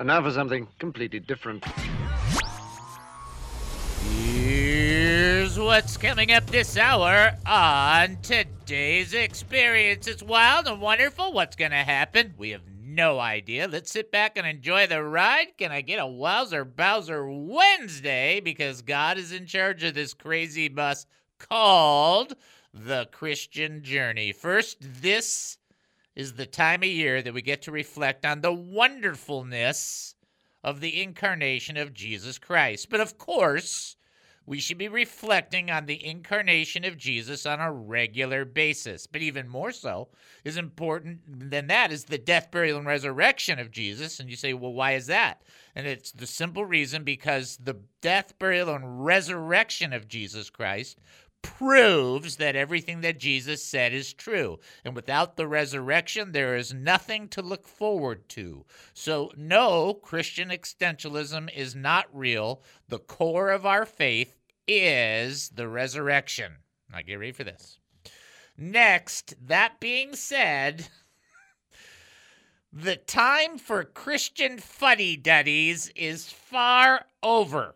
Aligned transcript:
And 0.00 0.06
now 0.06 0.22
for 0.22 0.30
something 0.30 0.66
completely 0.78 1.20
different. 1.20 1.62
Here's 4.02 5.58
what's 5.58 5.98
coming 5.98 6.32
up 6.32 6.46
this 6.46 6.78
hour 6.78 7.32
on 7.44 8.16
today's 8.22 9.12
experience. 9.12 10.06
It's 10.06 10.22
wild 10.22 10.66
and 10.68 10.80
wonderful. 10.80 11.34
What's 11.34 11.54
going 11.54 11.72
to 11.72 11.76
happen? 11.76 12.32
We 12.38 12.48
have 12.52 12.62
no 12.82 13.18
idea. 13.18 13.68
Let's 13.68 13.90
sit 13.90 14.10
back 14.10 14.38
and 14.38 14.46
enjoy 14.46 14.86
the 14.86 15.04
ride. 15.04 15.58
Can 15.58 15.70
I 15.70 15.82
get 15.82 16.00
a 16.00 16.06
Wowzer 16.06 16.64
Bowser 16.64 17.30
Wednesday? 17.30 18.40
Because 18.40 18.80
God 18.80 19.18
is 19.18 19.32
in 19.32 19.44
charge 19.44 19.84
of 19.84 19.92
this 19.92 20.14
crazy 20.14 20.68
bus 20.68 21.04
called 21.38 22.32
the 22.72 23.06
Christian 23.12 23.82
Journey. 23.82 24.32
First, 24.32 24.78
this 24.80 25.58
is 26.20 26.34
the 26.34 26.44
time 26.44 26.82
of 26.82 26.88
year 26.88 27.22
that 27.22 27.32
we 27.32 27.40
get 27.40 27.62
to 27.62 27.72
reflect 27.72 28.26
on 28.26 28.42
the 28.42 28.52
wonderfulness 28.52 30.14
of 30.62 30.80
the 30.80 31.00
incarnation 31.00 31.78
of 31.78 31.94
Jesus 31.94 32.38
Christ. 32.38 32.90
But 32.90 33.00
of 33.00 33.16
course, 33.16 33.96
we 34.44 34.60
should 34.60 34.76
be 34.76 34.88
reflecting 34.88 35.70
on 35.70 35.86
the 35.86 36.04
incarnation 36.04 36.84
of 36.84 36.98
Jesus 36.98 37.46
on 37.46 37.58
a 37.58 37.72
regular 37.72 38.44
basis. 38.44 39.06
But 39.06 39.22
even 39.22 39.48
more 39.48 39.72
so, 39.72 40.08
is 40.44 40.58
important 40.58 41.20
than 41.50 41.68
that 41.68 41.90
is 41.90 42.04
the 42.04 42.18
death, 42.18 42.50
burial, 42.50 42.76
and 42.76 42.86
resurrection 42.86 43.58
of 43.58 43.70
Jesus. 43.70 44.20
And 44.20 44.28
you 44.28 44.36
say, 44.36 44.52
well, 44.52 44.74
why 44.74 44.92
is 44.92 45.06
that? 45.06 45.40
And 45.74 45.86
it's 45.86 46.12
the 46.12 46.26
simple 46.26 46.66
reason 46.66 47.02
because 47.02 47.56
the 47.56 47.80
death, 48.02 48.38
burial, 48.38 48.74
and 48.74 49.06
resurrection 49.06 49.94
of 49.94 50.06
Jesus 50.06 50.50
Christ 50.50 50.98
proves 51.42 52.36
that 52.36 52.56
everything 52.56 53.00
that 53.02 53.18
Jesus 53.18 53.64
said 53.64 53.92
is 53.92 54.12
true. 54.12 54.58
And 54.84 54.94
without 54.94 55.36
the 55.36 55.46
resurrection, 55.46 56.32
there 56.32 56.56
is 56.56 56.74
nothing 56.74 57.28
to 57.28 57.42
look 57.42 57.66
forward 57.66 58.28
to. 58.30 58.64
So, 58.94 59.30
no, 59.36 59.94
Christian 59.94 60.48
existentialism 60.48 61.54
is 61.54 61.74
not 61.74 62.06
real. 62.12 62.62
The 62.88 62.98
core 62.98 63.50
of 63.50 63.66
our 63.66 63.86
faith 63.86 64.36
is 64.66 65.50
the 65.50 65.68
resurrection. 65.68 66.52
Now, 66.90 67.02
get 67.02 67.14
ready 67.16 67.32
for 67.32 67.44
this. 67.44 67.78
Next, 68.56 69.34
that 69.46 69.80
being 69.80 70.14
said, 70.14 70.88
the 72.72 72.96
time 72.96 73.58
for 73.58 73.84
Christian 73.84 74.58
fuddy 74.58 75.16
duddies 75.16 75.90
is 75.96 76.30
far 76.30 77.06
over. 77.22 77.74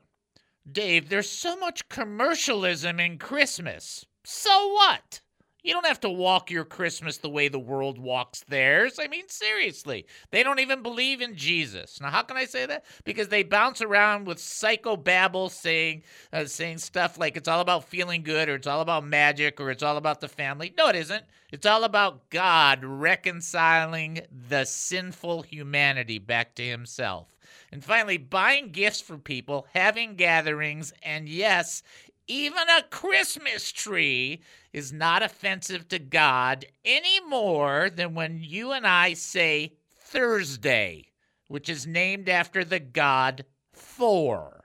Dave, 0.71 1.09
there's 1.09 1.29
so 1.29 1.57
much 1.57 1.89
commercialism 1.89 2.99
in 2.99 3.19
Christmas. 3.19 4.07
So 4.25 4.69
what? 4.73 5.21
You 5.65 5.73
don't 5.73 5.87
have 5.87 6.01
to 6.01 6.11
walk 6.11 6.51
your 6.51 6.67
Christmas 6.67 7.17
the 7.17 7.31
way 7.31 7.49
the 7.49 7.59
world 7.59 7.99
walks 7.99 8.45
theirs. 8.47 8.99
I 9.01 9.09
mean, 9.09 9.29
seriously. 9.29 10.05
They 10.31 10.43
don't 10.43 10.61
even 10.61 10.83
believe 10.83 11.23
in 11.23 11.37
Jesus. 11.37 12.03
Now, 12.03 12.11
how 12.11 12.21
can 12.21 12.37
I 12.37 12.45
say 12.45 12.67
that? 12.67 12.85
Because 13.05 13.29
they 13.29 13.45
bounce 13.45 13.81
around 13.81 14.27
with 14.27 14.37
psychobabble 14.37 15.51
saying 15.51 16.03
uh, 16.35 16.45
saying 16.45 16.79
stuff 16.79 17.19
like 17.19 17.39
it's 17.39 17.49
all 17.49 17.61
about 17.61 17.89
feeling 17.89 18.23
good 18.23 18.51
or 18.51 18.57
it's 18.57 18.67
all 18.67 18.83
about 18.83 19.07
magic 19.07 19.59
or 19.59 19.71
it's 19.71 19.83
all 19.83 19.97
about 19.97 20.21
the 20.21 20.29
family. 20.29 20.75
No, 20.77 20.89
it 20.89 20.97
isn't. 20.97 21.25
It's 21.51 21.67
all 21.67 21.85
about 21.85 22.29
God 22.29 22.85
reconciling 22.85 24.21
the 24.49 24.67
sinful 24.67 25.43
humanity 25.43 26.19
back 26.19 26.55
to 26.57 26.63
himself. 26.63 27.35
And 27.73 27.83
finally, 27.83 28.19
buying 28.19 28.71
gifts 28.71 29.01
for 29.01 29.17
people, 29.17 29.67
having 29.73 30.17
gatherings, 30.17 30.93
and 31.03 31.29
yes, 31.29 31.83
even 32.27 32.69
a 32.69 32.83
Christmas 32.83 33.71
tree 33.71 34.41
is 34.73 34.93
not 34.93 35.23
offensive 35.23 35.89
to 35.89 35.99
God 35.99 36.65
any 36.85 37.21
more 37.21 37.91
than 37.91 38.15
when 38.15 38.41
you 38.43 38.73
and 38.73 38.87
I 38.87 39.15
say 39.15 39.75
Thursday, 39.95 41.07
which 41.49 41.69
is 41.69 41.87
named 41.87 42.29
after 42.29 42.65
the 42.65 42.81
god 42.81 43.45
Thor. 43.73 44.65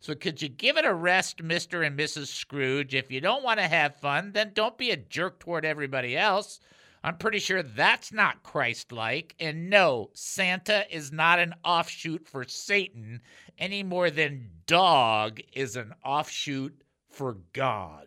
So 0.00 0.14
could 0.14 0.42
you 0.42 0.50
give 0.50 0.76
it 0.76 0.84
a 0.84 0.92
rest, 0.92 1.38
Mr. 1.38 1.86
and 1.86 1.98
Mrs. 1.98 2.26
Scrooge? 2.26 2.94
If 2.94 3.10
you 3.10 3.22
don't 3.22 3.42
want 3.42 3.58
to 3.58 3.66
have 3.66 3.96
fun, 3.96 4.32
then 4.32 4.52
don't 4.52 4.76
be 4.76 4.90
a 4.90 4.96
jerk 4.96 5.38
toward 5.40 5.64
everybody 5.64 6.14
else. 6.14 6.60
I'm 7.04 7.18
pretty 7.18 7.38
sure 7.38 7.62
that's 7.62 8.12
not 8.14 8.42
Christ 8.42 8.90
like. 8.90 9.34
And 9.38 9.68
no, 9.68 10.08
Santa 10.14 10.86
is 10.90 11.12
not 11.12 11.38
an 11.38 11.54
offshoot 11.62 12.26
for 12.26 12.44
Satan 12.44 13.20
any 13.58 13.82
more 13.82 14.08
than 14.08 14.48
dog 14.66 15.40
is 15.52 15.76
an 15.76 15.92
offshoot 16.02 16.82
for 17.10 17.36
God. 17.52 18.06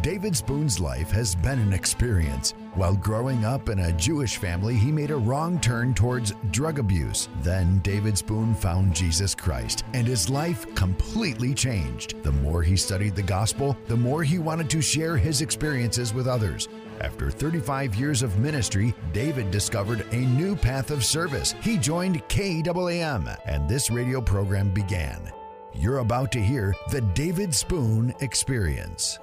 David 0.00 0.36
Spoon's 0.36 0.80
life 0.80 1.10
has 1.10 1.34
been 1.34 1.58
an 1.58 1.72
experience. 1.72 2.54
While 2.74 2.96
growing 2.96 3.44
up 3.44 3.68
in 3.68 3.80
a 3.80 3.92
Jewish 3.92 4.36
family, 4.36 4.76
he 4.76 4.90
made 4.90 5.10
a 5.10 5.16
wrong 5.16 5.60
turn 5.60 5.92
towards 5.92 6.32
drug 6.50 6.78
abuse. 6.78 7.28
Then 7.42 7.80
David 7.80 8.16
Spoon 8.16 8.54
found 8.54 8.94
Jesus 8.94 9.34
Christ, 9.34 9.84
and 9.92 10.06
his 10.06 10.30
life 10.30 10.72
completely 10.74 11.52
changed. 11.52 12.22
The 12.22 12.32
more 12.32 12.62
he 12.62 12.76
studied 12.76 13.16
the 13.16 13.22
gospel, 13.22 13.76
the 13.88 13.96
more 13.96 14.22
he 14.22 14.38
wanted 14.38 14.70
to 14.70 14.80
share 14.80 15.16
his 15.16 15.42
experiences 15.42 16.14
with 16.14 16.26
others. 16.26 16.68
After 17.00 17.30
35 17.30 17.94
years 17.96 18.22
of 18.22 18.38
ministry, 18.38 18.94
David 19.12 19.50
discovered 19.50 20.06
a 20.12 20.16
new 20.16 20.54
path 20.54 20.90
of 20.90 21.04
service. 21.04 21.54
He 21.62 21.76
joined 21.76 22.26
KAAM, 22.28 23.36
and 23.46 23.68
this 23.68 23.90
radio 23.90 24.20
program 24.20 24.70
began. 24.70 25.32
You're 25.74 25.98
about 25.98 26.30
to 26.32 26.40
hear 26.40 26.74
the 26.90 27.00
David 27.00 27.52
Spoon 27.52 28.14
Experience. 28.20 29.18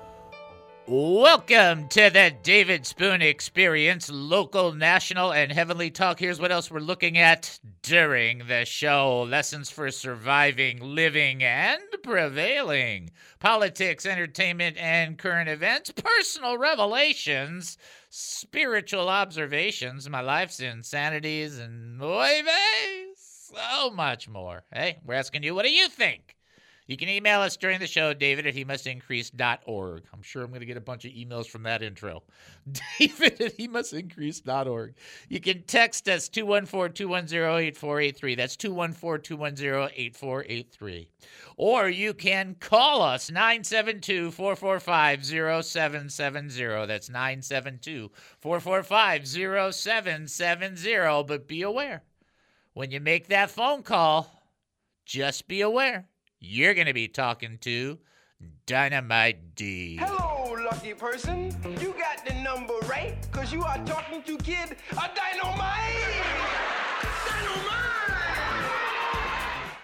Welcome 0.94 1.88
to 1.88 2.09
the 2.09 2.34
David 2.44 2.85
Spoon 2.85 3.22
Experience, 3.22 4.09
local, 4.12 4.74
national, 4.74 5.31
and 5.31 5.50
heavenly 5.50 5.90
talk. 5.90 6.19
Here's 6.19 6.41
what 6.41 6.52
else 6.52 6.69
we're 6.69 6.81
looking 6.81 7.18
at 7.18 7.57
during 7.81 8.40
the 8.40 8.66
show 8.66 9.22
lessons 9.22 9.69
for 9.69 9.90
surviving, 9.90 10.81
living, 10.81 11.46
and 11.46 11.81
prevailing, 12.03 13.12
politics, 13.40 14.06
entertainment, 14.06 14.75
and 14.75 15.18
current 15.18 15.47
events, 15.47 15.91
personal 15.91 16.57
revelations, 16.57 17.78
spiritual 18.09 19.07
observations, 19.07 20.09
my 20.09 20.19
life's 20.19 20.59
insanities, 20.59 21.57
and 21.57 22.03
oy 22.03 22.41
so 23.16 23.91
much 23.91 24.28
more. 24.28 24.66
Hey, 24.74 25.00
we're 25.06 25.13
asking 25.13 25.44
you, 25.44 25.56
what 25.56 25.63
do 25.63 25.72
you 25.72 25.88
think? 25.88 26.35
You 26.91 26.97
can 26.97 27.07
email 27.07 27.40
us 27.40 27.56
during 27.56 27.79
the 27.79 27.88
show, 27.88 28.13
david 28.13 28.46
at 28.46 28.53
he 28.53 28.66
must. 28.66 28.85
I'm 28.85 29.00
sure 29.00 30.44
I'm 30.44 30.50
going 30.50 30.59
to 30.59 30.66
get 30.66 30.75
a 30.75 30.81
bunch 30.81 31.06
of 31.06 31.13
emails 31.13 31.47
from 31.47 31.63
that 31.63 31.81
intro. 31.81 32.22
David 33.00 33.40
at 33.40 33.53
he 33.53 33.69
must. 33.69 33.94
You 33.94 35.40
can 35.40 35.63
text 35.63 36.09
us 36.09 36.28
214 36.28 36.94
210 36.94 37.40
8483. 37.40 38.35
That's 38.35 38.57
214 38.57 39.24
210 39.24 39.90
8483. 39.96 41.07
Or 41.56 41.88
you 41.88 42.13
can 42.13 42.57
call 42.59 43.01
us 43.01 43.31
972 43.31 44.31
445 44.31 45.25
0770. 45.25 46.88
That's 46.88 47.09
972 47.09 48.12
445 48.41 49.28
0770. 49.74 51.24
But 51.25 51.47
be 51.47 51.62
aware 51.62 52.03
when 52.74 52.91
you 52.91 53.00
make 53.00 53.30
that 53.30 53.50
phone 53.50 53.81
call, 53.81 54.30
just 55.06 55.47
be 55.47 55.62
aware 55.62 56.09
you're 56.41 56.74
going 56.74 56.88
to 56.88 56.94
be 56.94 57.07
talking 57.07 57.59
to 57.59 58.00
Dynamite 58.66 59.56
D. 59.56 59.97
Hello, 59.97 60.57
lucky 60.63 60.94
person. 60.96 61.56
You 61.79 61.94
got 61.94 62.25
the 62.25 62.34
number 62.41 62.74
right, 62.90 63.16
because 63.31 63.53
you 63.53 63.63
are 63.63 63.78
talking 63.85 64.24
to 64.24 64.38
Kid 64.38 64.75
a 64.91 65.09
Dynamite. 65.16 66.25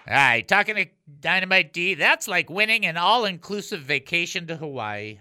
All 0.08 0.14
right, 0.14 0.48
talking 0.48 0.74
to 0.74 0.86
Dynamite 1.20 1.72
D, 1.72 1.94
that's 1.94 2.26
like 2.26 2.50
winning 2.50 2.86
an 2.86 2.96
all 2.96 3.24
inclusive 3.24 3.82
vacation 3.82 4.46
to 4.48 4.56
Hawaii. 4.56 5.20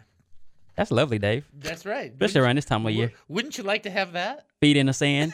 That's 0.76 0.92
lovely, 0.92 1.20
Dave. 1.20 1.46
That's 1.54 1.86
right. 1.86 2.12
Especially 2.12 2.42
around 2.42 2.56
this 2.56 2.66
time 2.66 2.86
of 2.86 2.94
year. 2.94 3.12
Wouldn't 3.28 3.58
you 3.58 3.64
like 3.64 3.84
to 3.84 3.90
have 3.90 4.14
that? 4.14 4.46
Feet 4.60 4.78
in 4.78 4.86
the 4.86 4.94
sand. 4.94 5.34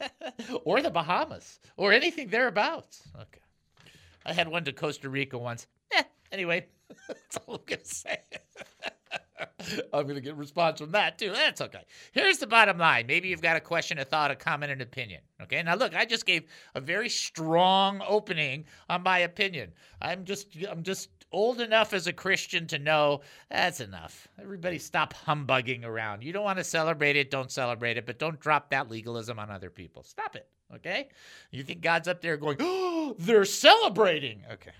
or 0.64 0.82
the 0.82 0.90
Bahamas, 0.90 1.60
or 1.76 1.92
anything 1.92 2.28
thereabouts. 2.28 3.02
Okay. 3.14 3.39
I 4.24 4.32
had 4.32 4.48
one 4.48 4.64
to 4.64 4.72
Costa 4.72 5.08
Rica 5.08 5.38
once. 5.38 5.66
Eh, 5.92 6.02
anyway, 6.32 6.66
that's 7.08 7.36
all 7.46 7.56
I'm 7.56 7.60
going 7.66 7.80
to 7.80 7.86
say. 7.86 8.18
I'm 9.92 10.04
going 10.04 10.16
to 10.16 10.20
get 10.20 10.32
a 10.32 10.36
response 10.36 10.80
from 10.80 10.92
that 10.92 11.18
too. 11.18 11.32
That's 11.32 11.60
okay. 11.60 11.84
Here's 12.12 12.38
the 12.38 12.46
bottom 12.46 12.78
line. 12.78 13.06
Maybe 13.06 13.28
you've 13.28 13.42
got 13.42 13.56
a 13.56 13.60
question, 13.60 13.98
a 13.98 14.04
thought, 14.04 14.30
a 14.30 14.36
comment, 14.36 14.72
an 14.72 14.80
opinion. 14.80 15.22
Okay. 15.42 15.62
Now 15.62 15.74
look, 15.74 15.94
I 15.94 16.04
just 16.04 16.26
gave 16.26 16.44
a 16.74 16.80
very 16.80 17.08
strong 17.08 18.02
opening 18.06 18.64
on 18.88 19.02
my 19.02 19.18
opinion. 19.18 19.72
I'm 20.00 20.24
just, 20.24 20.56
I'm 20.70 20.82
just 20.82 21.08
old 21.32 21.60
enough 21.60 21.92
as 21.92 22.06
a 22.06 22.12
Christian 22.12 22.66
to 22.68 22.78
know 22.78 23.20
that's 23.50 23.80
enough. 23.80 24.28
Everybody 24.40 24.78
stop 24.78 25.12
humbugging 25.12 25.84
around. 25.84 26.22
You 26.22 26.32
don't 26.32 26.44
want 26.44 26.58
to 26.58 26.64
celebrate 26.64 27.16
it, 27.16 27.30
don't 27.30 27.50
celebrate 27.50 27.96
it, 27.96 28.06
but 28.06 28.18
don't 28.18 28.40
drop 28.40 28.70
that 28.70 28.90
legalism 28.90 29.38
on 29.38 29.50
other 29.50 29.70
people. 29.70 30.02
Stop 30.02 30.36
it. 30.36 30.48
Okay? 30.74 31.08
You 31.50 31.62
think 31.62 31.80
God's 31.80 32.08
up 32.08 32.20
there 32.20 32.36
going, 32.36 32.56
oh, 32.60 33.14
they're 33.18 33.44
celebrating. 33.44 34.42
Okay. 34.50 34.72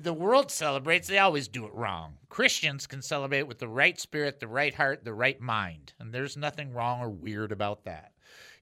The 0.00 0.12
world 0.12 0.50
celebrates, 0.50 1.08
they 1.08 1.18
always 1.18 1.48
do 1.48 1.64
it 1.64 1.72
wrong. 1.72 2.18
Christians 2.28 2.86
can 2.86 3.00
celebrate 3.00 3.44
with 3.44 3.58
the 3.58 3.68
right 3.68 3.98
spirit, 3.98 4.38
the 4.38 4.46
right 4.46 4.74
heart, 4.74 5.02
the 5.02 5.14
right 5.14 5.40
mind. 5.40 5.94
And 5.98 6.12
there's 6.12 6.36
nothing 6.36 6.74
wrong 6.74 7.00
or 7.00 7.08
weird 7.08 7.52
about 7.52 7.84
that. 7.84 8.11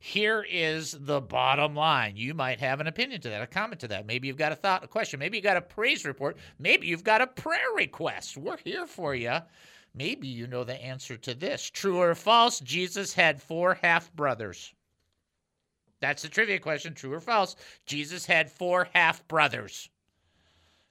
Here 0.03 0.47
is 0.49 0.97
the 0.99 1.21
bottom 1.21 1.77
line. 1.77 2.17
You 2.17 2.33
might 2.33 2.59
have 2.59 2.81
an 2.81 2.87
opinion 2.87 3.21
to 3.21 3.29
that, 3.29 3.43
a 3.43 3.47
comment 3.47 3.81
to 3.81 3.89
that. 3.89 4.07
Maybe 4.07 4.29
you've 4.29 4.39
got 4.39 4.51
a 4.51 4.57
thought, 4.57 4.83
a 4.83 4.89
question. 4.89 5.21
Maybe 5.21 5.37
you've 5.37 5.45
got 5.45 5.59
a 5.59 5.61
praise 5.61 6.07
report. 6.07 6.39
Maybe 6.59 6.87
you've 6.87 7.05
got 7.05 7.21
a 7.21 7.27
prayer 7.27 7.69
request. 7.77 8.39
We're 8.39 8.57
here 8.57 8.87
for 8.87 9.15
you. 9.15 9.37
Maybe 9.95 10.27
you 10.27 10.47
know 10.47 10.65
the 10.65 10.83
answer 10.83 11.19
to 11.19 11.35
this. 11.35 11.69
True 11.69 11.99
or 11.99 12.15
false? 12.15 12.61
Jesus 12.61 13.13
had 13.13 13.43
four 13.43 13.75
half 13.75 14.11
brothers. 14.15 14.73
That's 16.01 16.23
the 16.23 16.31
trivia 16.31 16.61
question. 16.61 16.95
True 16.95 17.13
or 17.13 17.21
false? 17.21 17.55
Jesus 17.85 18.25
had 18.25 18.51
four 18.51 18.89
half 18.95 19.29
brothers. 19.29 19.91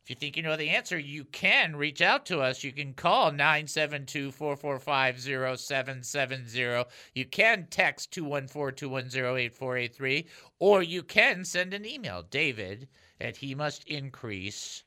You 0.10 0.16
think 0.16 0.36
you 0.36 0.42
know 0.42 0.58
the 0.58 0.70
answer, 0.70 0.98
you 0.98 1.24
can 1.24 1.76
reach 1.76 2.02
out 2.02 2.26
to 2.26 2.40
us. 2.40 2.64
You 2.64 2.72
can 2.72 2.96
call 2.96 3.32
972 3.32 4.32
445 4.32 5.22
0770. 5.60 6.86
You 7.14 7.26
can 7.26 7.68
text 7.70 8.12
214 8.14 8.76
210 8.76 9.24
8483, 9.38 10.26
or 10.58 10.82
you 10.82 11.04
can 11.04 11.46
send 11.46 11.76
an 11.76 11.86
email, 11.86 12.24
david 12.24 12.88
at 13.22 13.38
he 13.38 13.54
must 13.54 13.88
increase.org. 13.88 14.84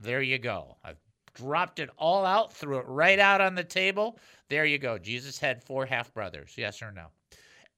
There 0.00 0.22
you 0.22 0.38
go. 0.38 0.76
I've 0.82 0.98
dropped 1.34 1.78
it 1.78 1.90
all 1.96 2.26
out, 2.26 2.52
threw 2.52 2.78
it 2.78 2.88
right 2.88 3.20
out 3.20 3.40
on 3.40 3.54
the 3.54 3.62
table. 3.62 4.18
There 4.48 4.64
you 4.64 4.78
go. 4.78 4.98
Jesus 4.98 5.38
had 5.38 5.62
four 5.62 5.86
half 5.86 6.12
brothers. 6.12 6.54
Yes 6.56 6.82
or 6.82 6.90
no? 6.90 7.06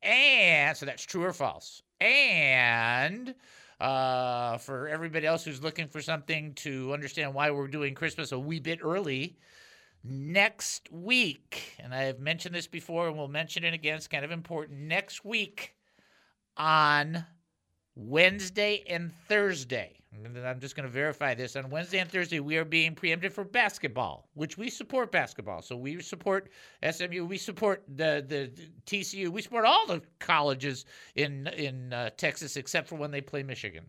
And 0.02 0.74
so 0.74 0.86
that's 0.86 1.04
true 1.04 1.24
or 1.24 1.34
false. 1.34 1.82
And 2.00 3.34
uh, 3.82 4.58
for 4.58 4.88
everybody 4.88 5.26
else 5.26 5.44
who's 5.44 5.62
looking 5.62 5.88
for 5.88 6.00
something 6.00 6.54
to 6.54 6.92
understand 6.92 7.34
why 7.34 7.50
we're 7.50 7.66
doing 7.66 7.94
Christmas 7.96 8.30
a 8.30 8.38
wee 8.38 8.60
bit 8.60 8.78
early, 8.80 9.36
next 10.04 10.90
week, 10.92 11.76
and 11.80 11.92
I 11.92 12.02
have 12.02 12.20
mentioned 12.20 12.54
this 12.54 12.68
before 12.68 13.08
and 13.08 13.16
we'll 13.16 13.26
mention 13.26 13.64
it 13.64 13.74
again, 13.74 13.96
it's 13.96 14.06
kind 14.06 14.24
of 14.24 14.30
important. 14.30 14.78
Next 14.78 15.24
week 15.24 15.74
on 16.56 17.26
Wednesday 17.96 18.84
and 18.88 19.12
Thursday, 19.28 20.01
I'm 20.14 20.60
just 20.60 20.76
going 20.76 20.86
to 20.86 20.92
verify 20.92 21.34
this. 21.34 21.56
On 21.56 21.70
Wednesday 21.70 21.98
and 21.98 22.10
Thursday, 22.10 22.40
we 22.40 22.56
are 22.56 22.64
being 22.64 22.94
preempted 22.94 23.32
for 23.32 23.44
basketball, 23.44 24.28
which 24.34 24.58
we 24.58 24.68
support 24.68 25.10
basketball. 25.10 25.62
So 25.62 25.74
we 25.74 26.00
support 26.02 26.50
SMU, 26.88 27.24
we 27.24 27.38
support 27.38 27.82
the 27.88 28.24
the 28.26 28.52
TCU, 28.86 29.28
we 29.28 29.40
support 29.40 29.64
all 29.64 29.86
the 29.86 30.02
colleges 30.18 30.84
in 31.14 31.46
in 31.48 31.92
uh, 31.92 32.10
Texas 32.16 32.56
except 32.56 32.88
for 32.88 32.96
when 32.96 33.10
they 33.10 33.20
play 33.20 33.42
Michigan. 33.42 33.84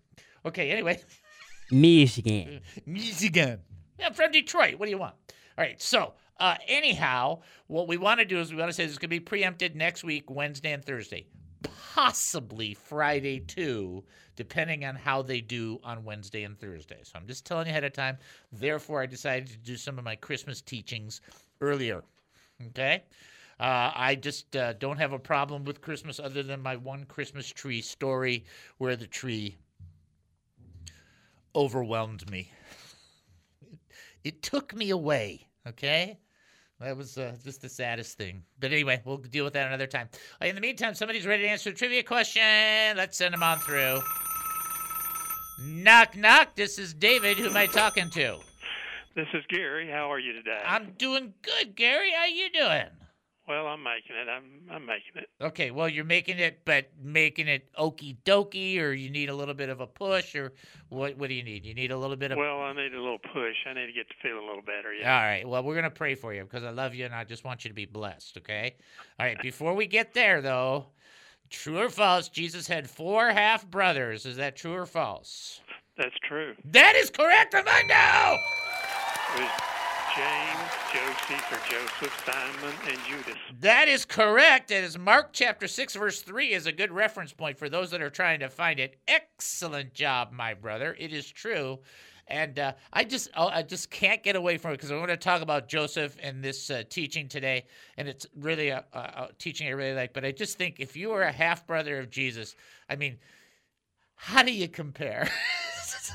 Okay, 0.45 0.71
anyway, 0.71 1.01
Michigan. 1.71 2.61
Michigan. 2.85 3.59
Yeah, 3.99 4.07
I'm 4.07 4.13
from 4.13 4.31
Detroit. 4.31 4.75
What 4.75 4.85
do 4.85 4.91
you 4.91 4.97
want? 4.97 5.15
All 5.57 5.63
right, 5.63 5.81
so 5.81 6.13
uh, 6.39 6.55
anyhow, 6.67 7.41
what 7.67 7.87
we 7.87 7.97
want 7.97 8.19
to 8.21 8.25
do 8.25 8.39
is 8.39 8.51
we 8.51 8.57
want 8.57 8.69
to 8.69 8.73
say 8.73 8.83
this 8.83 8.93
is 8.93 8.97
going 8.97 9.09
to 9.09 9.15
be 9.15 9.19
preempted 9.19 9.75
next 9.75 10.03
week, 10.03 10.29
Wednesday 10.29 10.71
and 10.71 10.83
Thursday 10.83 11.27
possibly 11.93 12.73
Friday 12.73 13.39
too, 13.39 14.03
depending 14.35 14.85
on 14.85 14.95
how 14.95 15.21
they 15.21 15.41
do 15.41 15.79
on 15.83 16.03
Wednesday 16.03 16.43
and 16.43 16.59
Thursday. 16.59 16.99
So 17.03 17.13
I'm 17.15 17.27
just 17.27 17.45
telling 17.45 17.67
you 17.67 17.71
ahead 17.71 17.83
of 17.83 17.93
time. 17.93 18.17
Therefore, 18.51 19.01
I 19.01 19.05
decided 19.05 19.47
to 19.49 19.57
do 19.57 19.77
some 19.77 19.97
of 19.97 20.03
my 20.03 20.15
Christmas 20.15 20.61
teachings 20.61 21.21
earlier. 21.61 22.03
Okay? 22.67 23.03
Uh, 23.59 23.91
I 23.95 24.15
just 24.15 24.55
uh, 24.55 24.73
don't 24.73 24.97
have 24.97 25.13
a 25.13 25.19
problem 25.19 25.63
with 25.63 25.81
Christmas 25.81 26.19
other 26.19 26.43
than 26.43 26.61
my 26.61 26.75
one 26.75 27.05
Christmas 27.05 27.47
tree 27.47 27.81
story 27.81 28.45
where 28.77 28.95
the 28.95 29.07
tree 29.07 29.57
overwhelmed 31.55 32.29
me. 32.29 32.51
It 34.23 34.41
took 34.41 34.73
me 34.73 34.91
away, 34.91 35.47
okay? 35.67 36.17
That 36.79 36.97
was 36.97 37.17
uh, 37.17 37.35
just 37.43 37.61
the 37.61 37.69
saddest 37.69 38.17
thing. 38.17 38.43
But 38.59 38.71
anyway, 38.71 39.01
we'll 39.05 39.17
deal 39.17 39.43
with 39.43 39.53
that 39.53 39.67
another 39.67 39.87
time. 39.87 40.09
In 40.41 40.55
the 40.55 40.61
meantime, 40.61 40.93
somebody's 40.93 41.25
ready 41.25 41.43
to 41.43 41.49
answer 41.49 41.69
a 41.69 41.73
trivia 41.73 42.03
question. 42.03 42.41
Let's 42.95 43.17
send 43.17 43.33
them 43.33 43.43
on 43.43 43.59
through. 43.59 43.99
Knock, 45.59 46.17
knock. 46.17 46.55
This 46.55 46.79
is 46.79 46.93
David. 46.93 47.37
Who 47.37 47.47
am 47.47 47.57
I 47.57 47.67
talking 47.67 48.09
to? 48.11 48.37
This 49.15 49.27
is 49.33 49.43
Gary. 49.49 49.89
How 49.89 50.11
are 50.11 50.19
you 50.19 50.33
today? 50.33 50.61
I'm 50.65 50.93
doing 50.97 51.33
good, 51.41 51.75
Gary. 51.75 52.11
How 52.11 52.25
you 52.25 52.49
doing? 52.51 52.87
well, 53.47 53.67
I'm 53.67 53.83
making 53.83 54.15
it. 54.15 54.27
I'm 54.29 54.43
I'm 54.71 54.85
making 54.85 55.21
it. 55.21 55.29
Okay, 55.41 55.69
well, 55.69 55.87
you're 55.89 56.05
making 56.05 56.39
it, 56.39 56.61
but 56.65 56.89
making 57.01 57.47
it 57.47 57.69
okey 57.77 58.17
dokey, 58.25 58.79
or 58.79 58.93
you 58.93 59.09
need 59.09 59.29
a 59.29 59.35
little 59.35 59.53
bit 59.53 59.69
of 59.69 59.81
a 59.81 59.87
push, 59.87 60.33
or 60.35 60.53
what? 60.89 61.17
What 61.17 61.27
do 61.29 61.35
you 61.35 61.43
need? 61.43 61.65
You 61.65 61.73
need 61.73 61.91
a 61.91 61.97
little 61.97 62.15
bit 62.15 62.31
of. 62.31 62.37
Well, 62.37 62.61
I 62.61 62.73
need 62.73 62.93
a 62.93 63.01
little 63.01 63.19
push. 63.19 63.55
I 63.69 63.73
need 63.73 63.87
to 63.87 63.93
get 63.93 64.07
to 64.09 64.15
feel 64.21 64.39
a 64.39 64.45
little 64.45 64.61
better. 64.61 64.93
Yeah. 64.93 65.15
All 65.15 65.21
right. 65.21 65.47
Well, 65.47 65.63
we're 65.63 65.75
gonna 65.75 65.91
pray 65.91 66.15
for 66.15 66.33
you 66.33 66.43
because 66.43 66.63
I 66.63 66.71
love 66.71 66.95
you 66.95 67.05
and 67.05 67.13
I 67.13 67.25
just 67.25 67.43
want 67.43 67.63
you 67.63 67.69
to 67.69 67.75
be 67.75 67.85
blessed. 67.85 68.37
Okay. 68.37 68.75
All 69.19 69.25
right. 69.25 69.39
Before 69.41 69.73
we 69.73 69.85
get 69.85 70.13
there, 70.13 70.41
though, 70.41 70.87
true 71.53 71.79
or 71.79 71.89
false? 71.89 72.29
Jesus 72.29 72.67
had 72.67 72.89
four 72.89 73.29
half 73.29 73.65
brothers. 73.69 74.25
Is 74.25 74.37
that 74.37 74.55
true 74.55 74.73
or 74.73 74.85
false? 74.85 75.61
That's 75.97 76.15
true. 76.27 76.53
That 76.65 76.95
is 76.95 77.09
correct, 77.09 77.53
Armando. 77.53 78.39
It 79.35 79.41
was 79.41 79.49
James, 80.15 80.71
Joseph, 80.93 81.51
or 81.51 81.71
Joseph, 81.71 82.23
Simon, 82.25 82.75
and 82.87 82.97
Judas. 83.07 83.39
That 83.61 83.87
is 83.87 84.05
correct. 84.05 84.69
It 84.69 84.83
is 84.83 84.97
Mark 84.97 85.29
chapter 85.33 85.67
6, 85.67 85.95
verse 85.95 86.21
3 86.21 86.53
is 86.53 86.67
a 86.67 86.71
good 86.71 86.91
reference 86.91 87.33
point 87.33 87.57
for 87.57 87.67
those 87.67 87.89
that 87.91 88.01
are 88.01 88.11
trying 88.11 88.39
to 88.41 88.49
find 88.49 88.79
it. 88.79 88.97
Excellent 89.07 89.93
job, 89.93 90.31
my 90.31 90.53
brother. 90.53 90.95
It 90.99 91.13
is 91.13 91.29
true. 91.31 91.79
And 92.27 92.57
uh, 92.57 92.73
I 92.91 93.03
just 93.03 93.29
oh, 93.35 93.47
I 93.47 93.63
just 93.63 93.91
can't 93.91 94.23
get 94.23 94.35
away 94.35 94.57
from 94.57 94.71
it 94.71 94.75
because 94.75 94.91
I 94.91 94.95
want 94.95 95.09
to 95.09 95.17
talk 95.17 95.41
about 95.41 95.67
Joseph 95.67 96.15
and 96.21 96.43
this 96.43 96.69
uh, 96.69 96.83
teaching 96.89 97.27
today, 97.27 97.65
and 97.97 98.07
it's 98.07 98.25
really 98.39 98.69
a, 98.69 98.85
a, 98.93 98.97
a 98.97 99.29
teaching 99.37 99.67
I 99.67 99.71
really 99.71 99.95
like. 99.95 100.13
But 100.13 100.23
I 100.23 100.31
just 100.31 100.57
think 100.57 100.79
if 100.79 100.95
you 100.95 101.09
were 101.09 101.23
a 101.23 101.31
half 101.31 101.67
brother 101.67 101.99
of 101.99 102.09
Jesus, 102.09 102.55
I 102.89 102.95
mean, 102.95 103.17
how 104.15 104.43
do 104.43 104.53
you 104.53 104.67
compare? 104.67 105.29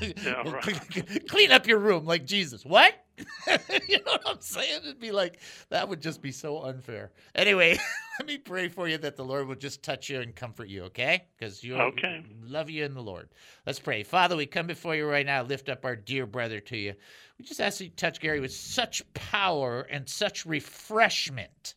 Yeah, 0.01 0.49
right. 0.49 1.27
Clean 1.27 1.51
up 1.51 1.67
your 1.67 1.79
room 1.79 2.05
like 2.05 2.25
Jesus. 2.25 2.63
What? 2.63 2.93
you 3.87 3.97
know 4.05 4.11
what 4.11 4.21
I'm 4.25 4.41
saying? 4.41 4.81
It'd 4.83 4.99
be 4.99 5.11
like 5.11 5.39
that 5.69 5.87
would 5.89 6.01
just 6.01 6.21
be 6.21 6.31
so 6.31 6.63
unfair. 6.63 7.11
Anyway, 7.35 7.77
let 8.19 8.27
me 8.27 8.37
pray 8.37 8.67
for 8.69 8.87
you 8.87 8.97
that 8.99 9.15
the 9.15 9.25
Lord 9.25 9.47
will 9.47 9.55
just 9.55 9.83
touch 9.83 10.09
you 10.09 10.21
and 10.21 10.35
comfort 10.35 10.69
you, 10.69 10.83
okay? 10.85 11.25
Because 11.37 11.63
you 11.63 11.75
Okay. 11.75 12.23
love 12.43 12.69
you 12.69 12.85
in 12.85 12.93
the 12.93 13.01
Lord. 13.01 13.29
Let's 13.65 13.79
pray. 13.79 14.03
Father, 14.03 14.35
we 14.35 14.45
come 14.45 14.67
before 14.67 14.95
you 14.95 15.05
right 15.05 15.25
now, 15.25 15.43
lift 15.43 15.69
up 15.69 15.85
our 15.85 15.95
dear 15.95 16.25
brother 16.25 16.59
to 16.61 16.77
you. 16.77 16.93
We 17.37 17.45
just 17.45 17.61
ask 17.61 17.81
you 17.81 17.89
to 17.89 17.95
touch 17.95 18.19
Gary 18.19 18.39
with 18.39 18.53
such 18.53 19.01
power 19.13 19.81
and 19.89 20.07
such 20.07 20.45
refreshment. 20.45 21.75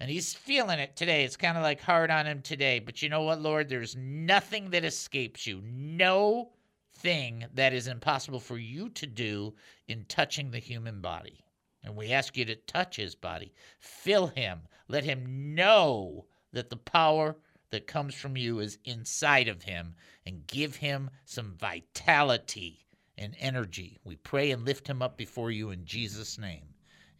And 0.00 0.10
he's 0.10 0.32
feeling 0.34 0.78
it 0.78 0.94
today. 0.94 1.24
It's 1.24 1.36
kind 1.36 1.56
of 1.56 1.62
like 1.64 1.80
hard 1.80 2.10
on 2.10 2.26
him 2.26 2.40
today. 2.42 2.78
But 2.78 3.02
you 3.02 3.08
know 3.08 3.22
what, 3.22 3.40
Lord? 3.40 3.68
There's 3.68 3.96
nothing 3.96 4.70
that 4.70 4.84
escapes 4.84 5.46
you. 5.46 5.60
No 5.64 6.50
thing 6.98 7.46
that 7.54 7.72
is 7.72 7.88
impossible 7.88 8.40
for 8.40 8.58
you 8.58 8.88
to 8.90 9.06
do 9.06 9.54
in 9.86 10.04
touching 10.08 10.50
the 10.50 10.58
human 10.58 11.00
body. 11.00 11.44
And 11.84 11.96
we 11.96 12.12
ask 12.12 12.36
you 12.36 12.44
to 12.46 12.56
touch 12.56 12.96
his 12.96 13.14
body, 13.14 13.54
fill 13.78 14.26
him, 14.26 14.62
let 14.88 15.04
him 15.04 15.54
know 15.54 16.26
that 16.52 16.70
the 16.70 16.76
power 16.76 17.36
that 17.70 17.86
comes 17.86 18.14
from 18.14 18.36
you 18.36 18.58
is 18.60 18.78
inside 18.84 19.48
of 19.48 19.62
him, 19.62 19.94
and 20.26 20.46
give 20.46 20.76
him 20.76 21.10
some 21.24 21.54
vitality 21.58 22.86
and 23.16 23.36
energy. 23.38 23.98
We 24.04 24.16
pray 24.16 24.50
and 24.50 24.64
lift 24.64 24.86
him 24.86 25.02
up 25.02 25.16
before 25.16 25.50
you 25.50 25.70
in 25.70 25.84
Jesus' 25.84 26.38
name. 26.38 26.64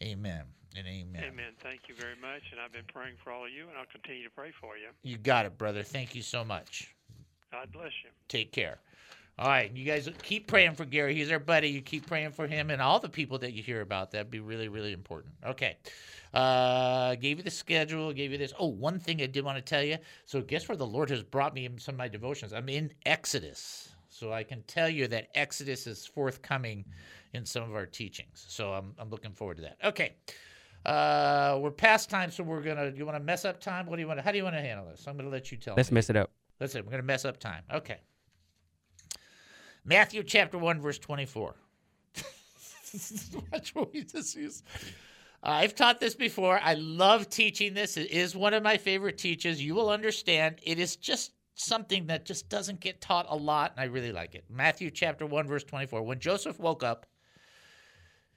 Amen 0.02 0.44
and 0.76 0.86
amen. 0.86 1.24
Amen. 1.24 1.52
Thank 1.62 1.82
you 1.88 1.94
very 1.94 2.16
much. 2.20 2.42
And 2.52 2.60
I've 2.60 2.72
been 2.72 2.86
praying 2.92 3.16
for 3.22 3.32
all 3.32 3.44
of 3.44 3.50
you, 3.50 3.68
and 3.68 3.76
I'll 3.78 3.86
continue 3.92 4.24
to 4.24 4.30
pray 4.30 4.52
for 4.60 4.76
you. 4.76 4.88
You 5.02 5.18
got 5.18 5.46
it, 5.46 5.58
brother. 5.58 5.82
Thank 5.82 6.14
you 6.14 6.22
so 6.22 6.44
much. 6.44 6.94
God 7.52 7.72
bless 7.72 7.92
you. 8.04 8.10
Take 8.28 8.52
care. 8.52 8.78
All 9.38 9.46
right, 9.46 9.70
you 9.72 9.84
guys 9.84 10.08
keep 10.22 10.48
praying 10.48 10.74
for 10.74 10.84
Gary. 10.84 11.14
He's 11.14 11.30
our 11.30 11.38
buddy. 11.38 11.68
You 11.68 11.80
keep 11.80 12.06
praying 12.06 12.32
for 12.32 12.48
him 12.48 12.70
and 12.70 12.82
all 12.82 12.98
the 12.98 13.08
people 13.08 13.38
that 13.38 13.52
you 13.52 13.62
hear 13.62 13.82
about. 13.82 14.10
That'd 14.10 14.30
be 14.32 14.40
really, 14.40 14.68
really 14.68 14.92
important. 14.92 15.34
Okay. 15.46 15.76
Uh, 16.34 17.14
gave 17.14 17.38
you 17.38 17.44
the 17.44 17.50
schedule. 17.50 18.12
Gave 18.12 18.32
you 18.32 18.38
this. 18.38 18.52
Oh, 18.58 18.66
one 18.66 18.98
thing 18.98 19.22
I 19.22 19.26
did 19.26 19.44
want 19.44 19.56
to 19.56 19.62
tell 19.62 19.82
you. 19.82 19.98
So, 20.26 20.40
guess 20.40 20.68
where 20.68 20.76
the 20.76 20.86
Lord 20.86 21.08
has 21.10 21.22
brought 21.22 21.54
me 21.54 21.66
in 21.66 21.78
some 21.78 21.94
of 21.94 21.98
my 21.98 22.08
devotions? 22.08 22.52
I'm 22.52 22.68
in 22.68 22.90
Exodus. 23.06 23.90
So 24.08 24.32
I 24.32 24.42
can 24.42 24.62
tell 24.62 24.88
you 24.88 25.06
that 25.08 25.28
Exodus 25.36 25.86
is 25.86 26.04
forthcoming 26.04 26.84
in 27.34 27.44
some 27.44 27.62
of 27.62 27.74
our 27.74 27.86
teachings. 27.86 28.44
So 28.48 28.72
I'm, 28.72 28.92
I'm 28.98 29.10
looking 29.10 29.32
forward 29.32 29.58
to 29.58 29.62
that. 29.62 29.76
Okay. 29.84 30.14
Uh, 30.84 31.58
we're 31.60 31.70
past 31.70 32.10
time, 32.10 32.30
so 32.30 32.42
we're 32.42 32.62
gonna. 32.62 32.90
You 32.96 33.04
want 33.04 33.16
to 33.16 33.22
mess 33.22 33.44
up 33.44 33.60
time? 33.60 33.86
What 33.86 33.96
do 33.96 34.02
you 34.02 34.08
want? 34.08 34.18
to 34.18 34.24
How 34.24 34.32
do 34.32 34.38
you 34.38 34.44
want 34.44 34.56
to 34.56 34.62
handle 34.62 34.86
this? 34.86 35.06
I'm 35.06 35.16
gonna 35.16 35.28
let 35.28 35.52
you 35.52 35.58
tell 35.58 35.74
Let's 35.76 35.90
me. 35.90 35.96
mess 35.96 36.10
it 36.10 36.16
up. 36.16 36.30
Let's 36.60 36.74
we're 36.74 36.82
going 36.82 36.96
to 36.96 37.02
mess 37.02 37.24
up 37.24 37.38
time. 37.38 37.62
Okay. 37.72 37.98
Matthew 39.88 40.22
chapter 40.22 40.58
1, 40.58 40.82
verse 40.82 40.98
24. 40.98 41.54
Watch 43.52 43.74
what 43.74 43.90
we 43.90 44.04
just. 44.04 44.62
I've 45.42 45.74
taught 45.74 45.98
this 45.98 46.14
before. 46.14 46.60
I 46.62 46.74
love 46.74 47.30
teaching 47.30 47.72
this. 47.72 47.96
It 47.96 48.10
is 48.10 48.36
one 48.36 48.52
of 48.52 48.62
my 48.62 48.76
favorite 48.76 49.16
teaches. 49.16 49.64
You 49.64 49.74
will 49.74 49.88
understand. 49.88 50.56
It 50.62 50.78
is 50.78 50.96
just 50.96 51.32
something 51.54 52.06
that 52.08 52.26
just 52.26 52.50
doesn't 52.50 52.80
get 52.80 53.00
taught 53.00 53.24
a 53.30 53.34
lot, 53.34 53.72
and 53.72 53.80
I 53.80 53.84
really 53.84 54.12
like 54.12 54.34
it. 54.34 54.44
Matthew 54.50 54.90
chapter 54.90 55.24
1, 55.24 55.46
verse 55.46 55.64
24. 55.64 56.02
When 56.02 56.20
Joseph 56.20 56.60
woke 56.60 56.82
up, 56.82 57.06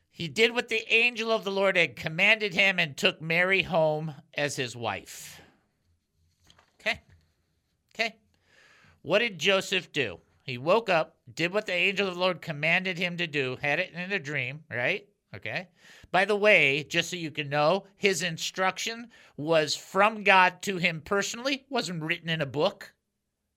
he 0.09 0.29
did 0.29 0.55
what 0.55 0.69
the 0.69 0.85
angel 0.93 1.31
of 1.31 1.43
the 1.43 1.51
Lord 1.51 1.75
had 1.75 1.97
commanded 1.97 2.53
him 2.53 2.79
and 2.79 2.95
took 2.95 3.21
Mary 3.21 3.63
home 3.63 4.13
as 4.35 4.55
his 4.55 4.73
wife. 4.73 5.41
Okay. 6.79 7.01
Okay. 7.93 8.15
What 9.01 9.19
did 9.19 9.37
Joseph 9.37 9.91
do? 9.91 10.19
He 10.43 10.57
woke 10.57 10.89
up, 10.89 11.17
did 11.33 11.53
what 11.53 11.65
the 11.65 11.73
angel 11.73 12.07
of 12.07 12.15
the 12.15 12.19
Lord 12.19 12.41
commanded 12.41 12.97
him 12.97 13.17
to 13.17 13.27
do, 13.27 13.57
had 13.61 13.79
it 13.79 13.93
in 13.93 14.11
a 14.11 14.19
dream, 14.19 14.63
right? 14.69 15.07
Okay. 15.35 15.69
By 16.11 16.25
the 16.25 16.35
way, 16.35 16.83
just 16.83 17.09
so 17.09 17.15
you 17.15 17.31
can 17.31 17.49
know, 17.49 17.85
his 17.95 18.21
instruction 18.21 19.09
was 19.37 19.75
from 19.75 20.23
God 20.23 20.61
to 20.63 20.77
him 20.77 21.01
personally, 21.01 21.65
wasn't 21.69 22.03
written 22.03 22.29
in 22.29 22.41
a 22.41 22.45
book. 22.45 22.93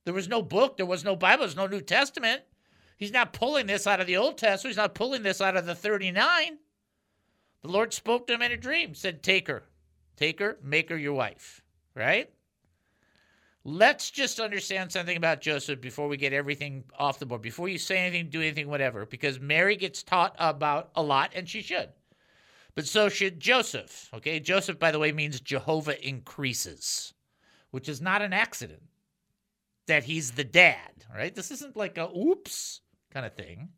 There 0.04 0.14
was 0.14 0.28
no 0.28 0.42
book, 0.42 0.76
there 0.76 0.86
was 0.86 1.04
no 1.04 1.16
Bible, 1.16 1.40
there's 1.40 1.56
no 1.56 1.66
New 1.66 1.80
Testament. 1.80 2.42
He's 2.96 3.12
not 3.12 3.32
pulling 3.32 3.66
this 3.66 3.86
out 3.86 4.00
of 4.00 4.06
the 4.06 4.16
Old 4.16 4.38
Testament, 4.38 4.72
he's 4.72 4.82
not 4.82 4.94
pulling 4.94 5.22
this 5.22 5.40
out 5.40 5.56
of 5.56 5.66
the 5.66 5.74
39. 5.74 6.58
The 7.62 7.68
Lord 7.68 7.92
spoke 7.92 8.26
to 8.26 8.34
him 8.34 8.42
in 8.42 8.52
a 8.52 8.56
dream, 8.56 8.94
said, 8.94 9.22
Take 9.22 9.48
her, 9.48 9.64
take 10.16 10.38
her, 10.38 10.58
make 10.62 10.90
her 10.90 10.98
your 10.98 11.14
wife, 11.14 11.62
right? 11.94 12.30
Let's 13.66 14.10
just 14.10 14.40
understand 14.40 14.92
something 14.92 15.16
about 15.16 15.40
Joseph 15.40 15.80
before 15.80 16.06
we 16.06 16.18
get 16.18 16.34
everything 16.34 16.84
off 16.98 17.18
the 17.18 17.24
board, 17.24 17.40
before 17.40 17.68
you 17.68 17.78
say 17.78 17.96
anything, 17.98 18.28
do 18.28 18.42
anything, 18.42 18.68
whatever, 18.68 19.06
because 19.06 19.40
Mary 19.40 19.74
gets 19.76 20.02
taught 20.02 20.36
about 20.38 20.90
a 20.94 21.02
lot, 21.02 21.32
and 21.34 21.48
she 21.48 21.62
should. 21.62 21.88
But 22.74 22.86
so 22.86 23.08
should 23.08 23.40
Joseph. 23.40 24.10
Okay, 24.12 24.38
Joseph, 24.38 24.78
by 24.78 24.90
the 24.90 24.98
way, 24.98 25.12
means 25.12 25.40
Jehovah 25.40 26.06
increases, 26.06 27.14
which 27.70 27.88
is 27.88 28.02
not 28.02 28.20
an 28.20 28.34
accident 28.34 28.82
that 29.86 30.04
he's 30.04 30.32
the 30.32 30.44
dad, 30.44 31.04
right? 31.14 31.34
This 31.34 31.50
isn't 31.50 31.76
like 31.76 31.96
a 31.96 32.10
oops 32.14 32.80
kind 33.10 33.24
of 33.24 33.34
thing. 33.34 33.70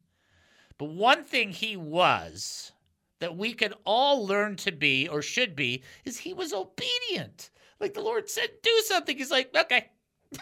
But 0.78 0.86
one 0.86 1.24
thing 1.24 1.50
he 1.50 1.76
was 1.76 2.72
that 3.20 3.36
we 3.36 3.54
can 3.54 3.72
all 3.84 4.26
learn 4.26 4.56
to 4.56 4.72
be 4.72 5.08
or 5.08 5.22
should 5.22 5.56
be 5.56 5.82
is 6.04 6.18
he 6.18 6.32
was 6.32 6.52
obedient. 6.52 7.50
Like 7.80 7.94
the 7.94 8.00
Lord 8.00 8.28
said, 8.30 8.48
do 8.62 8.82
something. 8.84 9.16
He's 9.16 9.30
like, 9.30 9.54
okay. 9.54 9.90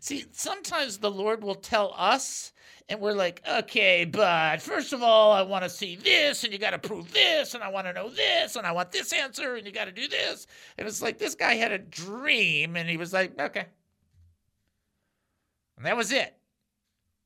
See, 0.00 0.24
sometimes 0.32 0.98
the 0.98 1.10
Lord 1.10 1.42
will 1.42 1.54
tell 1.54 1.94
us, 1.96 2.52
and 2.88 3.00
we're 3.00 3.12
like, 3.12 3.42
okay, 3.48 4.04
but 4.04 4.62
first 4.62 4.92
of 4.92 5.02
all, 5.02 5.32
I 5.32 5.42
want 5.42 5.64
to 5.64 5.70
see 5.70 5.96
this, 5.96 6.44
and 6.44 6.52
you 6.52 6.58
got 6.58 6.70
to 6.70 6.78
prove 6.78 7.12
this, 7.12 7.54
and 7.54 7.62
I 7.62 7.68
want 7.68 7.86
to 7.86 7.92
know 7.92 8.08
this, 8.08 8.56
and 8.56 8.66
I 8.66 8.72
want 8.72 8.92
this 8.92 9.12
answer, 9.12 9.56
and 9.56 9.66
you 9.66 9.72
got 9.72 9.86
to 9.86 9.92
do 9.92 10.08
this. 10.08 10.46
And 10.76 10.86
it's 10.86 11.02
like 11.02 11.18
this 11.18 11.34
guy 11.34 11.54
had 11.54 11.72
a 11.72 11.78
dream, 11.78 12.76
and 12.76 12.88
he 12.88 12.96
was 12.96 13.12
like, 13.12 13.38
okay. 13.40 13.66
And 15.76 15.86
that 15.86 15.96
was 15.96 16.12
it. 16.12 16.34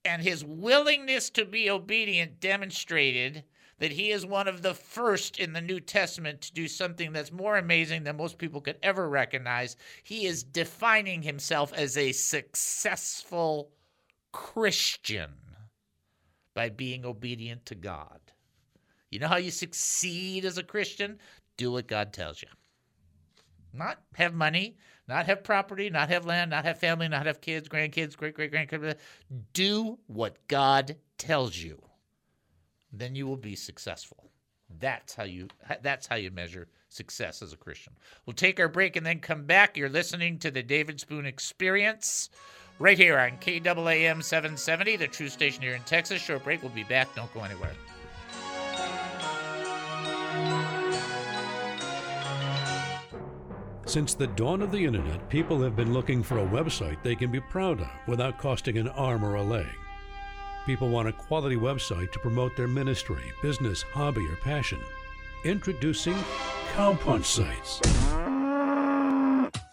And 0.04 0.23
his 0.23 0.44
willingness 0.44 1.30
to 1.30 1.44
be 1.44 1.71
obedient 1.71 2.40
demonstrated 2.40 3.44
that 3.83 3.91
he 3.91 4.12
is 4.12 4.25
one 4.25 4.47
of 4.47 4.62
the 4.62 4.75
first 4.75 5.41
in 5.41 5.53
the 5.53 5.61
New 5.61 5.81
Testament 5.81 6.41
to 6.41 6.53
do 6.53 6.69
something 6.69 7.12
that's 7.12 7.33
more 7.33 7.59
amazing 7.59 8.05
than 8.05 8.17
most 8.17 8.39
people 8.39 8.61
could 8.61 8.79
ever 8.81 9.09
recognize. 9.09 9.75
He 10.05 10.25
is 10.25 10.45
defining 10.45 11.21
himself 11.21 11.73
as 11.73 11.97
a 11.97 12.12
successful 12.12 13.73
Christian 14.31 15.31
by 16.55 16.69
being 16.69 17.05
obedient 17.05 17.67
to 17.67 17.75
God. 17.75 18.21
You 19.11 19.19
know 19.19 19.27
how 19.27 19.39
you 19.39 19.51
succeed 19.51 20.45
as 20.45 20.59
a 20.59 20.62
Christian? 20.62 21.19
Do 21.57 21.73
what 21.73 21.89
God 21.89 22.12
tells 22.12 22.41
you. 22.41 22.49
Not 23.73 23.99
have 24.15 24.33
money, 24.33 24.77
not 25.09 25.27
have 25.27 25.43
property, 25.43 25.91
not 25.91 26.09
have 26.09 26.25
land, 26.25 26.53
not 26.53 26.65
have 26.65 26.79
family, 26.79 27.09
not 27.09 27.27
have 27.27 27.41
kids, 27.41 27.69
grandkids, 27.69 28.17
great 28.17 28.37
great 28.37 28.53
grandkids. 28.53 28.95
Do 29.53 29.99
what 30.07 30.47
God 30.47 30.95
tells 31.19 31.57
you. 31.57 31.83
Then 32.92 33.14
you 33.14 33.26
will 33.26 33.37
be 33.37 33.56
successful. 33.56 34.30
That's 34.80 35.14
how 35.14 35.25
you 35.25 35.49
that's 35.82 36.06
how 36.06 36.16
you 36.16 36.30
measure 36.30 36.68
success 36.88 37.42
as 37.42 37.52
a 37.52 37.56
Christian. 37.56 37.94
We'll 38.26 38.34
take 38.34 38.61
our 38.61 38.68
break 38.68 38.96
and 38.96 39.04
then 39.04 39.20
come 39.20 39.44
back. 39.44 39.76
You're 39.76 39.88
listening 39.88 40.38
to 40.40 40.50
the 40.50 40.62
David 40.62 41.00
Spoon 41.00 41.26
Experience 41.26 42.30
right 42.78 42.99
here 42.99 43.18
on 43.18 43.38
KAAM 43.38 44.22
770, 44.22 44.96
the 44.96 45.08
true 45.08 45.28
station 45.28 45.62
here 45.62 45.75
in 45.75 45.82
Texas. 45.82 46.20
Short 46.20 46.44
break. 46.44 46.62
We'll 46.62 46.72
be 46.72 46.84
back. 46.84 47.14
Don't 47.14 47.32
go 47.34 47.42
anywhere. 47.42 47.72
Since 53.87 54.14
the 54.14 54.28
dawn 54.28 54.62
of 54.62 54.70
the 54.70 54.84
internet, 54.84 55.28
people 55.28 55.61
have 55.61 55.76
been 55.76 55.92
looking 55.92 56.22
for 56.22 56.38
a 56.38 56.46
website 56.46 57.02
they 57.02 57.14
can 57.14 57.30
be 57.30 57.40
proud 57.40 57.80
of 57.80 57.90
without 58.06 58.38
costing 58.38 58.78
an 58.78 58.88
arm 58.88 59.25
or 59.25 59.34
a 59.34 59.42
leg. 59.42 59.66
People 60.64 60.88
want 60.88 61.09
a 61.09 61.12
quality 61.12 61.57
website 61.57 62.12
to 62.12 62.21
promote 62.21 62.57
their 62.57 62.69
ministry, 62.69 63.23
business, 63.42 63.83
hobby, 63.83 64.25
or 64.28 64.37
passion. 64.37 64.78
Introducing 65.45 66.14
Cowpunch 66.75 67.25
Sites. 67.25 67.81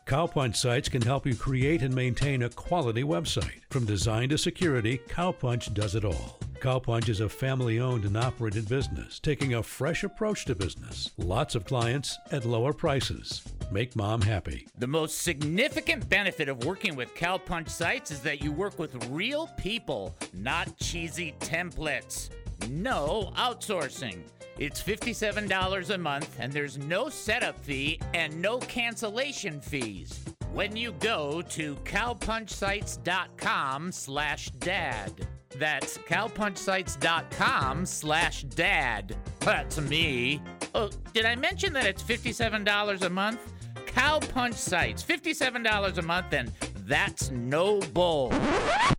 Cowpunch 0.08 0.56
Sites 0.56 0.90
can 0.90 1.04
help 1.04 1.28
you 1.28 1.36
create 1.36 1.84
and 1.84 1.94
maintain 1.94 2.42
a 2.42 2.50
quality 2.50 3.04
website. 3.04 3.62
From 3.70 3.86
design 3.86 4.30
to 4.30 4.38
security, 4.40 5.00
Cowpunch 5.08 5.72
does 5.76 5.94
it 5.94 6.04
all. 6.04 6.40
Cowpunch 6.60 7.08
is 7.08 7.22
a 7.22 7.30
family 7.30 7.80
owned 7.80 8.04
and 8.04 8.18
operated 8.18 8.68
business, 8.68 9.18
taking 9.20 9.54
a 9.54 9.64
fresh 9.64 10.04
approach 10.04 10.44
to 10.46 10.56
business. 10.56 11.12
Lots 11.18 11.56
of 11.56 11.64
clients 11.64 12.20
at 12.32 12.44
lower 12.44 12.74
prices. 12.74 13.42
Make 13.72 13.96
mom 13.96 14.20
happy. 14.22 14.68
The 14.78 14.88
most 14.88 15.22
significant 15.22 16.10
benefit 16.10 16.50
of 16.50 16.66
working 16.66 16.98
with 16.98 17.16
Cowpunch 17.16 17.70
sites 17.70 18.12
is 18.12 18.20
that 18.22 18.44
you 18.44 18.52
work 18.52 18.78
with 18.78 19.10
real 19.10 19.48
people, 19.58 20.14
not 20.34 20.76
cheesy 20.78 21.34
templates. 21.40 22.30
No 22.70 23.32
outsourcing. 23.38 24.20
It's 24.58 24.84
$57 24.84 25.90
a 25.90 25.98
month 25.98 26.36
and 26.40 26.52
there's 26.52 26.78
no 26.78 27.08
setup 27.08 27.58
fee 27.64 28.02
and 28.14 28.42
no 28.42 28.60
cancellation 28.60 29.62
fees. 29.62 30.26
When 30.52 30.76
you 30.76 30.92
go 30.94 31.42
to 31.42 31.76
cowpunchsites.com 31.76 33.92
slash 33.94 34.50
dad. 34.60 35.28
That's 35.58 35.98
cowpunchsites.com 35.98 37.86
slash 37.86 38.44
dad. 38.44 39.16
That's 39.40 39.80
me. 39.82 40.42
Oh, 40.76 40.90
did 41.14 41.26
I 41.26 41.36
mention 41.36 41.74
that 41.74 41.86
it's 41.86 42.04
$57 42.04 43.02
a 43.02 43.10
month? 43.10 43.54
Cowpunch 43.88 44.54
Sites, 44.54 45.04
$57 45.04 45.98
a 45.98 46.02
month, 46.04 46.34
and 46.34 46.52
that's 46.86 47.32
no 47.32 47.80
bull. 47.80 48.32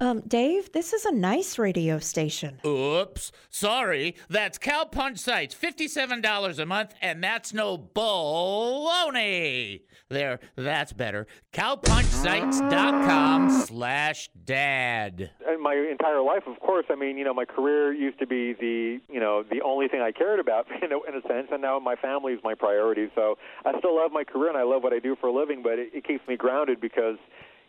Um, 0.01 0.21
Dave, 0.27 0.73
this 0.73 0.93
is 0.93 1.05
a 1.05 1.13
nice 1.13 1.59
radio 1.59 1.99
station. 1.99 2.61
Oops, 2.67 3.31
sorry. 3.51 4.17
That's 4.29 4.59
Cowpunch 4.59 5.19
Sites, 5.19 5.55
$57 5.55 6.59
a 6.59 6.67
month, 6.67 6.95
and 7.01 7.23
that's 7.23 7.55
no 7.55 7.79
baloney. 7.79 9.83
There, 10.11 10.41
that's 10.57 10.93
better. 10.93 11.29
Cowpunchsites.com 11.53 13.51
slash 13.51 14.29
dad. 14.45 15.31
And 15.47 15.63
my 15.63 15.75
entire 15.75 16.21
life, 16.21 16.43
of 16.49 16.59
course, 16.59 16.87
I 16.91 16.97
mean, 16.97 17.17
you 17.17 17.23
know, 17.25 17.33
my 17.33 17.45
career 17.45 17.93
used 17.93 18.19
to 18.19 18.27
be 18.27 18.53
the, 18.55 18.99
you 19.09 19.21
know, 19.21 19.45
the 19.49 19.63
only 19.63 19.87
thing 19.87 20.01
I 20.01 20.11
cared 20.11 20.41
about, 20.41 20.67
you 20.83 20.89
know, 20.89 21.05
in 21.07 21.15
a 21.15 21.23
sense, 21.29 21.51
and 21.53 21.63
now 21.63 21.79
my 21.79 21.95
family 21.95 22.33
is 22.33 22.41
my 22.43 22.55
priority. 22.57 23.09
So 23.15 23.39
I 23.65 23.79
still 23.79 23.95
love 23.95 24.11
my 24.11 24.25
career 24.25 24.49
and 24.49 24.59
I 24.59 24.65
love 24.65 24.83
what 24.83 24.93
I 24.93 24.99
do 24.99 25.15
for 25.15 25.29
a 25.29 25.33
living, 25.33 25.63
but 25.63 25.79
it, 25.79 25.91
it 25.95 26.05
keeps 26.05 26.27
me 26.27 26.37
grounded 26.37 26.81
because, 26.81 27.19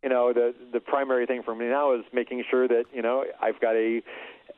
you 0.02 0.10
know, 0.10 0.34
the 0.34 0.56
the 0.74 0.80
primary 0.80 1.28
thing 1.28 1.44
for 1.44 1.54
me 1.54 1.68
now 1.68 1.94
is 1.94 2.02
making 2.12 2.44
sure 2.50 2.68
that, 2.68 2.86
you 2.92 3.04
know, 3.04 3.24
I've 3.40 3.60
got 3.60 3.76
a 3.76 4.02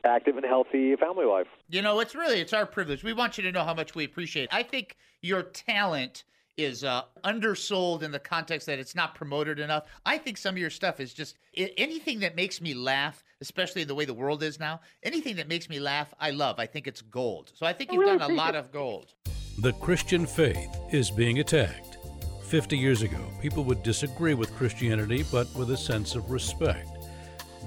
active 0.04 0.38
and 0.38 0.46
healthy 0.46 0.96
family 0.96 1.26
life. 1.26 1.48
You 1.68 1.82
know, 1.82 2.00
it's 2.00 2.14
really 2.14 2.40
it's 2.40 2.54
our 2.54 2.64
privilege. 2.64 3.04
We 3.04 3.12
want 3.12 3.36
you 3.36 3.44
to 3.44 3.52
know 3.52 3.62
how 3.62 3.74
much 3.74 3.94
we 3.94 4.04
appreciate. 4.04 4.44
It. 4.44 4.54
I 4.54 4.62
think 4.62 4.96
your 5.20 5.42
talent 5.42 6.24
is 6.56 6.84
uh, 6.84 7.02
undersold 7.24 8.02
in 8.02 8.12
the 8.12 8.18
context 8.18 8.66
that 8.66 8.78
it's 8.78 8.94
not 8.94 9.14
promoted 9.14 9.58
enough. 9.58 9.84
I 10.06 10.18
think 10.18 10.36
some 10.38 10.54
of 10.54 10.58
your 10.58 10.70
stuff 10.70 11.00
is 11.00 11.12
just 11.12 11.36
i- 11.58 11.72
anything 11.76 12.20
that 12.20 12.36
makes 12.36 12.60
me 12.60 12.74
laugh, 12.74 13.24
especially 13.40 13.84
the 13.84 13.94
way 13.94 14.04
the 14.04 14.14
world 14.14 14.42
is 14.42 14.60
now. 14.60 14.80
Anything 15.02 15.36
that 15.36 15.48
makes 15.48 15.68
me 15.68 15.80
laugh, 15.80 16.14
I 16.20 16.30
love. 16.30 16.58
I 16.60 16.66
think 16.66 16.86
it's 16.86 17.02
gold. 17.02 17.50
So 17.54 17.66
I 17.66 17.72
think 17.72 17.92
you've 17.92 18.06
done 18.06 18.22
a 18.30 18.34
lot 18.34 18.54
of 18.54 18.70
gold. 18.70 19.14
The 19.58 19.72
Christian 19.74 20.26
faith 20.26 20.68
is 20.92 21.10
being 21.10 21.40
attacked. 21.40 21.98
50 22.44 22.76
years 22.78 23.02
ago, 23.02 23.18
people 23.40 23.64
would 23.64 23.82
disagree 23.82 24.34
with 24.34 24.54
Christianity, 24.56 25.24
but 25.32 25.52
with 25.56 25.70
a 25.70 25.76
sense 25.76 26.14
of 26.14 26.30
respect. 26.30 26.88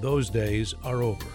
Those 0.02 0.30
days 0.30 0.74
are 0.84 1.02
over. 1.02 1.26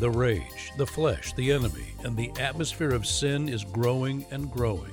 The 0.00 0.10
rage, 0.10 0.72
the 0.76 0.86
flesh, 0.86 1.32
the 1.34 1.52
enemy, 1.52 1.86
and 2.04 2.16
the 2.16 2.30
atmosphere 2.40 2.90
of 2.90 3.06
sin 3.06 3.48
is 3.48 3.64
growing 3.64 4.26
and 4.30 4.50
growing. 4.50 4.92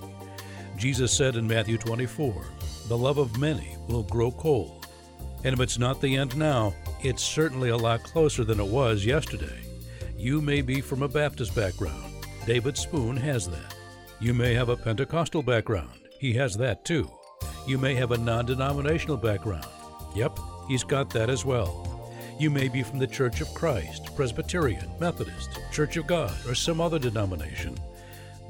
Jesus 0.78 1.12
said 1.16 1.36
in 1.36 1.48
Matthew 1.48 1.78
24, 1.78 2.46
The 2.88 2.98
love 2.98 3.18
of 3.18 3.38
many 3.38 3.76
will 3.88 4.04
grow 4.04 4.32
cold. 4.32 4.88
And 5.44 5.54
if 5.54 5.60
it's 5.60 5.78
not 5.78 6.02
the 6.02 6.16
end 6.16 6.36
now, 6.38 6.74
it's 7.02 7.24
certainly 7.24 7.70
a 7.70 7.78
lot 7.78 8.04
closer 8.04 8.44
than 8.44 8.60
it 8.60 8.68
was 8.68 9.06
yesterday. 9.06 9.62
You 10.18 10.42
may 10.42 10.62
be 10.62 10.82
from 10.82 11.04
a 11.04 11.08
Baptist 11.08 11.54
background. 11.56 12.14
David 12.46 12.78
Spoon 12.78 13.18
has 13.18 13.48
that. 13.48 13.76
You 14.20 14.34
may 14.34 14.54
have 14.54 14.70
a 14.70 14.78
Pentecostal 14.78 15.44
background. 15.44 16.00
He 16.20 16.34
has 16.34 16.56
that 16.58 16.86
too. 16.86 17.12
You 17.68 17.78
may 17.78 17.94
have 17.96 18.12
a 18.12 18.18
non 18.18 18.46
denominational 18.46 19.18
background. 19.18 19.68
Yep, 20.16 20.40
he's 20.68 20.84
got 20.84 21.10
that 21.10 21.30
as 21.30 21.44
well. 21.44 21.90
You 22.40 22.50
may 22.50 22.68
be 22.68 22.84
from 22.84 23.00
the 23.00 23.08
Church 23.08 23.42
of 23.42 23.54
Christ, 23.54 24.16
Presbyterian, 24.16 24.90
Methodist, 25.00 25.60
Church 25.72 25.98
of 25.98 26.08
God, 26.08 26.34
or 26.48 26.56
some 26.56 26.82
other 26.82 27.00
denomination. 27.00 27.78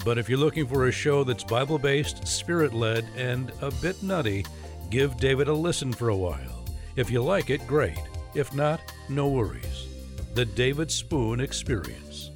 But 0.03 0.17
if 0.17 0.27
you're 0.27 0.39
looking 0.39 0.67
for 0.67 0.87
a 0.87 0.91
show 0.91 1.23
that's 1.23 1.43
Bible 1.43 1.79
based, 1.79 2.27
spirit 2.27 2.73
led, 2.73 3.05
and 3.15 3.51
a 3.61 3.71
bit 3.71 4.03
nutty, 4.03 4.45
give 4.89 5.15
David 5.17 5.47
a 5.47 5.53
listen 5.53 5.93
for 5.93 6.09
a 6.09 6.15
while. 6.15 6.65
If 6.95 7.09
you 7.09 7.23
like 7.23 7.49
it, 7.49 7.65
great. 7.67 7.99
If 8.35 8.53
not, 8.53 8.81
no 9.07 9.29
worries. 9.29 9.87
The 10.33 10.45
David 10.45 10.91
Spoon 10.91 11.39
Experience. 11.39 12.31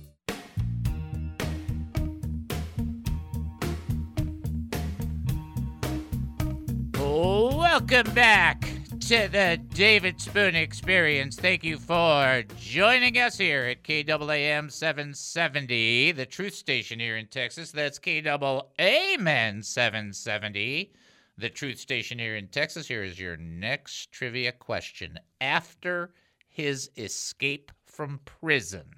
Welcome 6.93 8.13
back 8.13 8.76
to 9.07 9.29
the 9.29 9.57
David 9.69 10.19
Spoon 10.19 10.53
Experience. 10.53 11.37
Thank 11.37 11.63
you 11.63 11.77
for 11.77 12.43
joining 12.59 13.17
us 13.17 13.37
here 13.37 13.63
at 13.63 13.81
KAAM 13.81 14.69
770, 14.69 16.11
the 16.11 16.25
truth 16.25 16.53
station 16.53 16.99
here 16.99 17.15
in 17.15 17.27
Texas. 17.27 17.71
That's 17.71 17.99
KAAM 17.99 19.63
770, 19.63 20.91
the 21.37 21.49
truth 21.49 21.79
station 21.79 22.19
here 22.19 22.35
in 22.35 22.49
Texas. 22.49 22.85
Here 22.85 23.01
is 23.01 23.17
your 23.17 23.37
next 23.37 24.11
trivia 24.11 24.51
question. 24.51 25.17
After 25.39 26.11
his 26.49 26.89
escape 26.97 27.71
from 27.85 28.19
prison, 28.25 28.89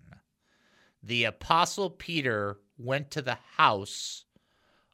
the 1.04 1.26
Apostle 1.26 1.92
Peter 1.92 2.58
went 2.80 3.12
to 3.12 3.22
the 3.22 3.38
house 3.58 4.26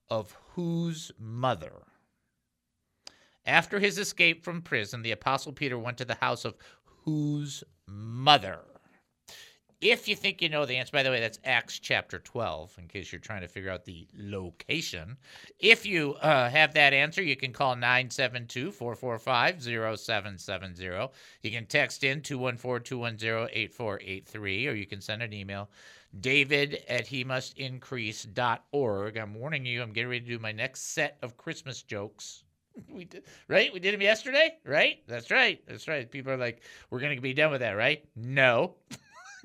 of 0.09 0.35
whose 0.55 1.09
mother? 1.17 1.83
After 3.45 3.79
his 3.79 3.99
escape 3.99 4.43
from 4.43 4.63
prison, 4.63 5.03
the 5.03 5.11
Apostle 5.11 5.53
Peter 5.53 5.77
went 5.77 5.99
to 5.99 6.05
the 6.05 6.15
house 6.15 6.45
of 6.45 6.55
whose 7.03 7.63
mother? 7.87 8.61
If 9.81 10.07
you 10.07 10.15
think 10.15 10.41
you 10.41 10.49
know 10.49 10.65
the 10.65 10.77
answer, 10.77 10.91
by 10.91 11.03
the 11.03 11.11
way, 11.11 11.19
that's 11.19 11.37
Acts 11.43 11.77
chapter 11.77 12.17
12, 12.17 12.75
in 12.79 12.87
case 12.87 13.11
you're 13.11 13.19
trying 13.19 13.41
to 13.41 13.47
figure 13.47 13.69
out 13.69 13.85
the 13.85 14.07
location. 14.17 15.17
If 15.59 15.85
you 15.85 16.13
uh, 16.15 16.49
have 16.49 16.73
that 16.73 16.93
answer, 16.93 17.21
you 17.21 17.35
can 17.35 17.53
call 17.53 17.75
972 17.75 18.71
445 18.71 19.61
0770. 19.61 21.13
You 21.43 21.51
can 21.51 21.67
text 21.67 22.03
in 22.03 22.21
214 22.21 22.83
210 22.83 23.49
8483, 23.51 24.67
or 24.67 24.73
you 24.73 24.87
can 24.87 25.01
send 25.01 25.21
an 25.21 25.33
email 25.33 25.69
david 26.19 26.81
at 26.87 27.05
he 27.05 27.23
must 27.23 27.57
increase.org. 27.59 29.17
I'm 29.17 29.35
warning 29.35 29.65
you, 29.65 29.83
I'm 29.83 29.91
getting 29.91 30.09
ready 30.09 30.21
to 30.21 30.31
do 30.31 30.39
my 30.39 30.53
next 30.53 30.93
set 30.93 31.17
of 31.21 31.37
Christmas 31.37 31.83
jokes 31.83 32.44
we 32.89 33.05
did 33.05 33.23
right? 33.47 33.71
We 33.73 33.79
did 33.79 33.93
them 33.93 34.01
yesterday 34.01 34.55
right? 34.65 34.97
That's 35.07 35.31
right. 35.31 35.61
That's 35.67 35.87
right. 35.87 36.09
People 36.09 36.33
are 36.33 36.37
like 36.37 36.61
we're 36.89 36.99
gonna 36.99 37.19
be 37.19 37.33
done 37.33 37.51
with 37.51 37.61
that 37.61 37.71
right? 37.71 38.03
No. 38.15 38.75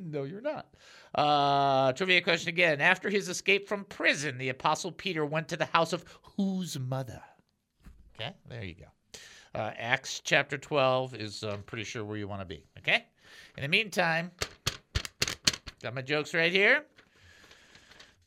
No 0.03 0.23
you're 0.23 0.41
not. 0.41 0.67
Uh 1.15 1.93
trivia 1.93 2.23
question 2.23 2.49
again. 2.49 2.81
After 2.81 3.11
his 3.11 3.29
escape 3.29 3.69
from 3.69 3.85
prison 3.85 4.39
the 4.39 4.49
apostle 4.49 4.91
peter 4.91 5.27
went 5.27 5.49
to 5.49 5.59
the 5.59 5.67
house 5.67 5.93
of 5.93 6.07
whose 6.37 6.79
mother? 6.79 7.21
Okay 8.19 8.33
there 8.49 8.65
you 8.65 8.77
go. 8.77 8.87
Uh, 9.55 9.73
acts 9.77 10.23
chapter 10.25 10.57
12 10.57 11.15
is 11.17 11.43
i'm 11.43 11.63
pretty 11.65 11.85
sure 11.85 12.05
where 12.05 12.17
you 12.17 12.29
want 12.29 12.41
to 12.41 12.47
be 12.47 12.65
okay? 12.79 13.05
In 13.59 13.63
the 13.63 13.69
meantime 13.69 14.31
got 15.83 15.95
my 15.95 16.01
jokes 16.01 16.33
right 16.33 16.53
here. 16.53 16.87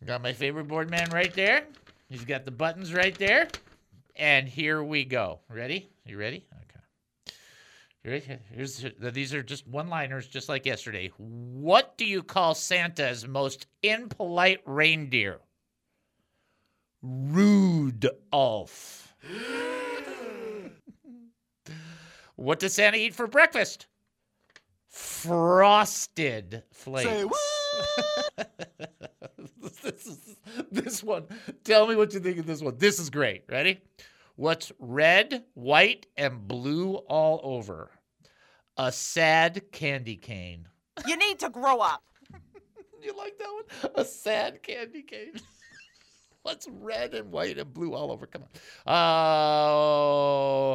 Got 0.06 0.22
my 0.22 0.34
favorite 0.34 0.68
board 0.68 0.92
man 0.92 1.10
right 1.10 1.34
there. 1.34 1.66
He's 2.08 2.26
got 2.26 2.46
the 2.46 2.52
buttons 2.52 2.94
right 2.94 3.18
there 3.18 3.48
and 4.16 4.48
here 4.48 4.84
we 4.84 5.06
go. 5.06 5.40
Ready? 5.50 5.90
You 6.06 6.18
ready? 6.18 6.46
Okay. 8.06 8.40
Here's 8.52 8.86
these 9.00 9.34
are 9.34 9.42
just 9.42 9.66
one-liners, 9.68 10.28
just 10.28 10.50
like 10.50 10.66
yesterday. 10.66 11.10
What 11.18 11.98
do 11.98 12.06
you 12.06 12.22
call 12.22 12.54
Santa's 12.54 13.26
most 13.28 13.68
impolite 13.82 14.60
reindeer? 14.66 15.40
Rudolph. 17.02 17.54
what 22.36 22.60
does 22.60 22.74
Santa 22.74 22.98
eat 22.98 23.16
for 23.16 23.28
breakfast? 23.28 23.88
Frosted 24.90 26.64
flakes. 26.72 27.10
This 29.84 30.06
is 30.08 30.36
this 30.72 31.04
one. 31.04 31.26
Tell 31.64 31.88
me 31.88 31.96
what 31.96 32.14
you 32.14 32.20
think 32.20 32.38
of 32.38 32.46
this 32.46 32.62
one. 32.62 32.78
This 32.78 33.00
is 33.00 33.10
great. 33.10 33.44
Ready? 33.50 33.82
What's 34.36 34.72
red, 34.80 35.44
white, 35.54 36.08
and 36.18 36.48
blue 36.48 36.96
all 36.96 37.40
over? 37.44 37.92
A 38.78 38.92
sad 38.92 39.72
candy 39.72 40.16
cane. 40.16 40.68
You 41.06 41.18
need 41.18 41.40
to 41.40 41.50
grow 41.50 41.80
up. 41.80 42.04
you 43.02 43.16
like 43.16 43.38
that 43.38 43.48
one? 43.52 43.92
A 43.96 44.06
sad 44.06 44.64
candy 44.64 45.04
cane. 45.04 45.34
What's 46.42 46.68
red 46.68 47.14
and 47.14 47.32
white 47.32 47.58
and 47.58 47.74
blue 47.74 47.94
all 47.94 48.12
over? 48.12 48.26
Come 48.26 48.44
on. 48.86 48.94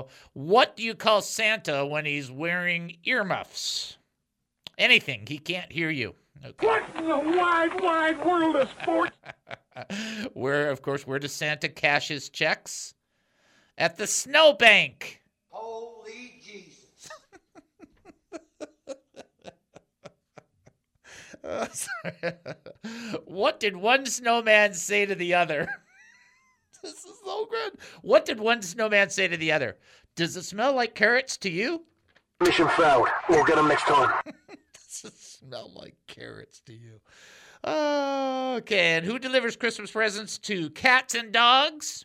Uh, 0.00 0.02
what 0.32 0.76
do 0.76 0.82
you 0.82 0.94
call 0.94 1.20
Santa 1.20 1.84
when 1.84 2.06
he's 2.06 2.30
wearing 2.30 2.96
earmuffs? 3.04 3.98
Anything. 4.78 5.24
He 5.28 5.38
can't 5.38 5.70
hear 5.70 5.90
you. 5.90 6.14
Okay. 6.44 6.66
What 6.66 6.84
in 6.96 7.08
the 7.08 7.18
wide, 7.18 7.80
wide 7.80 8.24
world 8.24 8.56
of 8.56 8.70
sports? 8.80 9.16
where, 10.34 10.70
of 10.70 10.82
course, 10.82 11.06
where 11.06 11.18
does 11.18 11.32
Santa 11.32 11.68
cash 11.68 12.08
his 12.08 12.28
checks? 12.28 12.94
At 13.76 13.96
the 13.96 14.06
snowbank. 14.06 15.20
Holy 15.50 16.40
Jesus. 16.42 17.10
uh, 21.44 21.66
what 23.24 23.60
did 23.60 23.76
one 23.76 24.06
snowman 24.06 24.74
say 24.74 25.06
to 25.06 25.14
the 25.14 25.34
other? 25.34 25.68
this 26.82 27.04
is 27.04 27.18
so 27.24 27.46
good. 27.46 27.78
What 28.02 28.24
did 28.24 28.40
one 28.40 28.62
snowman 28.62 29.10
say 29.10 29.28
to 29.28 29.36
the 29.36 29.52
other? 29.52 29.76
Does 30.16 30.36
it 30.36 30.44
smell 30.44 30.74
like 30.74 30.94
carrots 30.94 31.36
to 31.38 31.50
you? 31.50 31.84
Mission 32.40 32.68
failed. 32.70 33.08
We'll 33.28 33.44
get 33.44 33.56
them 33.56 33.68
next 33.68 33.84
time. 33.84 34.12
Smell 35.16 35.72
like 35.74 35.94
carrots 36.06 36.60
to 36.60 36.72
you? 36.72 37.00
Okay, 37.64 38.96
and 38.96 39.04
who 39.04 39.18
delivers 39.18 39.56
Christmas 39.56 39.90
presents 39.90 40.38
to 40.38 40.70
cats 40.70 41.14
and 41.14 41.32
dogs? 41.32 42.04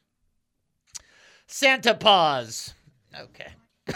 Santa 1.48 1.94
Paws. 1.94 2.74
Okay. 3.18 3.52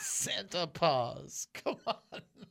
Santa 0.00 0.66
Paws. 0.66 1.46
Come 1.54 1.76
on. 1.86 1.96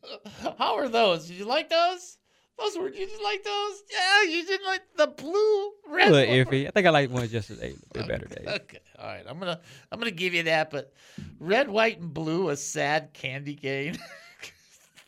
How 0.58 0.76
are 0.76 0.88
those? 0.88 1.28
Did 1.28 1.38
you 1.38 1.46
like 1.46 1.70
those? 1.70 2.18
Those 2.58 2.78
were 2.78 2.88
you 2.88 3.06
didn't 3.06 3.24
like 3.24 3.44
those? 3.44 3.84
Yeah, 3.92 4.24
you 4.32 4.46
didn't 4.46 4.66
like 4.66 4.82
the 4.96 5.08
blue 5.08 5.72
red. 5.90 6.08
A 6.08 6.12
little 6.12 6.36
iffy. 6.36 6.68
I 6.68 6.72
think 6.72 6.88
I 6.88 6.90
like 6.90 7.10
one 7.10 7.28
just 7.28 7.50
a 7.50 7.54
okay. 7.54 8.08
better. 8.08 8.28
Dave. 8.28 8.48
Okay, 8.48 8.80
all 8.98 9.08
right. 9.08 9.26
I'm 9.28 9.40
gonna 9.40 9.60
I'm 9.92 10.00
gonna 10.00 10.12
give 10.12 10.34
you 10.34 10.44
that, 10.44 10.72
but 10.72 10.94
red, 11.40 11.68
white, 11.68 12.00
and 12.00 12.14
blue, 12.14 12.50
a 12.50 12.56
sad 12.56 13.14
candy 13.14 13.56
cane. 13.56 13.98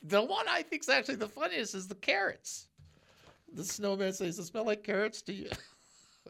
The 0.07 0.21
one 0.21 0.45
I 0.49 0.61
think 0.61 0.83
is 0.83 0.89
actually 0.89 1.15
the 1.15 1.27
funniest 1.27 1.75
is 1.75 1.87
the 1.87 1.95
carrots. 1.95 2.67
The 3.53 3.63
snowman 3.63 4.13
says, 4.13 4.39
"It 4.39 4.43
smell 4.43 4.65
like 4.65 4.83
carrots 4.83 5.21
to 5.23 5.33
you." 5.33 5.49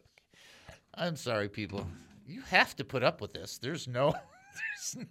I'm 0.96 1.16
sorry, 1.16 1.50
people. 1.50 1.88
You 2.26 2.42
have 2.42 2.76
to 2.78 2.84
put 2.84 3.04
up 3.04 3.22
with 3.22 3.34
this. 3.34 3.58
There's 3.58 3.88
no. 3.88 4.16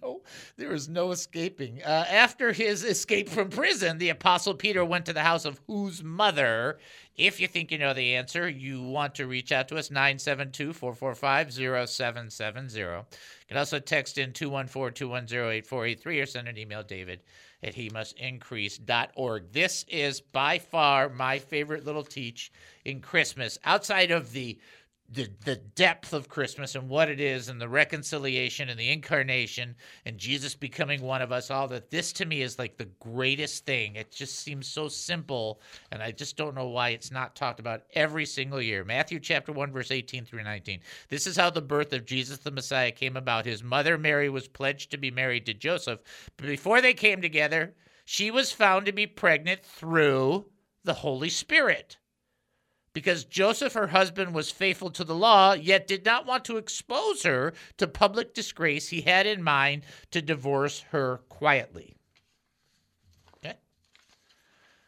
No, 0.01 0.21
there 0.57 0.73
is 0.73 0.87
no 0.87 1.11
escaping. 1.11 1.81
Uh, 1.83 2.05
after 2.09 2.51
his 2.51 2.83
escape 2.83 3.29
from 3.29 3.49
prison, 3.49 3.97
the 3.97 4.09
Apostle 4.09 4.53
Peter 4.53 4.83
went 4.83 5.05
to 5.05 5.13
the 5.13 5.21
house 5.21 5.45
of 5.45 5.59
whose 5.67 6.03
mother? 6.03 6.77
If 7.15 7.39
you 7.39 7.47
think 7.47 7.71
you 7.71 7.77
know 7.77 7.93
the 7.93 8.15
answer, 8.15 8.47
you 8.47 8.81
want 8.81 9.15
to 9.15 9.27
reach 9.27 9.51
out 9.51 9.67
to 9.69 9.77
us, 9.77 9.89
972 9.89 10.73
445 10.73 11.53
0770. 11.53 12.79
You 12.79 13.05
can 13.47 13.57
also 13.57 13.79
text 13.79 14.17
in 14.17 14.33
214 14.33 14.93
210 14.93 15.37
8483 15.39 16.19
or 16.19 16.25
send 16.25 16.47
an 16.47 16.57
email, 16.57 16.83
David 16.83 17.21
at 17.63 17.73
he 17.73 17.89
must 17.89 18.17
increase.org. 18.17 19.51
This 19.51 19.85
is 19.87 20.21
by 20.21 20.59
far 20.59 21.09
my 21.09 21.39
favorite 21.39 21.85
little 21.85 22.03
teach 22.03 22.51
in 22.85 23.01
Christmas, 23.01 23.57
outside 23.63 24.11
of 24.11 24.31
the 24.31 24.59
the 25.09 25.29
the 25.45 25.55
depth 25.55 26.11
of 26.11 26.27
Christmas 26.27 26.75
and 26.75 26.89
what 26.89 27.09
it 27.09 27.21
is 27.21 27.47
and 27.47 27.61
the 27.61 27.69
reconciliation 27.69 28.67
and 28.67 28.77
the 28.77 28.89
incarnation 28.89 29.73
and 30.05 30.17
Jesus 30.17 30.53
becoming 30.53 31.01
one 31.01 31.21
of 31.21 31.31
us 31.31 31.49
all 31.49 31.67
that 31.69 31.89
this 31.89 32.11
to 32.13 32.25
me 32.25 32.41
is 32.41 32.59
like 32.59 32.77
the 32.77 32.89
greatest 32.99 33.65
thing. 33.65 33.95
It 33.95 34.11
just 34.11 34.39
seems 34.39 34.67
so 34.67 34.89
simple 34.89 35.61
and 35.91 36.03
I 36.03 36.11
just 36.11 36.35
don't 36.35 36.55
know 36.55 36.67
why 36.67 36.89
it's 36.89 37.11
not 37.11 37.35
talked 37.37 37.61
about 37.61 37.83
every 37.93 38.25
single 38.25 38.61
year. 38.61 38.83
Matthew 38.83 39.19
chapter 39.21 39.53
1 39.53 39.71
verse 39.71 39.91
18 39.91 40.25
through 40.25 40.43
19 40.43 40.81
this 41.07 41.25
is 41.25 41.37
how 41.37 41.49
the 41.49 41.61
birth 41.61 41.93
of 41.93 42.05
Jesus 42.05 42.39
the 42.39 42.51
Messiah 42.51 42.91
came 42.91 43.15
about. 43.15 43.45
His 43.45 43.63
mother 43.63 43.97
Mary 43.97 44.27
was 44.29 44.49
pledged 44.49 44.91
to 44.91 44.97
be 44.97 45.09
married 45.09 45.45
to 45.45 45.53
Joseph. 45.53 46.01
But 46.35 46.47
before 46.47 46.81
they 46.81 46.93
came 46.93 47.21
together 47.21 47.73
she 48.03 48.29
was 48.29 48.51
found 48.51 48.85
to 48.85 48.91
be 48.91 49.07
pregnant 49.07 49.63
through 49.63 50.47
the 50.83 50.95
Holy 50.95 51.29
Spirit 51.29 51.97
because 52.97 53.25
Joseph, 53.25 53.73
her 53.73 53.85
husband, 53.85 54.33
was 54.33 54.49
faithful 54.49 54.89
to 54.89 55.03
the 55.03 55.13
law, 55.13 55.53
yet 55.53 55.85
did 55.85 56.03
not 56.03 56.25
want 56.25 56.43
to 56.45 56.57
expose 56.57 57.21
her 57.21 57.53
to 57.77 57.85
public 57.85 58.33
disgrace. 58.33 58.89
He 58.89 59.01
had 59.01 59.27
in 59.27 59.43
mind 59.43 59.83
to 60.09 60.19
divorce 60.19 60.79
her 60.89 61.19
quietly. 61.29 61.95
Okay? 63.35 63.55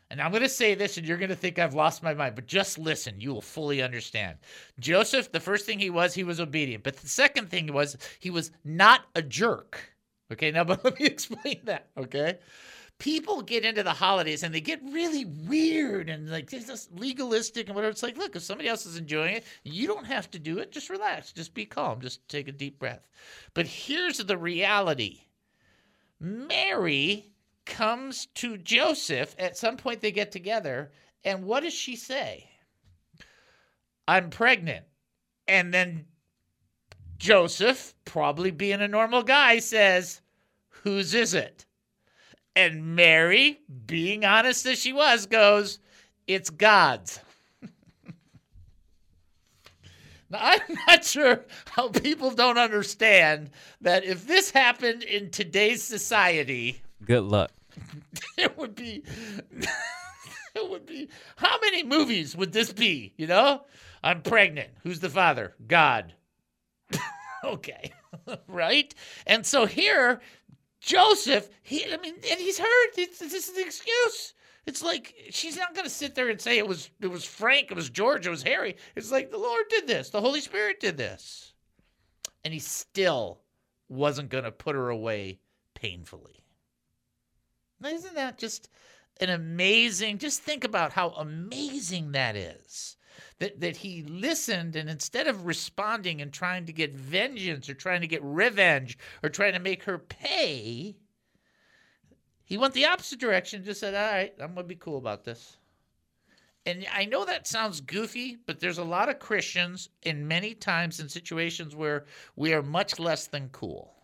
And 0.10 0.20
I'm 0.20 0.32
going 0.32 0.42
to 0.42 0.50
say 0.50 0.74
this, 0.74 0.98
and 0.98 1.06
you're 1.06 1.20
going 1.20 1.30
to 1.30 1.36
think 1.36 1.60
I've 1.60 1.76
lost 1.76 2.02
my 2.02 2.16
mind, 2.16 2.34
but 2.34 2.48
just 2.48 2.80
listen. 2.80 3.22
You 3.22 3.32
will 3.32 3.44
fully 3.44 3.84
understand. 3.84 4.40
Joseph, 4.80 5.32
the 5.32 5.40
first 5.40 5.68
thing 5.68 5.78
he 5.78 5.92
was, 5.92 6.16
he 6.16 6.24
was 6.24 6.40
obedient. 6.40 6.84
But 6.84 6.98
the 6.98 7.08
second 7.08 7.52
thing 7.52 7.72
was, 7.72 7.96
he 8.20 8.32
was 8.32 8.50
not 8.66 9.02
a 9.14 9.22
jerk. 9.22 9.94
Okay, 10.34 10.50
now, 10.50 10.64
but 10.64 10.84
let 10.84 11.00
me 11.00 11.06
explain 11.06 11.60
that. 11.66 11.90
Okay. 11.96 12.40
People 13.00 13.42
get 13.42 13.66
into 13.66 13.82
the 13.82 13.94
holidays 13.94 14.44
and 14.44 14.54
they 14.54 14.62
get 14.62 14.82
really 14.84 15.26
weird 15.26 16.10
and 16.10 16.30
like 16.30 16.52
it's 16.52 16.68
just 16.68 16.92
legalistic 16.94 17.68
and 17.68 17.76
whatever. 17.76 17.92
It's 17.92 18.04
like, 18.04 18.18
look, 18.18 18.36
if 18.36 18.44
somebody 18.44 18.70
else 18.70 18.86
is 18.86 18.98
enjoying 18.98 19.36
it, 19.36 19.46
you 19.64 19.88
don't 19.88 20.06
have 20.06 20.30
to 20.32 20.40
do 20.40 20.60
it. 20.60 20.72
Just 20.72 20.90
relax. 20.90 21.32
Just 21.32 21.54
be 21.54 21.66
calm. 21.66 22.02
Just 22.02 22.28
take 22.28 22.50
a 22.50 22.52
deep 22.52 22.78
breath. 22.78 23.08
But 23.54 23.68
here's 23.68 24.18
the 24.18 24.38
reality 24.38 25.22
Mary 26.20 27.32
comes 27.66 28.26
to 28.36 28.58
Joseph. 28.58 29.36
At 29.40 29.58
some 29.58 29.78
point, 29.78 30.02
they 30.02 30.12
get 30.12 30.32
together. 30.32 30.92
And 31.24 31.46
what 31.46 31.64
does 31.64 31.74
she 31.74 31.96
say? 31.96 32.50
I'm 34.08 34.30
pregnant. 34.30 34.86
And 35.48 35.74
then 35.74 36.06
Joseph, 37.18 37.94
probably 38.06 38.52
being 38.52 38.82
a 38.82 38.88
normal 38.88 39.24
guy, 39.24 39.60
says, 39.60 40.22
Whose 40.70 41.14
is 41.14 41.34
it? 41.34 41.66
And 42.56 42.96
Mary, 42.96 43.60
being 43.86 44.26
honest 44.26 44.66
as 44.66 44.80
she 44.80 44.94
was, 44.94 45.26
goes, 45.26 45.80
It's 46.28 46.50
God's. 46.50 47.20
now, 50.30 50.40
I'm 50.42 50.62
not 50.88 51.06
sure 51.06 51.46
how 51.70 51.90
people 51.90 52.32
don't 52.32 52.58
understand 52.58 53.52
that 53.82 54.04
if 54.04 54.28
this 54.28 54.52
happened 54.52 55.04
in 55.04 55.30
today's 55.30 55.84
society, 55.84 56.82
Good 57.06 57.24
luck. 57.24 57.52
it 58.38 58.58
would 58.58 58.76
be 58.76 59.04
it 60.56 60.70
would 60.70 60.86
be 60.86 61.08
how 61.38 61.58
many 61.62 61.84
movies 61.84 62.36
would 62.36 62.52
this 62.52 62.74
be 62.74 63.14
you 63.18 63.28
know? 63.28 63.62
I'm 64.04 64.22
pregnant. 64.22 64.70
Who's 64.84 65.00
the 65.00 65.10
father? 65.10 65.56
God. 65.68 66.14
Okay. 67.44 67.92
Right? 68.48 68.94
And 69.26 69.46
so 69.46 69.66
here 69.66 70.20
joseph 70.80 71.50
he 71.62 71.86
i 71.92 71.98
mean 71.98 72.16
and 72.30 72.40
he's 72.40 72.60
hurt 72.60 72.96
this 72.96 73.22
is 73.22 73.52
the 73.52 73.62
excuse 73.62 74.34
it's 74.66 74.84
like 74.84 75.14
she's 75.32 75.58
not 75.58 75.74
going 75.74 75.84
to 75.84 75.90
sit 75.90 76.16
there 76.16 76.30
and 76.30 76.40
say 76.40 76.58
it 76.58 76.68
was 76.68 76.90
it 77.02 77.08
was 77.08 77.26
frank 77.26 77.72
it 77.72 77.76
was 77.76 77.90
george 77.90 78.26
it 78.26 78.30
was 78.30 78.44
harry 78.44 78.76
it's 78.96 79.12
like 79.12 79.32
the 79.32 79.38
lord 79.38 79.66
did 79.70 79.88
this 79.88 80.10
the 80.10 80.22
holy 80.22 80.42
spirit 80.42 80.80
did 80.80 80.98
this 80.98 81.54
and 82.44 82.54
he 82.54 82.60
still 82.60 83.42
wasn't 83.90 84.30
going 84.30 84.44
to 84.44 84.52
put 84.52 84.76
her 84.76 84.90
away 84.90 85.40
painfully 85.76 86.44
Isn't 87.84 88.16
that 88.16 88.38
just 88.38 88.70
an 89.20 89.30
amazing? 89.30 90.18
Just 90.18 90.42
think 90.42 90.64
about 90.64 90.94
how 90.94 91.10
amazing 91.10 92.12
that 92.14 92.36
is. 92.36 92.98
That, 93.40 93.62
that 93.62 93.78
he 93.78 94.04
listened 94.04 94.76
and 94.76 94.90
instead 94.90 95.28
of 95.28 95.46
responding 95.46 96.22
and 96.22 96.32
trying 96.32 96.66
to 96.66 96.74
get 96.74 96.94
vengeance 96.94 97.70
or 97.70 97.74
trying 97.74 98.02
to 98.02 98.08
get 98.08 98.22
revenge 98.22 98.98
or 99.24 99.30
trying 99.30 99.54
to 99.54 99.60
make 99.60 99.84
her 99.84 99.98
pay, 99.98 100.98
he 102.44 102.58
went 102.58 102.74
the 102.74 102.86
opposite 102.86 103.20
direction. 103.20 103.64
Just 103.64 103.80
said, 103.80 103.96
"All 103.96 104.12
right, 104.12 104.34
I'm 104.42 104.56
gonna 104.56 104.68
be 104.68 104.76
cool 104.76 104.98
about 104.98 105.24
this." 105.24 105.56
And 106.66 106.86
I 106.94 107.06
know 107.06 107.24
that 107.24 107.48
sounds 107.48 107.80
goofy, 107.80 108.38
but 108.46 108.60
there's 108.60 108.78
a 108.78 108.84
lot 108.84 109.08
of 109.08 109.20
Christians, 109.20 109.90
in 110.04 110.28
many 110.28 110.54
times 110.54 111.00
in 111.00 111.08
situations 111.08 111.74
where 111.74 112.06
we 112.36 112.54
are 112.54 112.62
much 112.62 113.00
less 113.00 113.28
than 113.28 113.50
cool. 113.50 113.96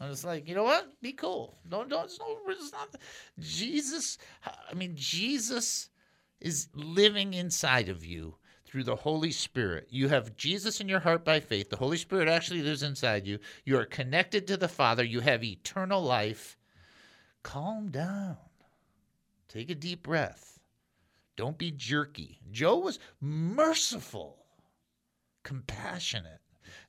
And 0.00 0.10
it's 0.10 0.24
like, 0.24 0.48
you 0.48 0.54
know 0.54 0.64
what? 0.64 1.00
Be 1.02 1.12
cool. 1.12 1.58
Don't 1.68 1.90
don't. 1.90 2.04
It's, 2.06 2.18
no, 2.18 2.38
it's 2.48 2.72
not. 2.72 2.96
Jesus. 3.38 4.16
I 4.42 4.72
mean, 4.74 4.92
Jesus 4.96 5.90
is 6.40 6.68
living 6.74 7.34
inside 7.34 7.90
of 7.90 8.04
you 8.04 8.36
through 8.74 8.82
the 8.82 8.96
Holy 8.96 9.30
Spirit. 9.30 9.86
You 9.88 10.08
have 10.08 10.36
Jesus 10.36 10.80
in 10.80 10.88
your 10.88 10.98
heart 10.98 11.24
by 11.24 11.38
faith. 11.38 11.70
The 11.70 11.76
Holy 11.76 11.96
Spirit 11.96 12.26
actually 12.26 12.60
lives 12.60 12.82
inside 12.82 13.24
you. 13.24 13.38
You 13.64 13.78
are 13.78 13.84
connected 13.84 14.48
to 14.48 14.56
the 14.56 14.66
Father. 14.66 15.04
You 15.04 15.20
have 15.20 15.44
eternal 15.44 16.02
life. 16.02 16.58
Calm 17.44 17.92
down. 17.92 18.36
Take 19.46 19.70
a 19.70 19.76
deep 19.76 20.02
breath. 20.02 20.58
Don't 21.36 21.56
be 21.56 21.70
jerky. 21.70 22.40
Joe 22.50 22.78
was 22.78 22.98
merciful, 23.20 24.44
compassionate. 25.44 26.40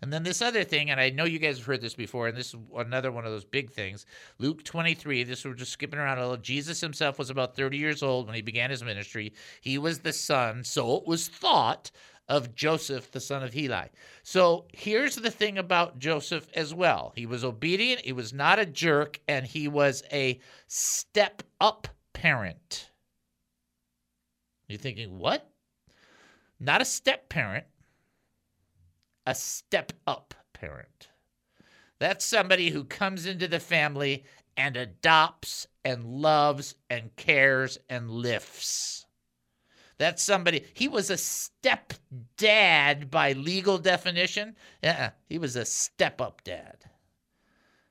And 0.02 0.12
then 0.12 0.24
this 0.24 0.42
other 0.42 0.64
thing, 0.64 0.90
and 0.92 1.00
I 1.00 1.10
know 1.10 1.26
you 1.26 1.40
guys 1.40 1.58
have 1.58 1.66
heard 1.66 1.82
this 1.82 1.96
before, 1.96 2.28
and 2.28 2.38
this 2.38 2.54
is 2.54 2.60
another 2.76 3.12
one 3.12 3.26
of 3.26 3.32
those 3.32 3.46
big 3.46 3.72
things. 3.72 4.06
Luke 4.40 4.64
23, 4.64 5.24
this 5.24 5.46
we're 5.46 5.54
just 5.54 5.72
skipping 5.72 6.00
around 6.00 6.18
a 6.18 6.22
little. 6.22 6.38
Jesus 6.38 6.82
himself 6.82 7.20
was 7.20 7.30
about 7.30 7.56
30 7.56 7.78
years 7.78 8.04
old 8.04 8.28
when 8.28 8.36
he 8.36 8.42
began 8.42 8.70
his 8.70 8.84
ministry. 8.84 9.34
He 9.62 9.78
was 9.78 10.00
the 10.00 10.14
son, 10.14 10.64
so 10.64 10.98
it 10.98 11.08
was 11.08 11.28
thought, 11.28 11.92
of 12.28 12.56
Joseph, 12.56 13.12
the 13.12 13.20
son 13.20 13.44
of 13.44 13.54
Heli. 13.54 13.90
So 14.24 14.66
here's 14.74 15.16
the 15.16 15.30
thing 15.30 15.58
about 15.58 16.00
Joseph 16.00 16.48
as 16.56 16.74
well. 16.74 17.14
He 17.16 17.26
was 17.26 17.44
obedient, 17.44 18.02
he 18.02 18.14
was 18.14 18.34
not 18.34 18.60
a 18.60 18.66
jerk, 18.66 19.20
and 19.28 19.46
he 19.46 19.68
was 19.68 20.04
a 20.12 20.40
step 20.68 21.44
up 21.62 21.88
parent. 22.14 22.90
You're 24.68 24.80
thinking, 24.80 25.20
what? 25.20 25.50
Not 26.60 26.82
a 26.82 26.86
step 26.86 27.30
parent, 27.30 27.66
a 29.26 29.36
step 29.36 29.94
up 30.06 30.34
parent. 30.54 31.10
That's 32.00 32.26
somebody 32.26 32.70
who 32.70 32.84
comes 32.84 33.26
into 33.26 33.48
the 33.48 33.60
family 33.60 34.26
and 34.58 34.78
adopts 34.78 35.68
and 35.84 36.06
loves 36.06 36.76
and 36.90 37.16
cares 37.16 37.78
and 37.90 38.10
lifts. 38.10 39.06
That's 39.98 40.22
somebody, 40.22 40.66
he 40.74 40.88
was 40.88 41.10
a 41.10 41.18
step 41.18 41.94
dad 42.38 43.10
by 43.10 43.32
legal 43.32 43.78
definition. 43.78 44.56
Yeah, 44.84 45.12
he 45.28 45.38
was 45.38 45.56
a 45.56 45.66
step 45.66 46.20
up 46.20 46.44
dad. 46.44 46.86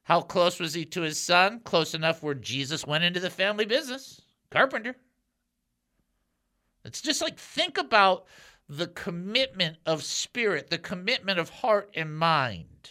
How 0.02 0.20
close 0.20 0.60
was 0.60 0.74
he 0.74 0.84
to 0.86 1.00
his 1.00 1.18
son? 1.18 1.60
Close 1.60 1.94
enough 1.94 2.22
where 2.22 2.34
Jesus 2.34 2.86
went 2.86 3.04
into 3.04 3.20
the 3.20 3.30
family 3.30 3.64
business. 3.64 4.20
Carpenter. 4.50 4.96
It's 6.84 7.00
just 7.00 7.22
like 7.22 7.38
think 7.38 7.78
about 7.78 8.26
the 8.68 8.86
commitment 8.88 9.76
of 9.86 10.02
spirit, 10.02 10.70
the 10.70 10.78
commitment 10.78 11.38
of 11.38 11.50
heart 11.50 11.90
and 11.94 12.16
mind, 12.16 12.90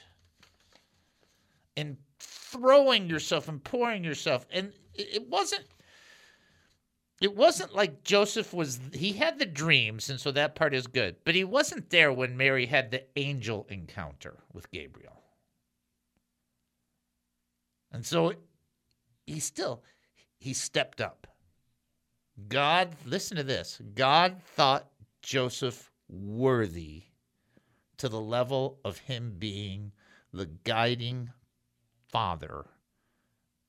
and 1.75 1.97
throwing 2.19 3.09
yourself 3.09 3.47
and 3.47 3.63
pouring 3.63 4.03
yourself. 4.03 4.45
And 4.51 4.71
it 4.93 5.27
wasn't. 5.27 5.65
It 7.21 7.37
wasn't 7.37 7.73
like 7.73 8.03
Joseph 8.03 8.53
was, 8.53 8.81
he 8.91 9.13
had 9.13 9.39
the 9.39 9.45
dreams, 9.45 10.09
and 10.09 10.19
so 10.19 10.31
that 10.31 10.55
part 10.55 10.73
is 10.73 10.87
good. 10.87 11.15
But 11.23 11.35
he 11.35 11.45
wasn't 11.45 11.89
there 11.89 12.11
when 12.11 12.35
Mary 12.35 12.65
had 12.65 12.91
the 12.91 13.03
angel 13.15 13.65
encounter 13.69 14.39
with 14.51 14.69
Gabriel. 14.71 15.21
And 17.93 18.05
so 18.05 18.33
he 19.25 19.39
still, 19.39 19.83
he 20.37 20.53
stepped 20.53 20.99
up. 20.99 21.27
God, 22.49 22.95
listen 23.05 23.37
to 23.37 23.43
this 23.43 23.79
God 23.93 24.41
thought 24.55 24.87
Joseph 25.23 25.89
worthy 26.09 27.03
to 27.97 28.09
the 28.09 28.19
level 28.19 28.79
of 28.83 28.99
him 28.99 29.35
being 29.39 29.93
the 30.31 30.45
guiding 30.45 31.31
father 32.09 32.65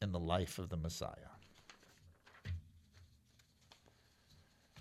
in 0.02 0.12
the 0.12 0.18
life 0.18 0.58
of 0.58 0.68
the 0.68 0.76
Messiah. 0.76 1.30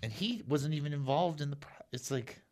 And 0.02 0.12
he 0.12 0.42
wasn't 0.46 0.74
even 0.74 0.92
involved 0.92 1.40
in 1.40 1.48
the. 1.48 1.56
It's 1.92 2.10
like 2.10 2.42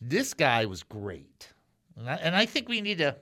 this 0.00 0.32
guy 0.32 0.66
was 0.66 0.84
great, 0.84 1.48
and 1.96 2.08
I, 2.08 2.14
and 2.16 2.36
I 2.36 2.46
think 2.46 2.68
we 2.68 2.80
need 2.80 2.98
to. 2.98 3.16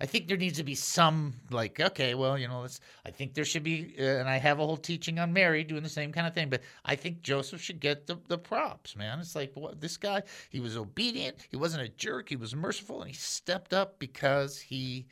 I 0.00 0.06
think 0.06 0.28
there 0.28 0.36
needs 0.36 0.58
to 0.58 0.64
be 0.64 0.74
some 0.74 1.34
like 1.50 1.80
okay, 1.80 2.14
well, 2.14 2.38
you 2.38 2.48
know, 2.48 2.60
let's. 2.60 2.80
I 3.04 3.10
think 3.10 3.34
there 3.34 3.44
should 3.44 3.62
be, 3.62 3.94
uh, 3.98 4.02
and 4.02 4.28
I 4.28 4.36
have 4.36 4.60
a 4.60 4.66
whole 4.66 4.76
teaching 4.76 5.18
on 5.18 5.32
Mary 5.32 5.64
doing 5.64 5.82
the 5.82 5.88
same 5.88 6.12
kind 6.12 6.26
of 6.26 6.34
thing. 6.34 6.48
But 6.48 6.62
I 6.84 6.96
think 6.96 7.22
Joseph 7.22 7.60
should 7.60 7.80
get 7.80 8.06
the, 8.06 8.18
the 8.28 8.38
props, 8.38 8.96
man. 8.96 9.18
It's 9.20 9.34
like 9.34 9.52
what 9.54 9.80
this 9.80 9.96
guy, 9.96 10.22
he 10.50 10.60
was 10.60 10.76
obedient, 10.76 11.46
he 11.50 11.56
wasn't 11.56 11.82
a 11.82 11.88
jerk, 11.88 12.28
he 12.28 12.36
was 12.36 12.54
merciful, 12.54 13.00
and 13.00 13.10
he 13.10 13.16
stepped 13.16 13.72
up 13.72 13.98
because 13.98 14.58
he 14.58 15.06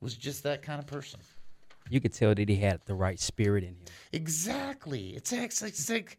was 0.00 0.16
just 0.16 0.42
that 0.44 0.62
kind 0.62 0.78
of 0.80 0.86
person. 0.86 1.20
You 1.90 2.00
could 2.00 2.12
tell 2.12 2.34
that 2.34 2.48
he 2.48 2.56
had 2.56 2.80
the 2.86 2.94
right 2.94 3.18
spirit 3.18 3.64
in 3.64 3.70
him. 3.70 3.86
Exactly. 4.12 5.10
It's 5.10 5.32
actually 5.32 5.70
it's 5.70 5.90
like 5.90 6.18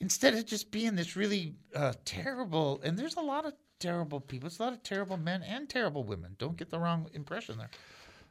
instead 0.00 0.34
of 0.34 0.46
just 0.46 0.70
being 0.70 0.94
this 0.94 1.16
really 1.16 1.54
uh, 1.74 1.92
terrible, 2.04 2.80
and 2.82 2.98
there's 2.98 3.16
a 3.16 3.20
lot 3.20 3.44
of 3.44 3.52
terrible 3.84 4.20
people. 4.20 4.46
It's 4.46 4.58
a 4.58 4.62
lot 4.62 4.72
of 4.72 4.82
terrible 4.82 5.18
men 5.18 5.42
and 5.42 5.68
terrible 5.68 6.04
women. 6.04 6.36
Don't 6.38 6.56
get 6.56 6.70
the 6.70 6.78
wrong 6.78 7.08
impression 7.12 7.58
there. 7.58 7.70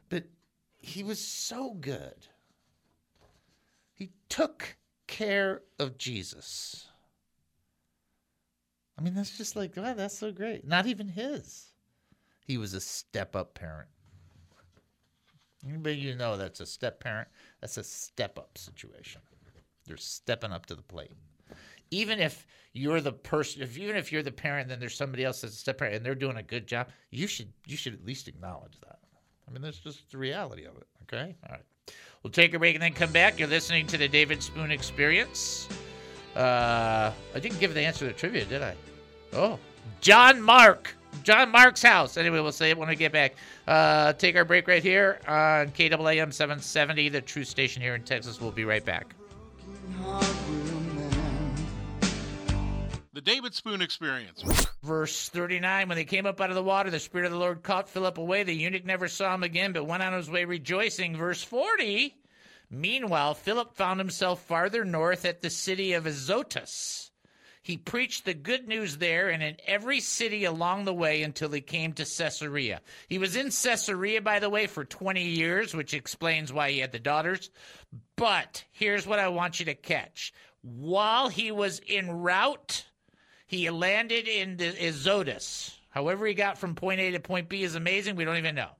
But 0.08 0.24
he 0.78 1.04
was 1.04 1.20
so 1.20 1.74
good. 1.74 2.26
He 3.92 4.10
took 4.28 4.76
care 5.06 5.62
of 5.78 5.96
Jesus. 5.96 6.88
I 8.98 9.02
mean, 9.02 9.14
that's 9.14 9.36
just 9.36 9.54
like, 9.54 9.76
wow, 9.76 9.94
that's 9.94 10.18
so 10.18 10.32
great. 10.32 10.66
Not 10.66 10.86
even 10.86 11.08
his. 11.08 11.66
He 12.44 12.58
was 12.58 12.74
a 12.74 12.80
step 12.80 13.36
up 13.36 13.54
parent. 13.54 13.88
Anybody 15.66 15.96
you 15.96 16.14
know 16.16 16.36
that's 16.36 16.60
a 16.60 16.66
step 16.66 17.00
parent, 17.00 17.28
that's 17.60 17.78
a 17.78 17.84
step 17.84 18.38
up 18.38 18.58
situation. 18.58 19.22
They're 19.86 19.96
stepping 19.96 20.52
up 20.52 20.66
to 20.66 20.74
the 20.74 20.82
plate. 20.82 21.16
Even 21.90 22.20
if 22.20 22.46
you're 22.72 23.00
the 23.00 23.12
person, 23.12 23.62
if 23.62 23.78
even 23.78 23.96
if 23.96 24.10
you're 24.12 24.22
the 24.22 24.32
parent, 24.32 24.68
then 24.68 24.80
there's 24.80 24.96
somebody 24.96 25.24
else 25.24 25.40
that's 25.40 25.54
a 25.54 25.58
step 25.58 25.78
parent 25.78 25.96
and 25.96 26.04
they're 26.04 26.14
doing 26.14 26.36
a 26.36 26.42
good 26.42 26.66
job, 26.66 26.88
you 27.10 27.26
should 27.26 27.52
you 27.66 27.76
should 27.76 27.94
at 27.94 28.04
least 28.04 28.28
acknowledge 28.28 28.78
that. 28.80 28.98
I 29.48 29.52
mean, 29.52 29.62
that's 29.62 29.78
just 29.78 30.10
the 30.10 30.18
reality 30.18 30.64
of 30.64 30.76
it. 30.76 30.86
Okay. 31.02 31.34
All 31.46 31.52
right. 31.52 31.64
We'll 32.22 32.32
take 32.32 32.54
a 32.54 32.58
break 32.58 32.74
and 32.74 32.82
then 32.82 32.94
come 32.94 33.12
back. 33.12 33.38
You're 33.38 33.48
listening 33.48 33.86
to 33.88 33.98
the 33.98 34.08
David 34.08 34.42
Spoon 34.42 34.70
Experience. 34.70 35.68
Uh, 36.34 37.12
I 37.34 37.38
didn't 37.38 37.60
give 37.60 37.74
the 37.74 37.80
answer 37.80 38.00
to 38.00 38.04
the 38.06 38.12
trivia, 38.12 38.44
did 38.46 38.62
I? 38.62 38.74
Oh, 39.32 39.58
John 40.00 40.40
Mark. 40.40 40.94
John 41.22 41.50
Mark's 41.50 41.82
house. 41.82 42.16
Anyway, 42.16 42.40
we'll 42.40 42.50
say 42.50 42.70
it 42.70 42.78
when 42.78 42.88
we 42.88 42.96
get 42.96 43.12
back. 43.12 43.36
Uh, 43.68 44.12
take 44.14 44.34
our 44.34 44.44
break 44.44 44.66
right 44.66 44.82
here 44.82 45.20
on 45.28 45.70
KAAM 45.70 46.32
770, 46.32 47.08
the 47.08 47.20
true 47.20 47.44
station 47.44 47.80
here 47.80 47.94
in 47.94 48.02
Texas. 48.02 48.40
We'll 48.40 48.50
be 48.50 48.64
right 48.64 48.84
back. 48.84 49.14
David 53.24 53.54
Spoon 53.54 53.80
Experience. 53.80 54.44
Verse 54.82 55.30
39 55.30 55.88
When 55.88 55.96
they 55.96 56.04
came 56.04 56.26
up 56.26 56.42
out 56.42 56.50
of 56.50 56.56
the 56.56 56.62
water, 56.62 56.90
the 56.90 57.00
Spirit 57.00 57.24
of 57.24 57.32
the 57.32 57.38
Lord 57.38 57.62
caught 57.62 57.88
Philip 57.88 58.18
away. 58.18 58.42
The 58.42 58.52
eunuch 58.54 58.84
never 58.84 59.08
saw 59.08 59.34
him 59.34 59.42
again, 59.42 59.72
but 59.72 59.86
went 59.86 60.02
on 60.02 60.12
his 60.12 60.30
way 60.30 60.44
rejoicing. 60.44 61.16
Verse 61.16 61.42
40 61.42 62.14
Meanwhile, 62.70 63.34
Philip 63.34 63.74
found 63.76 63.98
himself 63.98 64.42
farther 64.42 64.84
north 64.84 65.24
at 65.24 65.40
the 65.40 65.48
city 65.48 65.94
of 65.94 66.06
Azotus. 66.06 67.12
He 67.62 67.78
preached 67.78 68.26
the 68.26 68.34
good 68.34 68.68
news 68.68 68.98
there 68.98 69.30
and 69.30 69.42
in 69.42 69.56
every 69.66 70.00
city 70.00 70.44
along 70.44 70.84
the 70.84 70.92
way 70.92 71.22
until 71.22 71.50
he 71.50 71.62
came 71.62 71.94
to 71.94 72.04
Caesarea. 72.04 72.82
He 73.08 73.16
was 73.16 73.36
in 73.36 73.46
Caesarea, 73.46 74.20
by 74.20 74.38
the 74.38 74.50
way, 74.50 74.66
for 74.66 74.84
20 74.84 75.22
years, 75.22 75.74
which 75.74 75.94
explains 75.94 76.52
why 76.52 76.72
he 76.72 76.80
had 76.80 76.92
the 76.92 76.98
daughters. 76.98 77.48
But 78.16 78.64
here's 78.70 79.06
what 79.06 79.18
I 79.18 79.28
want 79.28 79.60
you 79.60 79.66
to 79.66 79.74
catch. 79.74 80.34
While 80.60 81.30
he 81.30 81.50
was 81.50 81.80
en 81.88 82.10
route, 82.10 82.84
he 83.54 83.70
landed 83.70 84.28
in 84.28 84.56
the 84.56 84.88
Azotus. 84.88 85.78
However, 85.90 86.26
he 86.26 86.34
got 86.34 86.58
from 86.58 86.74
point 86.74 87.00
A 87.00 87.12
to 87.12 87.20
point 87.20 87.48
B 87.48 87.62
is 87.62 87.74
amazing. 87.74 88.16
We 88.16 88.24
don't 88.24 88.36
even 88.36 88.54
know. 88.54 88.70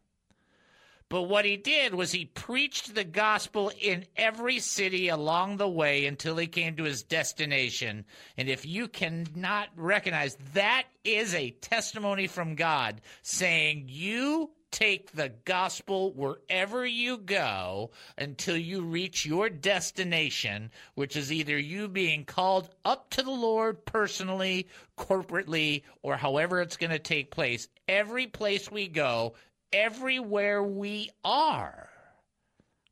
But 1.09 1.23
what 1.25 1.45
he 1.45 1.57
did 1.57 1.95
was 1.95 2.11
he 2.11 2.25
preached 2.25 2.95
the 2.95 3.05
gospel 3.05 3.71
in 3.81 4.07
every 4.17 4.59
city 4.59 5.09
along 5.09 5.59
the 5.59 5.69
way 5.69 6.07
until 6.07 6.37
he 6.37 6.47
came 6.47 6.77
to 6.77 6.85
his 6.85 7.03
destination. 7.03 8.05
And 8.37 8.49
if 8.49 8.67
you 8.67 8.89
cannot 8.89 9.69
recognize 9.77 10.37
that 10.55 10.87
is 11.05 11.35
a 11.35 11.51
testimony 11.51 12.27
from 12.27 12.57
God 12.57 13.01
saying, 13.23 13.85
You 13.89 14.51
take 14.75 15.13
the 15.13 15.33
gospel 15.45 16.13
wherever 16.15 16.85
you 16.85 17.17
go 17.17 17.93
until 18.19 18.57
you 18.57 18.83
reach 18.83 19.25
your 19.25 19.49
destination, 19.49 20.69
which 20.97 21.15
is 21.15 21.31
either 21.31 21.57
you 21.57 21.87
being 21.87 22.25
called 22.25 22.69
up 22.85 23.09
to 23.11 23.23
the 23.23 23.31
Lord 23.31 23.87
personally, 23.87 24.67
corporately, 24.99 25.85
or 26.03 26.17
however 26.17 26.61
it's 26.61 26.77
going 26.77 26.91
to 26.91 26.99
take 26.99 27.31
place. 27.31 27.69
Every 27.87 28.27
place 28.27 28.69
we 28.69 28.89
go, 28.89 29.35
everywhere 29.73 30.61
we 30.61 31.09
are, 31.25 31.89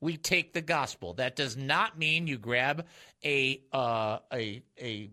we 0.01 0.16
take 0.16 0.53
the 0.53 0.62
gospel. 0.62 1.14
That 1.14 1.35
does 1.35 1.57
not 1.57 1.99
mean 1.99 2.29
you 2.29 2.38
grab 2.38 2.87
a 3.25 3.61
uh, 3.73 4.18
a 4.33 4.62
a 4.81 5.11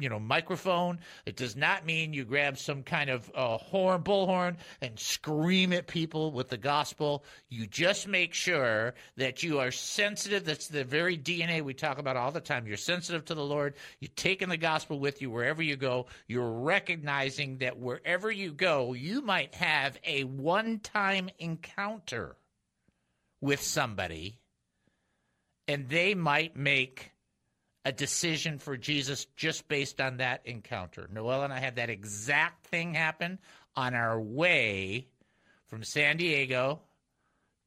you 0.00 0.08
know 0.08 0.18
microphone. 0.18 0.98
It 1.26 1.36
does 1.36 1.56
not 1.56 1.86
mean 1.86 2.12
you 2.12 2.24
grab 2.24 2.58
some 2.58 2.82
kind 2.82 3.10
of 3.10 3.30
uh, 3.34 3.58
horn, 3.58 4.02
bullhorn, 4.02 4.56
and 4.80 4.98
scream 4.98 5.72
at 5.72 5.86
people 5.86 6.32
with 6.32 6.48
the 6.48 6.56
gospel. 6.56 7.24
You 7.48 7.66
just 7.66 8.08
make 8.08 8.34
sure 8.34 8.94
that 9.16 9.42
you 9.42 9.58
are 9.60 9.70
sensitive. 9.70 10.44
That's 10.44 10.68
the 10.68 10.84
very 10.84 11.16
DNA 11.16 11.62
we 11.62 11.74
talk 11.74 11.98
about 11.98 12.16
all 12.16 12.32
the 12.32 12.40
time. 12.40 12.66
You're 12.66 12.76
sensitive 12.76 13.24
to 13.26 13.34
the 13.34 13.44
Lord. 13.44 13.74
You're 14.00 14.10
taking 14.16 14.48
the 14.48 14.56
gospel 14.56 14.98
with 14.98 15.22
you 15.22 15.30
wherever 15.30 15.62
you 15.62 15.76
go. 15.76 16.06
You're 16.26 16.50
recognizing 16.50 17.58
that 17.58 17.78
wherever 17.78 18.30
you 18.30 18.52
go, 18.52 18.92
you 18.92 19.22
might 19.22 19.54
have 19.54 19.98
a 20.04 20.24
one-time 20.24 21.30
encounter 21.38 22.36
with 23.40 23.62
somebody, 23.62 24.38
and 25.66 25.88
they 25.88 26.14
might 26.14 26.56
make 26.56 27.09
a 27.84 27.92
decision 27.92 28.58
for 28.58 28.76
Jesus 28.76 29.26
just 29.36 29.66
based 29.68 30.00
on 30.00 30.18
that 30.18 30.42
encounter. 30.44 31.08
Noel 31.10 31.44
and 31.44 31.52
I 31.52 31.60
had 31.60 31.76
that 31.76 31.90
exact 31.90 32.66
thing 32.66 32.94
happen 32.94 33.38
on 33.74 33.94
our 33.94 34.20
way 34.20 35.06
from 35.66 35.82
San 35.82 36.16
Diego 36.18 36.80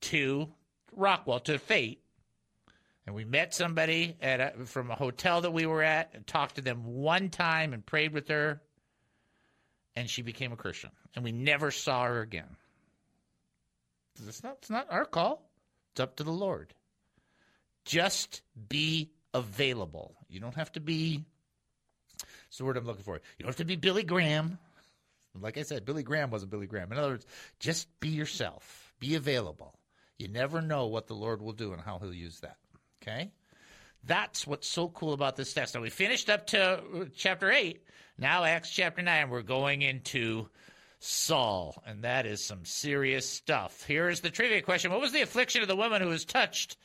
to 0.02 0.50
Rockwall 0.98 1.44
to 1.46 1.58
Fate. 1.58 2.02
And 3.06 3.16
we 3.16 3.26
met 3.26 3.54
somebody 3.54 4.16
at 4.22 4.40
a, 4.40 4.66
from 4.66 4.92
a 4.92 4.96
hotel 4.96 5.42
that 5.42 5.52
we 5.52 5.66
were 5.66 5.84
at 5.84 6.12
and 6.14 6.26
talked 6.26 6.56
to 6.56 6.62
them 6.62 6.86
one 6.86 7.30
time 7.30 7.74
and 7.74 7.86
prayed 7.86 8.14
with 8.14 8.28
her. 8.30 8.62
And 9.96 10.10
she 10.10 10.22
became 10.22 10.52
a 10.52 10.58
Christian. 10.58 10.92
And 11.16 11.24
we 11.24 11.32
never 11.32 11.70
saw 11.70 12.04
her 12.06 12.22
again. 12.22 12.56
It's 14.28 14.44
not, 14.44 14.58
it's 14.60 14.70
not 14.70 14.88
our 14.90 15.06
call. 15.06 15.50
It's 15.92 16.00
up 16.00 16.16
to 16.18 16.24
the 16.24 16.32
Lord. 16.32 16.74
Just 17.86 18.42
be 18.70 19.12
available. 19.34 20.16
You 20.30 20.40
don't 20.40 20.56
have 20.56 20.72
to 20.74 20.80
be. 20.80 21.24
That's 22.20 22.58
the 22.58 22.66
word 22.66 22.78
I'm 22.78 22.86
looking 22.86 23.04
for. 23.04 23.16
You 23.16 23.44
don't 23.44 23.48
have 23.48 23.56
to 23.58 23.66
be 23.66 23.76
Billy 23.76 24.04
Graham. 24.04 24.58
Like 25.40 25.58
I 25.58 25.64
said, 25.64 25.86
Billy 25.86 26.04
Graham 26.04 26.30
wasn't 26.30 26.52
Billy 26.52 26.68
Graham. 26.68 26.92
In 26.92 26.98
other 26.98 27.10
words, 27.10 27.26
just 27.60 27.88
be 28.00 28.10
yourself. 28.10 28.94
Be 29.00 29.16
available. 29.16 29.74
You 30.20 30.28
never 30.28 30.62
know 30.62 30.88
what 30.88 31.08
the 31.08 31.16
Lord 31.16 31.42
will 31.42 31.54
do 31.54 31.74
and 31.74 31.82
how 31.82 31.98
He'll 31.98 32.14
use 32.14 32.40
that. 32.42 32.58
Okay? 33.02 33.32
That's 34.06 34.46
what's 34.46 34.68
so 34.68 34.90
cool 34.90 35.14
about 35.14 35.36
this 35.36 35.54
text. 35.54 35.76
Now, 35.76 35.82
we 35.82 35.90
finished 35.90 36.30
up 36.30 36.48
to 36.48 36.62
uh, 36.62 37.06
chapter 37.16 37.52
8. 37.52 37.82
Now, 38.18 38.44
Acts 38.44 38.70
chapter 38.70 39.02
9, 39.02 39.30
we're 39.30 39.42
going 39.42 39.82
into 39.82 40.50
Saul, 41.00 41.82
and 41.86 42.04
that 42.04 42.26
is 42.26 42.44
some 42.44 42.64
serious 42.64 43.28
stuff. 43.28 43.84
Here 43.86 44.10
is 44.10 44.22
the 44.22 44.30
trivia 44.30 44.62
question 44.62 44.92
What 44.92 45.02
was 45.02 45.12
the 45.12 45.22
affliction 45.22 45.62
of 45.62 45.68
the 45.68 45.76
woman 45.76 46.02
who 46.02 46.10
was 46.10 46.26
touched? 46.26 46.78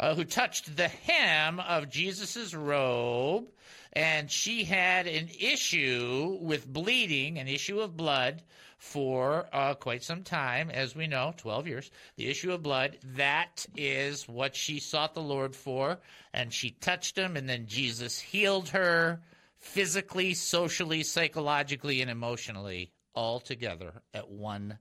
Uh, 0.00 0.14
who 0.14 0.24
touched 0.24 0.76
the 0.76 0.88
hem 0.88 1.60
of 1.60 1.90
Jesus' 1.90 2.54
robe, 2.54 3.46
and 3.92 4.30
she 4.30 4.64
had 4.64 5.06
an 5.06 5.28
issue 5.38 6.38
with 6.40 6.66
bleeding, 6.66 7.38
an 7.38 7.46
issue 7.46 7.80
of 7.80 7.96
blood 7.96 8.42
for 8.82 9.46
uh, 9.52 9.74
quite 9.74 10.02
some 10.02 10.24
time, 10.24 10.68
as 10.68 10.96
we 10.96 11.06
know, 11.06 11.32
12 11.36 11.68
years. 11.68 11.90
The 12.16 12.26
issue 12.28 12.50
of 12.52 12.64
blood, 12.64 12.98
that 13.14 13.64
is 13.76 14.28
what 14.28 14.56
she 14.56 14.80
sought 14.80 15.14
the 15.14 15.22
Lord 15.22 15.54
for, 15.54 16.00
and 16.34 16.52
she 16.52 16.70
touched 16.70 17.16
him, 17.16 17.36
and 17.36 17.48
then 17.48 17.66
Jesus 17.68 18.18
healed 18.18 18.70
her 18.70 19.20
physically, 19.58 20.34
socially, 20.34 21.04
psychologically, 21.04 22.02
and 22.02 22.10
emotionally 22.10 22.90
all 23.14 23.38
together 23.38 24.02
at 24.12 24.28
one 24.28 24.76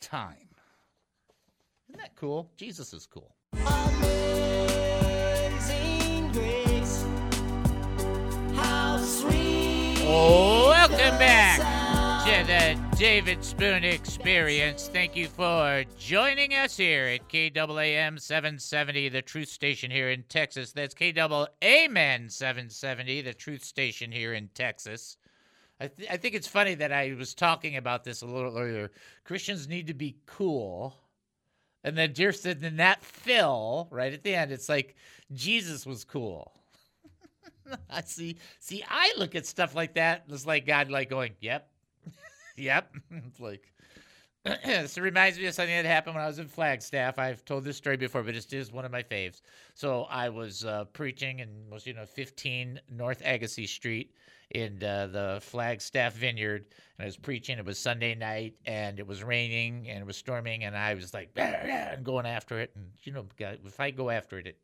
time. 0.00 0.48
Isn't 1.90 2.00
that 2.00 2.16
cool? 2.16 2.50
Jesus 2.56 2.94
is 2.94 3.04
cool. 3.04 3.35
Welcome 10.06 11.18
back 11.18 11.58
to 12.24 12.46
the 12.46 12.96
David 12.96 13.44
Spoon 13.44 13.82
Experience. 13.82 14.88
Thank 14.92 15.16
you 15.16 15.26
for 15.26 15.82
joining 15.98 16.54
us 16.54 16.76
here 16.76 17.06
at 17.06 17.28
KAAM 17.28 18.20
770, 18.20 19.08
the 19.08 19.20
truth 19.20 19.48
station 19.48 19.90
here 19.90 20.10
in 20.10 20.22
Texas. 20.28 20.70
That's 20.70 20.94
KAAM 20.94 22.30
770, 22.30 23.22
the 23.22 23.34
truth 23.34 23.64
station 23.64 24.12
here 24.12 24.34
in 24.34 24.48
Texas. 24.54 25.16
I, 25.80 25.88
th- 25.88 26.08
I 26.08 26.16
think 26.16 26.36
it's 26.36 26.46
funny 26.46 26.76
that 26.76 26.92
I 26.92 27.16
was 27.18 27.34
talking 27.34 27.76
about 27.76 28.04
this 28.04 28.22
a 28.22 28.26
little 28.26 28.56
earlier. 28.56 28.92
Christians 29.24 29.66
need 29.66 29.88
to 29.88 29.94
be 29.94 30.18
cool. 30.26 30.94
And 31.82 31.98
then 31.98 32.12
Dear 32.12 32.30
said, 32.30 32.60
then 32.60 32.76
that 32.76 33.02
Phil, 33.02 33.88
right 33.90 34.12
at 34.12 34.22
the 34.22 34.36
end, 34.36 34.52
it's 34.52 34.68
like 34.68 34.94
Jesus 35.32 35.84
was 35.84 36.04
cool. 36.04 36.52
I 37.90 38.02
see. 38.02 38.36
See, 38.60 38.84
I 38.88 39.12
look 39.16 39.34
at 39.34 39.46
stuff 39.46 39.74
like 39.74 39.94
that. 39.94 40.24
It's 40.28 40.46
like 40.46 40.66
God, 40.66 40.90
like 40.90 41.10
going, 41.10 41.32
"Yep, 41.40 41.68
yep." 42.56 42.92
it's 43.10 43.40
like 43.40 43.72
this 44.64 44.96
reminds 44.96 45.38
me 45.38 45.46
of 45.46 45.54
something 45.54 45.74
that 45.74 45.84
happened 45.84 46.14
when 46.14 46.24
I 46.24 46.28
was 46.28 46.38
in 46.38 46.46
Flagstaff. 46.46 47.18
I've 47.18 47.44
told 47.44 47.64
this 47.64 47.76
story 47.76 47.96
before, 47.96 48.22
but 48.22 48.36
it 48.36 48.52
is 48.52 48.72
one 48.72 48.84
of 48.84 48.92
my 48.92 49.02
faves. 49.02 49.40
So 49.74 50.04
I 50.04 50.28
was 50.28 50.64
uh, 50.64 50.84
preaching 50.92 51.40
in 51.40 51.48
was 51.70 51.86
you 51.86 51.94
know 51.94 52.06
15 52.06 52.80
North 52.90 53.22
Agassiz 53.24 53.70
Street 53.70 54.12
in 54.50 54.82
uh, 54.84 55.08
the 55.08 55.38
Flagstaff 55.42 56.14
Vineyard, 56.14 56.66
and 56.98 57.04
I 57.04 57.06
was 57.06 57.16
preaching. 57.16 57.58
It 57.58 57.64
was 57.64 57.78
Sunday 57.78 58.14
night, 58.14 58.54
and 58.66 59.00
it 59.00 59.06
was 59.06 59.24
raining, 59.24 59.88
and 59.88 59.98
it 59.98 60.06
was 60.06 60.16
storming, 60.16 60.62
and 60.62 60.76
I 60.76 60.94
was 60.94 61.12
like, 61.12 61.30
and 61.36 62.04
going 62.04 62.26
after 62.26 62.60
it. 62.60 62.70
And 62.76 62.86
you 63.02 63.12
know, 63.12 63.26
if 63.38 63.80
I 63.80 63.90
go 63.90 64.10
after 64.10 64.38
it, 64.38 64.46
it 64.46 64.58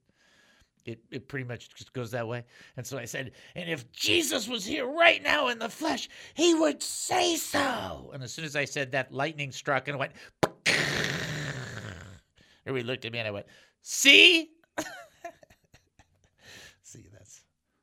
it, 0.84 1.00
it 1.10 1.28
pretty 1.28 1.44
much 1.44 1.74
just 1.74 1.92
goes 1.92 2.10
that 2.12 2.26
way. 2.26 2.44
And 2.76 2.86
so 2.86 2.98
I 2.98 3.04
said, 3.04 3.32
and 3.54 3.70
if 3.70 3.90
Jesus 3.92 4.48
was 4.48 4.64
here 4.64 4.86
right 4.86 5.22
now 5.22 5.48
in 5.48 5.58
the 5.58 5.68
flesh, 5.68 6.08
he 6.34 6.54
would 6.54 6.82
say 6.82 7.36
so. 7.36 8.10
And 8.12 8.22
as 8.22 8.32
soon 8.32 8.44
as 8.44 8.56
I 8.56 8.64
said 8.64 8.92
that, 8.92 9.12
lightning 9.12 9.52
struck 9.52 9.88
and 9.88 9.96
it 9.96 9.98
went. 9.98 10.12
Everybody 12.66 12.86
looked 12.86 13.04
at 13.04 13.12
me 13.12 13.18
and 13.18 13.28
I 13.28 13.32
went, 13.32 13.46
see? 13.82 14.50
see, 16.82 17.06
that's 17.12 17.42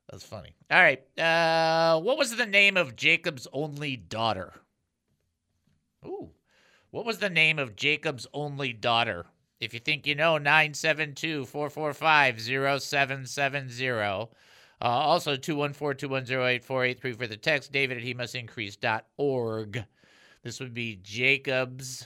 that's 0.10 0.24
funny. 0.24 0.56
All 0.72 0.82
right. 0.82 1.02
Uh, 1.18 2.00
what 2.02 2.18
was 2.18 2.36
the 2.36 2.46
name 2.46 2.78
of 2.78 2.96
Jacob's 2.96 3.48
only 3.54 3.96
daughter? 3.96 4.54
Ooh. 6.06 6.32
What 6.92 7.06
was 7.06 7.20
the 7.20 7.30
name 7.30 7.60
of 7.60 7.76
Jacob's 7.76 8.26
only 8.34 8.74
daughter? 8.74 9.26
If 9.60 9.74
you 9.74 9.80
think 9.80 10.08
you 10.08 10.16
know, 10.16 10.38
972 10.38 11.46
445 11.46 12.42
0770. 12.42 14.30
Uh, 14.82 14.86
also, 14.86 15.36
214 15.36 16.08
210 16.08 16.40
8483 16.40 17.14
for 17.14 17.28
the 17.28 17.36
text. 17.36 17.72
David 17.72 17.98
at 17.98 18.04
he 18.04 18.14
must 18.14 18.36
increase.org. 18.36 19.84
This 20.44 20.60
would 20.62 20.74
be 20.74 21.00
Jacob's 21.04 22.06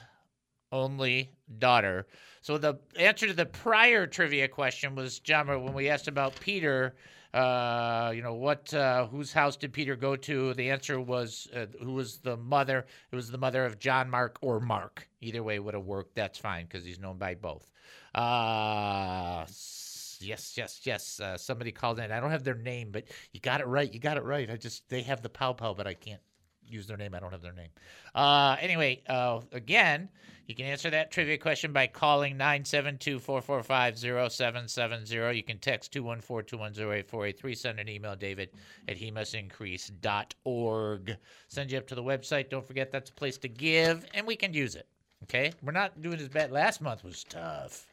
only 0.71 1.29
daughter. 1.59 2.07
So 2.41 2.57
the 2.57 2.79
answer 2.97 3.27
to 3.27 3.33
the 3.33 3.45
prior 3.45 4.07
trivia 4.07 4.47
question 4.47 4.95
was 4.95 5.19
John 5.19 5.47
when 5.47 5.73
we 5.73 5.89
asked 5.89 6.07
about 6.07 6.39
Peter. 6.39 6.95
Uh, 7.33 8.11
you 8.15 8.21
know 8.21 8.35
what? 8.35 8.71
Uh, 8.73 9.07
whose 9.07 9.33
house 9.33 9.57
did 9.57 9.73
Peter 9.73 9.95
go 9.95 10.15
to? 10.15 10.53
The 10.53 10.69
answer 10.69 10.99
was 11.01 11.47
uh, 11.55 11.65
who 11.81 11.93
was 11.93 12.17
the 12.17 12.37
mother? 12.37 12.85
It 13.11 13.15
was 13.15 13.31
the 13.31 13.39
mother 13.39 13.65
of 13.65 13.79
John 13.79 14.09
Mark 14.09 14.37
or 14.41 14.59
Mark. 14.59 15.07
Either 15.19 15.41
way 15.41 15.57
would 15.57 15.73
have 15.73 15.85
worked. 15.85 16.15
That's 16.15 16.37
fine 16.37 16.65
because 16.65 16.85
he's 16.85 16.99
known 16.99 17.17
by 17.17 17.33
both. 17.33 17.71
Uh, 18.13 19.45
yes, 19.47 20.53
yes, 20.55 20.81
yes. 20.83 21.19
Uh, 21.19 21.37
somebody 21.37 21.71
called 21.71 21.99
in. 21.99 22.11
I 22.11 22.19
don't 22.19 22.31
have 22.31 22.43
their 22.43 22.53
name, 22.53 22.91
but 22.91 23.05
you 23.31 23.39
got 23.39 23.61
it 23.61 23.67
right. 23.67 23.91
You 23.91 23.99
got 23.99 24.17
it 24.17 24.23
right. 24.23 24.49
I 24.51 24.57
just 24.57 24.87
they 24.89 25.01
have 25.01 25.23
the 25.23 25.29
pow 25.29 25.53
pow, 25.53 25.73
but 25.73 25.87
I 25.87 25.95
can't 25.95 26.21
use 26.67 26.87
their 26.87 26.97
name. 26.97 27.13
I 27.13 27.19
don't 27.19 27.31
have 27.31 27.41
their 27.41 27.53
name. 27.53 27.69
Uh, 28.15 28.55
anyway, 28.59 29.01
uh, 29.07 29.41
again, 29.51 30.09
you 30.47 30.55
can 30.55 30.65
answer 30.65 30.89
that 30.89 31.09
trivia 31.11 31.37
question 31.37 31.71
by 31.71 31.87
calling 31.87 32.35
972 32.35 33.19
445 33.19 33.97
0770. 33.97 35.37
You 35.37 35.43
can 35.43 35.57
text 35.59 35.93
214 35.93 36.45
210 36.47 36.83
8483. 36.83 37.55
Send 37.55 37.79
an 37.79 37.87
email, 37.87 38.15
david 38.15 38.49
at 38.87 38.97
he 38.97 39.09
must 39.09 39.35
increase.org. 39.35 41.17
Send 41.47 41.71
you 41.71 41.77
up 41.77 41.87
to 41.87 41.95
the 41.95 42.03
website. 42.03 42.49
Don't 42.49 42.67
forget 42.67 42.91
that's 42.91 43.09
a 43.09 43.13
place 43.13 43.37
to 43.37 43.47
give, 43.47 44.05
and 44.13 44.27
we 44.27 44.35
can 44.35 44.53
use 44.53 44.75
it. 44.75 44.87
Okay? 45.23 45.53
We're 45.61 45.71
not 45.71 46.01
doing 46.01 46.19
as 46.19 46.27
bad. 46.27 46.51
Last 46.51 46.81
month 46.81 47.03
was 47.03 47.23
tough. 47.23 47.87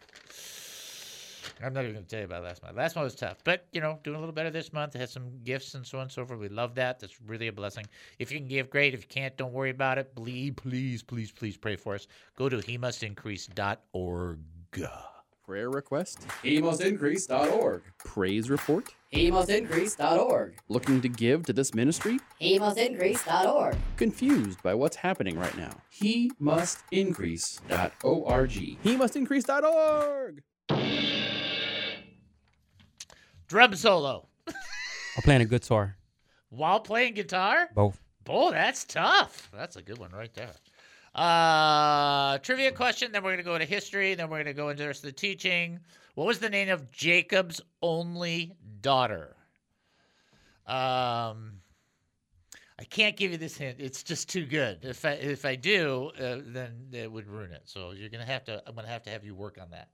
I'm 1.63 1.73
not 1.73 1.85
even 1.85 1.95
going 1.95 2.05
to 2.05 2.11
tell 2.11 2.21
you 2.21 2.27
about 2.27 2.45
last 2.45 2.63
month. 2.63 2.77
Last 2.77 2.97
month 2.97 3.05
was 3.05 3.15
tough, 3.15 3.39
but 3.45 3.67
you 3.73 3.81
know, 3.81 3.99
doing 4.03 4.17
a 4.17 4.21
little 4.21 4.35
better 4.35 4.51
this 4.51 4.73
month. 4.73 4.95
Had 4.95 5.11
some 5.11 5.31
gifts 5.45 5.75
and 5.75 5.87
so 5.87 5.99
on 5.99 6.03
and 6.03 6.13
so 6.13 6.25
forth. 6.25 6.41
We 6.41 6.49
love 6.49 6.75
that. 6.77 7.01
That's 7.01 7.21
really 7.23 7.49
a 7.49 7.53
blessing. 7.53 7.87
If 8.19 8.31
you 8.33 8.39
can 8.39 8.49
give, 8.49 8.71
great. 8.71 8.95
If 8.95 9.03
you 9.03 9.09
can't, 9.09 9.37
don't 9.37 9.53
worry 9.53 9.71
about 9.71 9.99
it. 9.99 10.15
Please, 10.15 10.53
please, 10.55 11.03
please, 11.03 11.33
please 11.33 11.57
pray 11.57 11.77
for 11.77 11.95
us. 11.95 12.07
Go 12.37 12.49
to 12.49 12.61
he 12.61 12.79
must 12.79 13.03
increase.org. 13.03 14.39
Prayer 15.45 15.69
request? 15.69 16.25
He 16.45 16.63
must 16.63 16.81
increase.org. 16.81 17.83
Praise 17.99 18.49
report? 18.49 18.95
He 19.09 19.33
must 19.33 19.51
increase.org. 19.51 20.55
Looking 20.69 21.01
to 21.01 21.09
give 21.09 21.45
to 21.47 21.53
this 21.53 21.75
ministry? 21.75 22.21
He 22.39 22.61
must 22.61 22.79
increase.org. 22.79 23.77
Confused 23.97 24.63
by 24.63 24.75
what's 24.75 24.95
happening 24.95 25.37
right 25.37 25.57
now? 25.57 25.73
He 25.89 26.31
must 26.39 26.85
Drum 33.51 33.75
solo. 33.75 34.29
I'm 34.47 35.23
playing 35.25 35.43
a 35.43 35.45
guitar. 35.45 35.97
While 36.51 36.79
playing 36.79 37.15
guitar? 37.15 37.69
Both. 37.75 38.01
Boy, 38.23 38.53
that's 38.53 38.85
tough. 38.85 39.51
That's 39.53 39.75
a 39.75 39.83
good 39.83 39.99
one 39.99 40.13
right 40.13 40.33
there. 40.35 40.53
Uh, 41.17 42.39
trivia 42.39 42.71
question. 42.71 43.11
Then 43.11 43.25
we're 43.25 43.33
gonna 43.33 43.43
go 43.43 43.57
into 43.57 43.67
history. 43.67 44.15
Then 44.15 44.31
we're 44.31 44.39
gonna 44.39 44.55
go 44.55 44.69
into 44.69 44.85
the 44.85 44.87
rest 44.87 45.03
of 45.03 45.09
the 45.09 45.17
teaching. 45.17 45.81
What 46.15 46.29
was 46.29 46.39
the 46.39 46.49
name 46.49 46.69
of 46.69 46.93
Jacob's 46.93 47.61
only 47.83 48.55
daughter? 48.83 49.35
Um, 50.65 51.55
I 52.79 52.85
can't 52.89 53.17
give 53.17 53.33
you 53.33 53.37
this 53.37 53.57
hint. 53.57 53.81
It's 53.81 54.05
just 54.05 54.29
too 54.29 54.47
good. 54.47 54.85
If 54.85 55.05
I 55.05 55.15
if 55.15 55.45
I 55.45 55.57
do, 55.57 56.13
uh, 56.21 56.39
then 56.47 56.87
it 56.93 57.11
would 57.11 57.27
ruin 57.27 57.51
it. 57.51 57.63
So 57.65 57.91
you're 57.91 58.11
gonna 58.11 58.25
have 58.25 58.45
to. 58.45 58.63
I'm 58.65 58.77
gonna 58.77 58.87
have 58.87 59.03
to 59.03 59.11
have 59.11 59.25
you 59.25 59.35
work 59.35 59.59
on 59.61 59.71
that. 59.73 59.89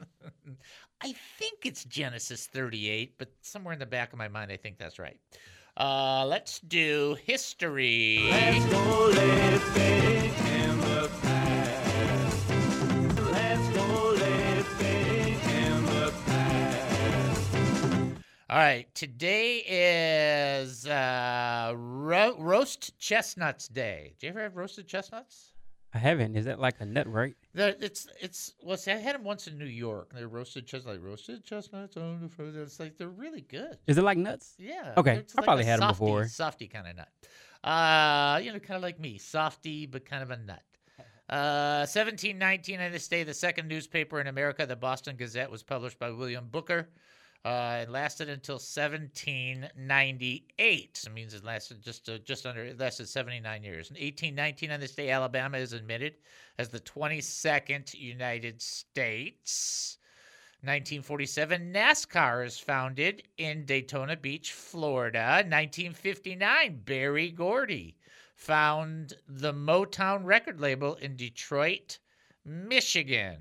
I 1.02 1.14
think 1.38 1.64
it's 1.64 1.84
Genesis 1.84 2.46
38, 2.46 3.14
but 3.16 3.30
somewhere 3.40 3.72
in 3.72 3.78
the 3.78 3.86
back 3.86 4.12
of 4.12 4.18
my 4.18 4.28
mind, 4.28 4.52
I 4.52 4.56
think 4.58 4.76
that's 4.78 4.98
right. 4.98 5.16
Uh, 5.76 6.26
let's 6.26 6.60
do 6.60 7.16
history. 7.24 8.26
Let's 8.28 8.66
go 8.66 9.06
living 9.06 10.34
in 10.52 10.80
the 10.80 11.10
past. 11.22 12.50
Let's 13.32 13.68
go 13.74 14.10
living 14.10 15.40
in 15.50 15.86
the 15.86 16.12
past. 16.26 17.54
All 18.50 18.58
right, 18.58 18.94
today 18.94 19.62
is 19.66 20.86
uh, 20.86 21.72
ro- 21.76 22.36
roast 22.38 22.98
chestnuts 22.98 23.68
day. 23.68 24.16
Do 24.18 24.26
you 24.26 24.32
ever 24.32 24.42
have 24.42 24.56
roasted 24.56 24.86
chestnuts? 24.86 25.52
I 25.92 25.98
haven't. 25.98 26.36
Is 26.36 26.44
that 26.44 26.60
like 26.60 26.76
a 26.80 26.86
nut, 26.86 27.10
right? 27.10 27.34
The, 27.52 27.76
it's 27.84 28.06
it's 28.20 28.54
well, 28.62 28.76
see, 28.76 28.92
I 28.92 28.96
had 28.96 29.16
them 29.16 29.24
once 29.24 29.48
in 29.48 29.58
New 29.58 29.64
York. 29.64 30.12
They're 30.14 30.28
roasted 30.28 30.66
chestnuts, 30.66 30.98
like 30.98 31.04
roasted 31.04 31.44
chestnuts 31.44 31.96
on 31.96 32.20
the 32.22 32.28
frozen. 32.28 32.62
It's 32.62 32.78
like 32.78 32.96
they're 32.96 33.08
really 33.08 33.40
good. 33.40 33.76
Is 33.88 33.98
it 33.98 34.04
like 34.04 34.16
nuts? 34.16 34.54
Yeah. 34.58 34.94
Okay, 34.96 35.12
I 35.12 35.14
like 35.16 35.44
probably 35.44 35.64
had 35.64 35.80
them 35.80 35.88
before. 35.88 36.28
Softy 36.28 36.68
kind 36.68 36.86
of 36.86 36.96
nut. 36.96 37.08
Uh, 37.64 38.38
you 38.42 38.52
know, 38.52 38.58
kind 38.60 38.76
of 38.76 38.82
like 38.82 39.00
me, 39.00 39.18
softy 39.18 39.86
but 39.86 40.04
kind 40.04 40.22
of 40.22 40.30
a 40.30 40.36
nut. 40.36 40.62
Uh, 41.30 41.86
1719 41.86 42.80
on 42.80 42.90
this 42.90 43.06
day, 43.06 43.22
the 43.22 43.32
second 43.32 43.68
newspaper 43.68 44.20
in 44.20 44.26
America, 44.26 44.66
the 44.66 44.74
Boston 44.74 45.14
Gazette, 45.14 45.48
was 45.48 45.62
published 45.62 45.96
by 45.96 46.10
William 46.10 46.48
Brooker. 46.50 46.88
Uh, 47.42 47.78
it 47.82 47.90
lasted 47.90 48.28
until 48.28 48.56
1798. 48.56 51.02
It 51.06 51.12
means 51.12 51.32
it 51.32 51.42
lasted 51.42 51.82
just 51.82 52.06
uh, 52.10 52.18
just 52.18 52.44
under 52.44 52.66
it 52.66 52.78
lasted 52.78 53.08
79 53.08 53.64
years. 53.64 53.88
In 53.88 53.94
1819 53.94 54.70
on 54.70 54.78
this 54.78 54.94
day, 54.94 55.08
Alabama 55.10 55.56
is 55.56 55.72
admitted 55.72 56.16
as 56.58 56.68
the 56.68 56.80
22nd 56.80 57.94
United 57.94 58.60
States. 58.60 59.96
1947, 60.62 61.72
NASCAR 61.72 62.44
is 62.44 62.58
founded 62.58 63.22
in 63.38 63.64
Daytona 63.64 64.14
Beach, 64.14 64.52
Florida. 64.52 65.42
1959, 65.48 66.82
Berry 66.84 67.30
Gordy 67.30 67.96
found 68.34 69.14
the 69.26 69.54
Motown 69.54 70.26
record 70.26 70.60
label 70.60 70.96
in 70.96 71.16
Detroit, 71.16 71.98
Michigan. 72.44 73.38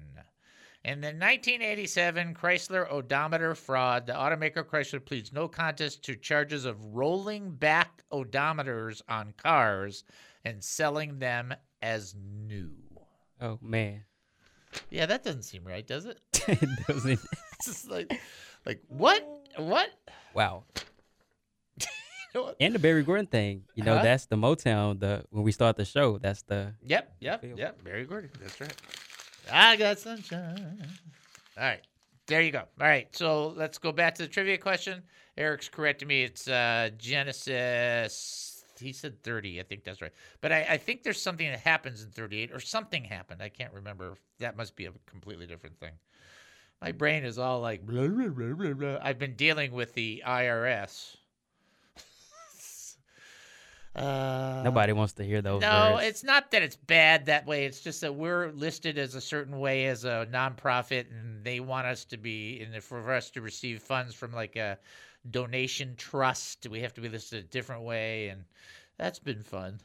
And 0.86 1.04
the 1.04 1.08
1987, 1.08 2.34
Chrysler 2.36 2.90
odometer 2.90 3.54
fraud. 3.54 4.08
The 4.08 4.14
automaker 4.14 4.64
Chrysler 4.64 5.04
pleads 5.06 5.34
no 5.34 5.48
contest 5.48 6.04
to 6.06 6.16
charges 6.16 6.64
of 6.66 6.84
rolling 6.96 7.52
back 7.52 8.04
odometers 8.14 9.02
on 9.10 9.34
cars 9.38 10.06
and 10.46 10.64
selling 10.64 11.20
them 11.20 11.54
as 11.82 12.16
new. 12.16 12.72
Oh 13.42 13.60
man, 13.62 14.04
Yeah, 14.90 15.06
that 15.06 15.24
doesn't 15.24 15.44
seem 15.44 15.64
right, 15.66 15.86
does 15.86 16.06
it? 16.06 16.20
it 16.48 16.70
doesn't. 16.88 17.20
It's 17.60 17.66
just 17.66 17.90
like, 17.92 18.18
like 18.66 18.82
what? 18.88 19.28
What? 19.58 19.90
Wow. 20.34 20.64
know 22.34 22.44
what? 22.44 22.56
And 22.62 22.74
the 22.74 22.80
Barry 22.80 23.04
Gordon 23.04 23.26
thing, 23.28 23.64
you 23.76 23.84
know, 23.84 23.98
Huh? 23.98 24.04
that's 24.04 24.28
the 24.28 24.38
Motown. 24.38 25.00
The 25.02 25.26
when 25.30 25.44
we 25.44 25.52
start 25.52 25.76
the 25.76 25.84
show, 25.84 26.18
that's 26.20 26.44
the 26.44 26.74
Yep, 26.86 27.16
yep, 27.20 27.44
yep. 27.58 27.84
Barry 27.84 28.06
Gordon. 28.06 28.30
That's 28.40 28.62
right. 28.62 28.74
I 29.52 29.76
got 29.76 30.00
sunshine. 30.00 30.88
All 31.58 31.64
right. 31.64 31.82
There 32.28 32.42
you 32.42 32.52
go. 32.52 32.60
All 32.60 32.88
right. 32.88 33.08
So 33.16 33.50
let's 33.50 33.78
go 33.78 33.92
back 33.92 34.16
to 34.16 34.24
the 34.24 34.28
trivia 34.28 34.58
question. 34.58 35.02
Eric's 35.38 35.70
correcting 35.70 36.08
me. 36.08 36.24
It's 36.24 36.48
uh, 36.48 36.90
Genesis. 36.98 38.64
He 38.80 38.94
said 38.94 39.22
30. 39.24 39.60
I 39.60 39.64
think 39.64 39.84
that's 39.84 40.02
right. 40.02 40.12
But 40.42 40.52
I, 40.52 40.66
I 40.70 40.78
think 40.78 41.04
there's 41.04 41.22
something 41.22 41.50
that 41.50 41.60
happens 41.60 42.04
in 42.04 42.12
38 42.12 42.52
or 42.54 42.60
something 42.60 43.04
happened. 43.04 43.42
I 43.42 43.50
can't 43.50 43.74
remember. 43.74 44.16
That 44.40 44.56
must 44.56 44.76
be 44.76 44.86
a 44.86 44.92
completely 45.06 45.48
different 45.48 45.80
thing. 45.80 45.92
My 46.82 46.94
brain 46.94 47.26
is 47.26 47.38
all 47.38 47.60
like 47.60 47.86
blah, 47.86 48.08
blah, 48.08 48.74
blah. 48.74 48.98
I've 49.02 49.20
been 49.20 49.36
dealing 49.36 49.74
with 49.74 49.94
the 49.96 50.24
IRS. 50.26 51.18
Uh, 53.96 54.62
nobody 54.64 54.94
wants 54.94 55.14
to 55.14 55.24
hear 55.24 55.42
those. 55.42 55.62
no, 55.62 55.94
words. 55.96 56.08
it's 56.08 56.24
not 56.24 56.52
that 56.52 56.62
it's 56.62 56.76
bad 56.76 57.26
that 57.26 57.46
way. 57.46 57.66
It's 57.66 57.82
just 57.82 58.02
that 58.02 58.14
we're 58.14 58.52
listed 58.52 58.98
as 58.98 59.16
a 59.16 59.22
certain 59.22 59.60
way 59.60 59.88
as 59.88 60.06
a 60.06 60.28
nonprofit, 60.32 61.06
and 61.12 61.44
they 61.44 61.60
want 61.60 61.88
us 61.88 62.06
to 62.06 62.18
be, 62.18 62.62
and 62.62 62.84
for 62.84 63.12
us 63.12 63.32
to 63.32 63.42
receive 63.42 63.82
funds 63.82 64.14
from 64.14 64.32
like 64.32 64.56
a 64.56 64.78
donation 65.30 65.96
trust, 65.98 66.68
we 66.70 66.82
have 66.82 66.94
to 66.94 67.02
be 67.02 67.10
listed 67.10 67.40
a 67.40 67.48
different 67.48 67.84
way, 67.84 68.30
and 68.30 68.44
that's 68.98 69.20
been 69.20 69.44
fun. 69.44 69.80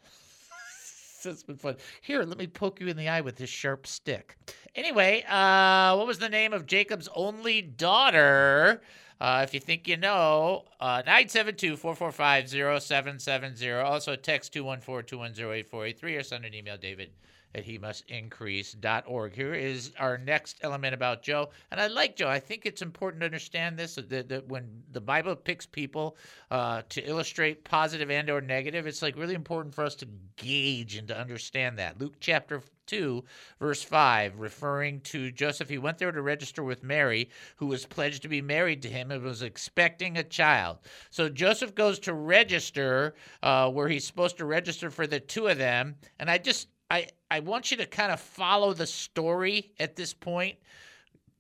that's 1.25 1.43
been 1.43 1.57
fun. 1.57 1.77
Here, 2.03 2.23
let 2.23 2.39
me 2.39 2.47
poke 2.47 2.81
you 2.81 2.89
in 2.89 2.97
the 2.97 3.09
eye 3.09 3.23
with 3.23 3.37
this 3.37 3.51
sharp 3.51 3.87
stick. 3.87 4.37
Anyway, 4.75 5.25
uh, 5.29 5.97
what 5.97 6.07
was 6.07 6.19
the 6.19 6.29
name 6.29 6.53
of 6.53 6.67
Jacob's 6.67 7.09
only 7.15 7.63
daughter? 7.63 8.83
Uh, 9.25 9.41
if 9.43 9.55
you 9.55 9.61
think 9.61 9.89
you 9.89 9.97
know, 9.97 10.67
uh, 10.81 11.01
972 11.07 11.79
445 11.79 12.51
0770. 12.51 13.71
Also, 13.71 14.17
text 14.17 14.53
214 14.53 15.09
210 15.09 15.47
8483 15.47 16.17
or 16.17 16.23
send 16.23 16.45
an 16.45 16.53
email, 16.53 16.77
David 16.77 17.09
at 17.55 17.65
he 17.65 17.79
must 17.79 18.05
increase.org. 18.11 19.35
Here 19.35 19.55
is 19.55 19.93
our 19.99 20.19
next 20.19 20.59
element 20.63 20.93
about 20.93 21.23
Joe. 21.23 21.49
And 21.71 21.81
I 21.81 21.87
like 21.87 22.17
Joe. 22.17 22.29
I 22.29 22.39
think 22.39 22.67
it's 22.67 22.83
important 22.83 23.21
to 23.21 23.27
understand 23.27 23.79
this 23.79 23.95
that, 23.95 24.29
that 24.29 24.49
when 24.49 24.83
the 24.93 25.01
Bible 25.01 25.37
picks 25.37 25.65
people 25.65 26.17
uh, 26.51 26.83
to 26.91 27.09
illustrate 27.09 27.65
positive 27.65 28.11
and 28.11 28.29
or 28.29 28.43
negative, 28.43 28.87
it's 28.87 29.03
like 29.03 29.17
really 29.17 29.35
important 29.35 29.75
for 29.75 29.85
us 29.85 29.95
to 29.97 30.09
gauge 30.37 30.97
and 30.97 31.09
to 31.09 31.19
understand 31.19 31.79
that. 31.79 31.99
Luke 31.99 32.15
chapter 32.21 32.61
2, 32.87 33.25
verse 33.59 33.83
5, 33.83 34.39
referring 34.39 35.01
to 35.03 35.31
Joseph. 35.31 35.69
He 35.69 35.79
went 35.79 35.99
there 35.99 36.13
to 36.13 36.23
register 36.23 36.63
with 36.63 36.83
Mary, 36.83 37.31
who 37.57 37.67
was 37.67 37.87
pledged 37.87 38.23
to 38.23 38.29
be 38.29 38.43
married 38.43 38.83
to 38.83 38.89
him 38.89 39.11
and 39.11 39.23
was 39.23 39.43
expecting 39.43 40.17
a 40.17 40.25
child. 40.25 40.79
So 41.11 41.29
Joseph 41.29 41.75
goes 41.75 41.99
to 42.01 42.15
register 42.15 43.15
uh, 43.43 43.71
where 43.71 43.89
he's 43.89 44.07
supposed 44.07 44.39
to 44.39 44.45
register 44.45 44.91
for 44.91 45.07
the 45.07 45.21
two 45.21 45.49
of 45.49 45.59
them. 45.59 45.97
And 46.19 46.31
I 46.31 46.39
just, 46.39 46.69
I, 46.91 47.09
I 47.31 47.41
want 47.41 47.71
you 47.71 47.77
to 47.79 47.87
kind 47.87 48.13
of 48.13 48.21
follow 48.21 48.73
the 48.73 48.87
story 48.87 49.73
at 49.79 49.97
this 49.97 50.13
point. 50.15 50.57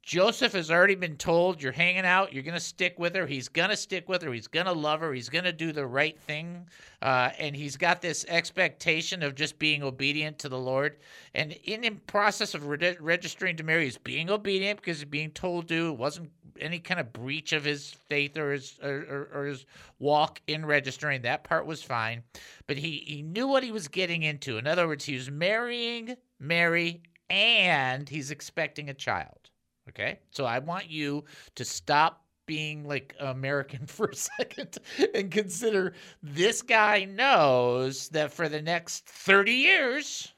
Joseph 0.04 0.52
has 0.52 0.70
already 0.70 0.96
been 0.96 1.16
told 1.16 1.62
you're 1.62 1.72
hanging 1.72 2.04
out, 2.04 2.30
you're 2.30 2.42
going 2.42 2.52
to 2.52 2.60
stick 2.60 2.98
with 2.98 3.14
her. 3.14 3.26
He's 3.26 3.48
going 3.48 3.70
to 3.70 3.76
stick 3.76 4.06
with 4.06 4.20
her. 4.20 4.30
He's 4.34 4.46
going 4.46 4.66
to 4.66 4.72
love 4.72 5.00
her. 5.00 5.14
He's 5.14 5.30
going 5.30 5.44
to 5.44 5.52
do 5.52 5.72
the 5.72 5.86
right 5.86 6.20
thing. 6.20 6.68
Uh, 7.00 7.30
and 7.38 7.56
he's 7.56 7.78
got 7.78 8.02
this 8.02 8.26
expectation 8.28 9.22
of 9.22 9.34
just 9.34 9.58
being 9.58 9.82
obedient 9.82 10.38
to 10.40 10.50
the 10.50 10.58
Lord. 10.58 10.98
And 11.34 11.52
in 11.64 11.80
the 11.80 11.90
process 12.06 12.52
of 12.52 12.66
re- 12.66 12.98
registering 13.00 13.56
to 13.56 13.62
Mary, 13.62 13.84
he's 13.84 13.96
being 13.96 14.28
obedient 14.28 14.78
because 14.78 14.98
he's 14.98 15.08
being 15.08 15.30
told 15.30 15.68
to. 15.68 15.88
It 15.88 15.96
wasn't 15.96 16.30
any 16.60 16.80
kind 16.80 17.00
of 17.00 17.10
breach 17.14 17.54
of 17.54 17.64
his 17.64 17.90
faith 17.90 18.36
or 18.36 18.52
his 18.52 18.78
or, 18.82 19.06
or, 19.08 19.30
or 19.32 19.46
his 19.46 19.64
walk 20.00 20.38
in 20.46 20.66
registering. 20.66 21.22
That 21.22 21.44
part 21.44 21.64
was 21.64 21.82
fine. 21.82 22.22
But 22.66 22.76
he, 22.76 23.02
he 23.06 23.22
knew 23.22 23.48
what 23.48 23.64
he 23.64 23.72
was 23.72 23.88
getting 23.88 24.22
into. 24.22 24.58
In 24.58 24.66
other 24.66 24.86
words, 24.86 25.06
he 25.06 25.14
was 25.14 25.30
marrying 25.30 26.14
Mary 26.38 27.00
and 27.30 28.06
he's 28.06 28.30
expecting 28.30 28.90
a 28.90 28.94
child. 28.94 29.48
Okay. 29.88 30.18
So 30.30 30.44
I 30.44 30.58
want 30.58 30.90
you 30.90 31.24
to 31.56 31.64
stop 31.64 32.24
being 32.46 32.84
like 32.84 33.14
American 33.20 33.86
for 33.86 34.06
a 34.06 34.14
second 34.14 34.78
and 35.14 35.30
consider 35.30 35.94
this 36.22 36.62
guy 36.62 37.04
knows 37.04 38.08
that 38.10 38.32
for 38.32 38.48
the 38.48 38.62
next 38.62 39.06
30 39.06 39.52
years, 39.52 40.32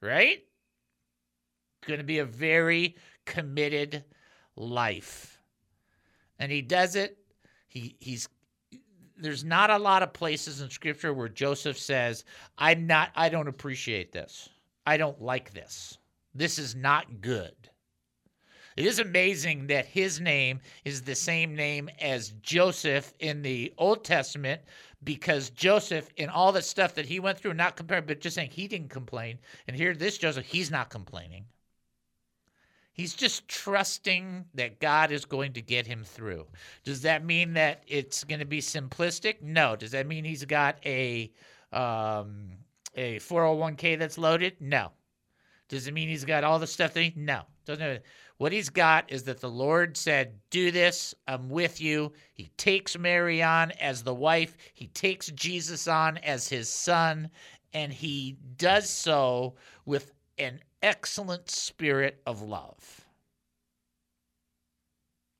right? 0.00 0.42
Going 1.86 1.98
to 1.98 2.04
be 2.04 2.18
a 2.18 2.24
very 2.24 2.96
committed 3.24 4.04
life. 4.56 5.40
And 6.38 6.50
he 6.50 6.62
does 6.62 6.96
it. 6.96 7.18
He 7.68 7.96
he's 8.00 8.28
there's 9.18 9.44
not 9.44 9.70
a 9.70 9.78
lot 9.78 10.02
of 10.02 10.12
places 10.12 10.60
in 10.60 10.68
scripture 10.68 11.14
where 11.14 11.28
Joseph 11.28 11.78
says, 11.78 12.24
"I'm 12.58 12.86
not 12.86 13.10
I 13.14 13.28
don't 13.30 13.48
appreciate 13.48 14.12
this. 14.12 14.48
I 14.86 14.98
don't 14.98 15.20
like 15.22 15.52
this. 15.54 15.96
This 16.34 16.58
is 16.58 16.74
not 16.74 17.22
good." 17.22 17.70
It 18.76 18.84
is 18.84 18.98
amazing 18.98 19.68
that 19.68 19.86
his 19.86 20.20
name 20.20 20.60
is 20.84 21.02
the 21.02 21.14
same 21.14 21.56
name 21.56 21.88
as 22.00 22.34
Joseph 22.42 23.14
in 23.20 23.40
the 23.40 23.72
Old 23.78 24.04
Testament 24.04 24.60
because 25.02 25.50
Joseph, 25.50 26.10
in 26.16 26.28
all 26.28 26.52
the 26.52 26.60
stuff 26.60 26.94
that 26.94 27.06
he 27.06 27.18
went 27.18 27.38
through, 27.38 27.54
not 27.54 27.76
compared, 27.76 28.06
but 28.06 28.20
just 28.20 28.34
saying 28.34 28.50
he 28.50 28.68
didn't 28.68 28.90
complain. 28.90 29.38
And 29.66 29.76
here, 29.76 29.94
this 29.94 30.18
Joseph, 30.18 30.44
he's 30.44 30.70
not 30.70 30.90
complaining. 30.90 31.46
He's 32.92 33.14
just 33.14 33.46
trusting 33.46 34.46
that 34.54 34.80
God 34.80 35.10
is 35.10 35.26
going 35.26 35.52
to 35.52 35.62
get 35.62 35.86
him 35.86 36.02
through. 36.02 36.46
Does 36.82 37.02
that 37.02 37.24
mean 37.24 37.52
that 37.54 37.82
it's 37.86 38.24
going 38.24 38.38
to 38.40 38.46
be 38.46 38.60
simplistic? 38.60 39.42
No. 39.42 39.76
Does 39.76 39.90
that 39.90 40.06
mean 40.06 40.24
he's 40.24 40.46
got 40.46 40.78
a 40.84 41.30
um, 41.72 42.52
a 42.94 43.16
401k 43.16 43.98
that's 43.98 44.16
loaded? 44.16 44.56
No. 44.60 44.92
Does 45.68 45.86
it 45.86 45.94
mean 45.94 46.08
he's 46.08 46.24
got 46.24 46.42
all 46.42 46.58
the 46.58 46.66
stuff 46.66 46.94
that 46.94 47.02
he? 47.02 47.12
No. 47.16 47.42
Doesn't. 47.66 48.02
What 48.38 48.52
he's 48.52 48.68
got 48.68 49.10
is 49.10 49.24
that 49.24 49.40
the 49.40 49.50
Lord 49.50 49.96
said, 49.96 50.38
Do 50.50 50.70
this, 50.70 51.14
I'm 51.26 51.48
with 51.48 51.80
you. 51.80 52.12
He 52.34 52.50
takes 52.58 52.98
Mary 52.98 53.42
on 53.42 53.70
as 53.72 54.02
the 54.02 54.14
wife, 54.14 54.56
he 54.74 54.88
takes 54.88 55.28
Jesus 55.28 55.88
on 55.88 56.18
as 56.18 56.48
his 56.48 56.68
son, 56.68 57.30
and 57.72 57.92
he 57.92 58.36
does 58.56 58.90
so 58.90 59.54
with 59.86 60.12
an 60.38 60.60
excellent 60.82 61.50
spirit 61.50 62.20
of 62.26 62.42
love. 62.42 63.06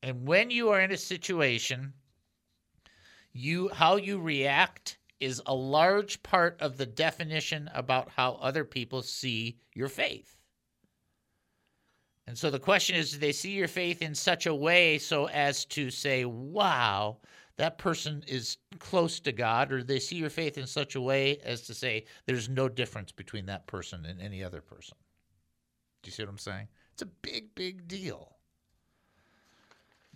And 0.01 0.27
when 0.27 0.49
you 0.49 0.69
are 0.69 0.81
in 0.81 0.91
a 0.91 0.97
situation, 0.97 1.93
you 3.33 3.69
how 3.69 3.97
you 3.97 4.19
react 4.19 4.97
is 5.19 5.41
a 5.45 5.53
large 5.53 6.21
part 6.23 6.59
of 6.61 6.77
the 6.77 6.85
definition 6.85 7.69
about 7.73 8.09
how 8.09 8.33
other 8.33 8.63
people 8.63 9.01
see 9.01 9.57
your 9.73 9.89
faith. 9.89 10.36
And 12.27 12.37
so 12.37 12.49
the 12.49 12.59
question 12.59 12.97
is 12.97 13.11
do 13.11 13.17
they 13.17 13.31
see 13.31 13.51
your 13.51 13.69
faith 13.69 14.01
in 14.01 14.13
such 14.13 14.45
a 14.45 14.53
way 14.53 14.97
so 14.97 15.29
as 15.29 15.63
to 15.65 15.89
say, 15.89 16.25
wow, 16.25 17.17
that 17.55 17.77
person 17.77 18.21
is 18.27 18.57
close 18.79 19.19
to 19.21 19.31
God, 19.31 19.71
or 19.71 19.81
they 19.81 19.99
see 19.99 20.17
your 20.17 20.29
faith 20.29 20.57
in 20.57 20.67
such 20.67 20.95
a 20.95 21.01
way 21.01 21.37
as 21.43 21.61
to 21.63 21.73
say 21.73 22.05
there's 22.25 22.49
no 22.49 22.67
difference 22.67 23.11
between 23.11 23.45
that 23.45 23.65
person 23.65 24.05
and 24.05 24.21
any 24.21 24.43
other 24.43 24.61
person? 24.61 24.97
Do 26.03 26.09
you 26.09 26.11
see 26.11 26.23
what 26.23 26.29
I'm 26.29 26.37
saying? 26.37 26.67
It's 26.93 27.01
a 27.01 27.07
big, 27.07 27.55
big 27.55 27.87
deal. 27.87 28.33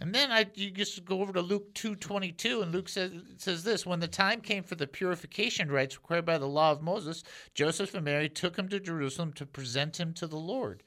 And 0.01 0.13
then 0.13 0.31
I 0.31 0.47
you 0.55 0.71
just 0.71 1.05
go 1.05 1.21
over 1.21 1.31
to 1.31 1.41
Luke 1.41 1.73
2:22 1.75 2.63
and 2.63 2.71
Luke 2.71 2.89
says 2.89 3.11
says 3.37 3.63
this, 3.63 3.85
when 3.85 3.99
the 3.99 4.07
time 4.07 4.41
came 4.41 4.63
for 4.63 4.75
the 4.75 4.87
purification 4.87 5.71
rites 5.71 5.95
required 5.95 6.25
by 6.25 6.39
the 6.39 6.47
law 6.47 6.71
of 6.71 6.81
Moses, 6.81 7.23
Joseph 7.53 7.93
and 7.93 8.03
Mary 8.03 8.27
took 8.27 8.57
him 8.57 8.67
to 8.69 8.79
Jerusalem 8.79 9.31
to 9.33 9.45
present 9.45 9.99
him 9.99 10.13
to 10.15 10.27
the 10.27 10.39
Lord 10.39 10.83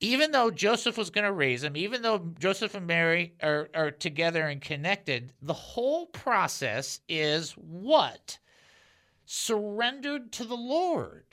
even 0.00 0.30
though 0.30 0.50
Joseph 0.50 0.98
was 0.98 1.10
going 1.10 1.24
to 1.24 1.32
raise 1.32 1.62
him, 1.62 1.76
even 1.76 2.02
though 2.02 2.32
Joseph 2.38 2.74
and 2.74 2.86
Mary 2.86 3.34
are, 3.42 3.68
are 3.74 3.90
together 3.90 4.46
and 4.46 4.60
connected, 4.60 5.32
the 5.40 5.54
whole 5.54 6.06
process 6.06 7.00
is 7.08 7.52
what? 7.52 8.38
Surrendered 9.24 10.32
to 10.32 10.44
the 10.44 10.56
Lord. 10.56 11.24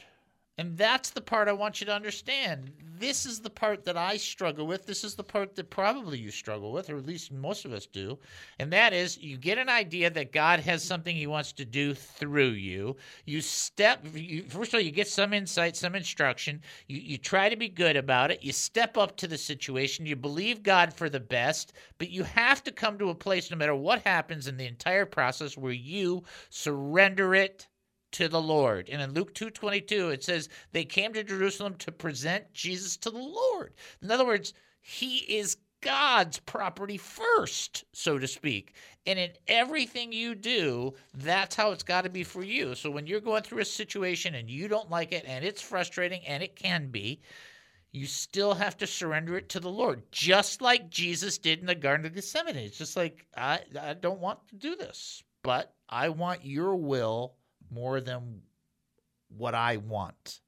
And 0.59 0.77
that's 0.77 1.09
the 1.09 1.21
part 1.21 1.47
I 1.47 1.53
want 1.53 1.81
you 1.81 1.87
to 1.87 1.95
understand. 1.95 2.71
This 2.99 3.25
is 3.25 3.39
the 3.39 3.49
part 3.49 3.83
that 3.85 3.97
I 3.97 4.17
struggle 4.17 4.67
with. 4.67 4.85
This 4.85 5.03
is 5.03 5.15
the 5.15 5.23
part 5.23 5.55
that 5.55 5.71
probably 5.71 6.19
you 6.19 6.29
struggle 6.29 6.71
with, 6.71 6.91
or 6.91 6.97
at 6.97 7.07
least 7.07 7.31
most 7.31 7.65
of 7.65 7.73
us 7.73 7.87
do. 7.87 8.19
And 8.59 8.71
that 8.71 8.93
is 8.93 9.17
you 9.17 9.37
get 9.37 9.57
an 9.57 9.67
idea 9.67 10.11
that 10.11 10.31
God 10.31 10.59
has 10.59 10.83
something 10.83 11.15
he 11.15 11.25
wants 11.25 11.53
to 11.53 11.65
do 11.65 11.95
through 11.95 12.51
you. 12.51 12.95
You 13.25 13.41
step, 13.41 14.05
you, 14.13 14.43
first 14.43 14.73
of 14.73 14.77
all, 14.77 14.81
you 14.81 14.91
get 14.91 15.07
some 15.07 15.33
insight, 15.33 15.75
some 15.75 15.95
instruction. 15.95 16.61
You, 16.87 16.99
you 16.99 17.17
try 17.17 17.49
to 17.49 17.57
be 17.57 17.67
good 17.67 17.95
about 17.95 18.29
it. 18.29 18.43
You 18.43 18.53
step 18.53 18.95
up 18.95 19.17
to 19.17 19.27
the 19.27 19.39
situation. 19.39 20.05
You 20.05 20.15
believe 20.15 20.61
God 20.61 20.93
for 20.93 21.09
the 21.09 21.19
best, 21.19 21.73
but 21.97 22.11
you 22.11 22.21
have 22.23 22.63
to 22.63 22.71
come 22.71 22.99
to 22.99 23.09
a 23.09 23.15
place, 23.15 23.49
no 23.49 23.57
matter 23.57 23.75
what 23.75 24.03
happens 24.03 24.47
in 24.47 24.57
the 24.57 24.67
entire 24.67 25.07
process, 25.07 25.57
where 25.57 25.73
you 25.73 26.23
surrender 26.51 27.33
it 27.33 27.67
to 28.13 28.27
the 28.27 28.41
Lord. 28.41 28.89
And 28.89 29.01
in 29.01 29.13
Luke 29.13 29.33
2:22 29.33 30.09
it 30.09 30.23
says 30.23 30.49
they 30.71 30.85
came 30.85 31.13
to 31.13 31.23
Jerusalem 31.23 31.75
to 31.75 31.91
present 31.91 32.53
Jesus 32.53 32.97
to 32.97 33.09
the 33.09 33.17
Lord. 33.17 33.73
In 34.01 34.09
other 34.09 34.25
words, 34.25 34.53
he 34.81 35.17
is 35.17 35.57
God's 35.81 36.39
property 36.39 36.97
first, 36.97 37.83
so 37.91 38.17
to 38.17 38.27
speak. 38.27 38.73
And 39.05 39.19
in 39.19 39.31
everything 39.47 40.13
you 40.13 40.33
do, 40.33 40.93
that's 41.13 41.55
how 41.55 41.71
it's 41.71 41.83
got 41.83 42.03
to 42.03 42.09
be 42.09 42.23
for 42.23 42.41
you. 42.41 42.73
So 42.73 42.89
when 42.89 43.05
you're 43.05 43.19
going 43.19 43.43
through 43.43 43.59
a 43.59 43.65
situation 43.65 44.35
and 44.35 44.49
you 44.49 44.69
don't 44.69 44.89
like 44.89 45.11
it 45.11 45.25
and 45.27 45.43
it's 45.43 45.61
frustrating 45.61 46.25
and 46.25 46.41
it 46.41 46.55
can 46.55 46.87
be, 46.87 47.19
you 47.91 48.05
still 48.05 48.53
have 48.53 48.77
to 48.77 48.87
surrender 48.87 49.37
it 49.37 49.49
to 49.49 49.59
the 49.59 49.69
Lord, 49.69 50.01
just 50.11 50.61
like 50.61 50.89
Jesus 50.89 51.37
did 51.37 51.59
in 51.59 51.65
the 51.65 51.75
Garden 51.75 52.05
of 52.05 52.15
Gethsemane. 52.15 52.55
It's 52.55 52.77
just 52.77 52.95
like, 52.95 53.25
I, 53.35 53.59
I 53.79 53.93
don't 53.93 54.21
want 54.21 54.39
to 54.47 54.55
do 54.55 54.75
this, 54.75 55.21
but 55.43 55.73
I 55.89 56.09
want 56.09 56.45
your 56.45 56.75
will 56.75 57.35
more 57.73 58.01
than 58.01 58.41
what 59.37 59.55
I 59.55 59.77
want. 59.77 60.41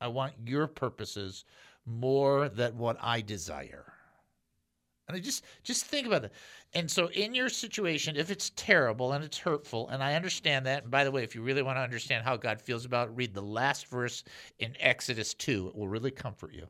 I 0.00 0.08
want 0.08 0.34
your 0.44 0.66
purposes 0.66 1.44
more 1.86 2.48
than 2.48 2.76
what 2.78 2.98
I 3.00 3.20
desire. 3.20 3.92
And 5.06 5.16
I 5.16 5.20
just 5.20 5.44
just 5.62 5.84
think 5.84 6.06
about 6.06 6.24
it. 6.24 6.32
And 6.72 6.90
so 6.90 7.08
in 7.10 7.34
your 7.34 7.48
situation, 7.48 8.16
if 8.16 8.30
it's 8.30 8.50
terrible 8.56 9.12
and 9.12 9.22
it's 9.22 9.38
hurtful, 9.38 9.88
and 9.88 10.02
I 10.02 10.14
understand 10.14 10.66
that, 10.66 10.84
and 10.84 10.90
by 10.90 11.04
the 11.04 11.10
way, 11.10 11.22
if 11.22 11.34
you 11.34 11.42
really 11.42 11.62
want 11.62 11.76
to 11.76 11.82
understand 11.82 12.24
how 12.24 12.36
God 12.36 12.60
feels 12.60 12.84
about 12.84 13.08
it, 13.08 13.14
read 13.14 13.34
the 13.34 13.42
last 13.42 13.86
verse 13.88 14.24
in 14.58 14.74
Exodus 14.80 15.34
2. 15.34 15.68
It 15.68 15.76
will 15.76 15.88
really 15.88 16.10
comfort 16.10 16.54
you. 16.54 16.68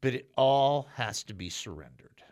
But 0.00 0.14
it 0.14 0.30
all 0.36 0.88
has 0.94 1.24
to 1.24 1.34
be 1.34 1.48
surrendered. 1.48 2.22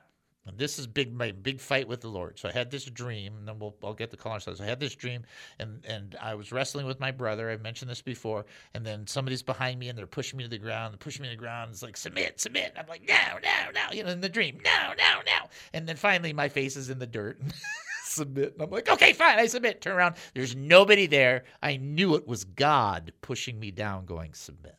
And 0.47 0.57
this 0.57 0.79
is 0.79 0.87
big 0.87 1.13
my 1.13 1.33
big 1.33 1.61
fight 1.61 1.89
with 1.89 2.01
the 2.01 2.09
Lord. 2.09 2.39
So 2.39 2.49
I 2.49 2.53
had 2.53 2.71
this 2.71 2.85
dream, 2.85 3.37
and 3.37 3.49
then 3.49 3.59
we'll 3.59 3.75
I'll 3.83 3.95
get 3.95 4.11
the 4.11 4.17
caller. 4.17 4.39
So 4.41 4.55
I 4.61 4.65
had 4.65 4.79
this 4.79 4.95
dream, 4.95 5.25
and 5.59 5.85
and 5.87 6.17
I 6.23 6.35
was 6.35 6.53
wrestling 6.53 6.87
with 6.87 7.01
my 7.01 7.11
brother. 7.11 7.51
I've 7.51 7.63
mentioned 7.63 7.91
this 7.91 8.03
before. 8.03 8.47
And 8.75 8.87
then 8.87 9.07
somebody's 9.07 9.43
behind 9.43 9.79
me, 9.79 9.89
and 9.89 9.99
they're 9.99 10.07
pushing 10.07 10.37
me 10.37 10.45
to 10.45 10.51
the 10.51 10.59
ground. 10.59 10.93
They're 10.93 10.99
pushing 10.99 11.23
me 11.23 11.29
to 11.29 11.35
the 11.35 11.41
ground. 11.41 11.71
It's 11.73 11.83
like 11.83 11.97
submit, 11.97 12.41
submit. 12.41 12.75
I'm 12.79 12.87
like 12.87 13.07
no, 13.09 13.39
no, 13.43 13.71
no. 13.75 13.93
You 13.93 14.05
know, 14.05 14.11
in 14.11 14.21
the 14.21 14.29
dream, 14.29 14.59
no, 14.65 14.93
no, 14.97 15.21
no. 15.27 15.49
And 15.73 15.89
then 15.89 15.97
finally, 15.97 16.33
my 16.33 16.49
face 16.49 16.77
is 16.77 16.91
in 16.91 16.99
the 16.99 17.07
dirt. 17.07 17.41
submit. 18.05 18.55
And 18.55 18.63
I'm 18.63 18.71
like, 18.71 18.89
okay, 18.89 19.13
fine, 19.13 19.39
I 19.39 19.47
submit. 19.47 19.81
Turn 19.81 19.97
around. 19.97 20.17
There's 20.35 20.57
nobody 20.57 21.07
there. 21.07 21.45
I 21.63 21.77
knew 21.77 22.15
it 22.15 22.27
was 22.27 22.45
God 22.45 23.13
pushing 23.21 23.59
me 23.59 23.71
down, 23.71 24.07
going 24.07 24.33
submit. 24.35 24.77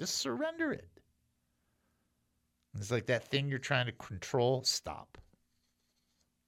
Just 0.00 0.18
surrender 0.18 0.72
it. 0.72 0.99
It's 2.76 2.90
like 2.90 3.06
that 3.06 3.28
thing 3.28 3.48
you're 3.48 3.58
trying 3.58 3.86
to 3.86 3.92
control. 3.92 4.62
Stop. 4.64 5.18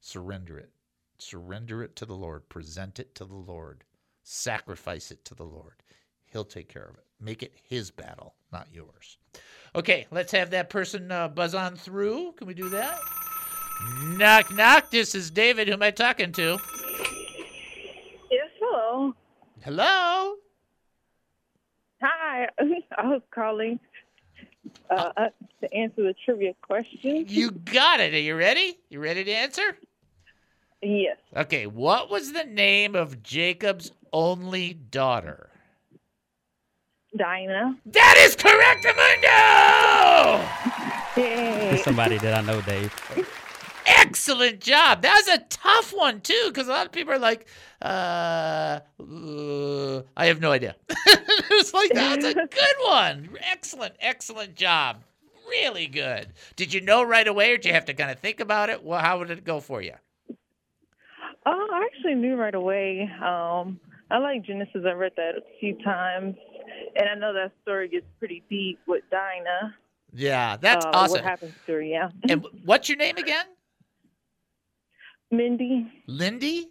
Surrender 0.01 0.59
it. 0.59 0.71
Surrender 1.19 1.83
it 1.83 1.97
to 1.97 2.07
the 2.07 2.15
Lord. 2.15 2.49
Present 2.49 2.99
it 2.99 3.15
to 3.17 3.25
the 3.25 3.35
Lord. 3.35 3.85
Sacrifice 4.23 5.11
it 5.11 5.25
to 5.27 5.35
the 5.35 5.45
Lord. 5.45 5.83
He'll 6.25 6.45
take 6.45 6.69
care 6.69 6.85
of 6.85 6.97
it. 6.97 7.05
Make 7.21 7.43
it 7.43 7.55
his 7.69 7.91
battle, 7.91 8.35
not 8.53 8.69
yours. 8.73 9.19
Okay, 9.75 10.07
let's 10.11 10.33
have 10.33 10.51
that 10.51 10.71
person 10.71 11.11
uh, 11.13 11.29
buzz 11.29 11.55
on 11.55 11.77
through. 11.77 12.33
Can 12.33 12.47
we 12.47 12.55
do 12.55 12.69
that? 12.71 12.99
Knock, 14.05 14.53
knock. 14.53 14.91
This 14.91 15.15
is 15.15 15.31
David. 15.31 15.69
Who 15.69 15.75
am 15.75 15.83
I 15.83 15.91
talking 15.91 16.33
to? 16.33 16.59
Yes, 18.31 18.51
hello. 18.61 19.15
Hello. 19.63 20.35
Hi. 22.01 22.49
I 22.99 23.07
was 23.07 23.23
calling 23.33 23.79
uh, 24.91 25.11
uh, 25.17 25.29
to 25.61 25.75
answer 25.75 26.03
the 26.03 26.15
trivia 26.25 26.55
question. 26.63 27.25
You 27.29 27.51
got 27.51 28.01
it. 28.01 28.15
Are 28.15 28.19
you 28.19 28.37
ready? 28.37 28.79
You 28.91 29.01
ready 29.01 29.25
to 29.25 29.31
answer? 29.31 29.77
Yes. 30.83 31.17
Okay, 31.37 31.67
what 31.67 32.11
was 32.11 32.33
the 32.33 32.45
name 32.45 32.95
of 32.97 33.23
Jacob's 33.23 33.93
only 34.13 34.75
daughter? 34.75 35.49
Dinah. 37.17 37.79
That 37.87 38.17
is 38.19 38.35
correct, 38.35 38.85
Amundo! 38.85 40.43
Yay. 41.17 41.71
There's 41.71 41.85
somebody 41.85 42.19
that 42.19 42.35
I 42.35 42.41
know, 42.41 42.61
Dave. 42.63 42.93
Excellent 43.87 44.61
job. 44.61 45.03
That 45.03 45.23
was 45.25 45.37
a 45.37 45.45
tough 45.49 45.93
one 45.93 46.21
too, 46.21 46.45
because 46.49 46.69
a 46.69 46.71
lot 46.71 46.87
of 46.87 46.93
people 46.93 47.13
are 47.13 47.19
like, 47.19 47.47
uh, 47.81 48.81
uh, 49.01 50.03
I 50.17 50.27
have 50.27 50.41
no 50.41 50.53
idea. 50.53 50.77
it 50.89 51.51
was 51.51 51.75
like 51.75 51.91
that's 51.93 52.25
a 52.25 52.35
good 52.35 52.77
one. 52.85 53.31
Excellent, 53.51 53.95
excellent 54.01 54.55
job. 54.55 55.03
Really 55.49 55.87
good. 55.87 56.29
Did 56.57 56.73
you 56.73 56.81
know 56.81 57.03
right 57.03 57.27
away, 57.27 57.53
or 57.53 57.57
did 57.57 57.67
you 57.67 57.73
have 57.73 57.87
to 57.87 57.95
kind 57.95 58.11
of 58.11 58.19
think 58.19 58.41
about 58.41 58.71
it? 58.71 58.85
Well, 58.85 59.01
how 59.01 59.19
would 59.19 59.31
it 59.31 59.45
go 59.45 59.61
for 59.61 59.83
you? 59.83 59.95
Oh, 61.45 61.69
I 61.73 61.89
actually 61.93 62.15
knew 62.15 62.37
right 62.37 62.55
away. 62.55 63.11
Um, 63.21 63.81
I 64.11 64.19
like 64.19 64.45
Genesis. 64.45 64.83
I 64.87 64.93
read 64.93 65.13
that 65.17 65.33
a 65.37 65.43
few 65.59 65.77
times, 65.83 66.37
and 66.95 67.09
I 67.09 67.15
know 67.15 67.33
that 67.33 67.51
story 67.63 67.89
gets 67.89 68.07
pretty 68.19 68.45
deep 68.49 68.79
with 68.87 69.03
Dinah. 69.11 69.75
Yeah, 70.15 70.57
that's 70.59 70.85
uh, 70.85 70.91
awesome. 70.93 71.13
What 71.17 71.25
happens 71.25 71.55
to 71.67 71.73
her? 71.73 71.83
Yeah. 71.83 72.11
And 72.29 72.47
what's 72.65 72.89
your 72.89 72.99
name 72.99 73.17
again? 73.17 73.47
Mindy. 75.33 75.91
Lindy? 76.07 76.69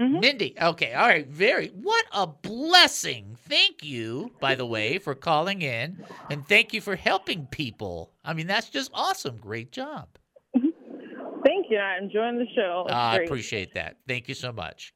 Mm-hmm. 0.00 0.20
Mindy. 0.20 0.54
Okay. 0.60 0.94
All 0.94 1.08
right. 1.08 1.26
Very. 1.26 1.68
What 1.68 2.04
a 2.12 2.26
blessing. 2.26 3.36
Thank 3.48 3.82
you, 3.82 4.32
by 4.40 4.54
the 4.54 4.66
way, 4.66 4.98
for 4.98 5.14
calling 5.14 5.62
in 5.62 6.04
and 6.30 6.46
thank 6.46 6.72
you 6.72 6.80
for 6.80 6.96
helping 6.96 7.46
people. 7.46 8.12
I 8.24 8.34
mean, 8.34 8.46
that's 8.46 8.68
just 8.70 8.90
awesome. 8.94 9.36
Great 9.38 9.72
job. 9.72 10.08
Thank 10.52 11.66
you. 11.70 11.78
I'm 11.78 12.04
enjoying 12.04 12.38
the 12.38 12.46
show. 12.54 12.86
Ah, 12.90 13.12
I 13.12 13.16
appreciate 13.20 13.74
that. 13.74 13.98
Thank 14.06 14.28
you 14.28 14.34
so 14.34 14.52
much. 14.52 14.94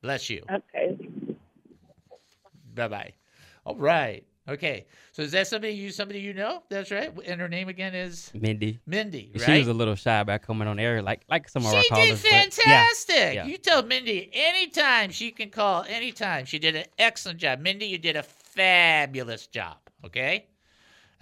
Bless 0.00 0.28
you. 0.30 0.44
Okay. 0.50 0.96
Bye 2.74 2.88
bye. 2.88 3.12
All 3.64 3.76
right. 3.76 4.24
Okay. 4.48 4.86
So 5.12 5.22
is 5.22 5.30
that 5.32 5.46
somebody 5.46 5.72
you 5.74 5.90
somebody 5.90 6.20
you 6.20 6.34
know? 6.34 6.62
That's 6.68 6.90
right. 6.90 7.12
And 7.26 7.40
her 7.40 7.48
name 7.48 7.68
again 7.68 7.94
is 7.94 8.30
Mindy. 8.34 8.80
Mindy, 8.86 9.30
right? 9.34 9.42
She 9.44 9.58
was 9.58 9.68
a 9.68 9.72
little 9.72 9.94
shy 9.94 10.18
about 10.18 10.42
coming 10.42 10.66
on 10.66 10.78
air, 10.80 11.00
like 11.00 11.22
like 11.28 11.48
some 11.48 11.64
of 11.64 11.72
our 11.72 11.82
She 11.82 11.88
callers. 11.88 12.22
did 12.22 12.30
but 12.30 12.30
yeah, 12.32 12.40
fantastic. 12.42 13.34
yeah. 13.34 13.46
You 13.46 13.56
tell 13.58 13.82
Mindy 13.84 14.30
anytime 14.32 15.10
she 15.10 15.30
can 15.30 15.50
call 15.50 15.84
anytime. 15.88 16.44
She 16.44 16.58
did 16.58 16.74
an 16.74 16.86
excellent 16.98 17.38
job. 17.38 17.60
Mindy, 17.60 17.86
you 17.86 17.98
did 17.98 18.16
a 18.16 18.22
fabulous 18.22 19.46
job. 19.46 19.76
Okay? 20.04 20.46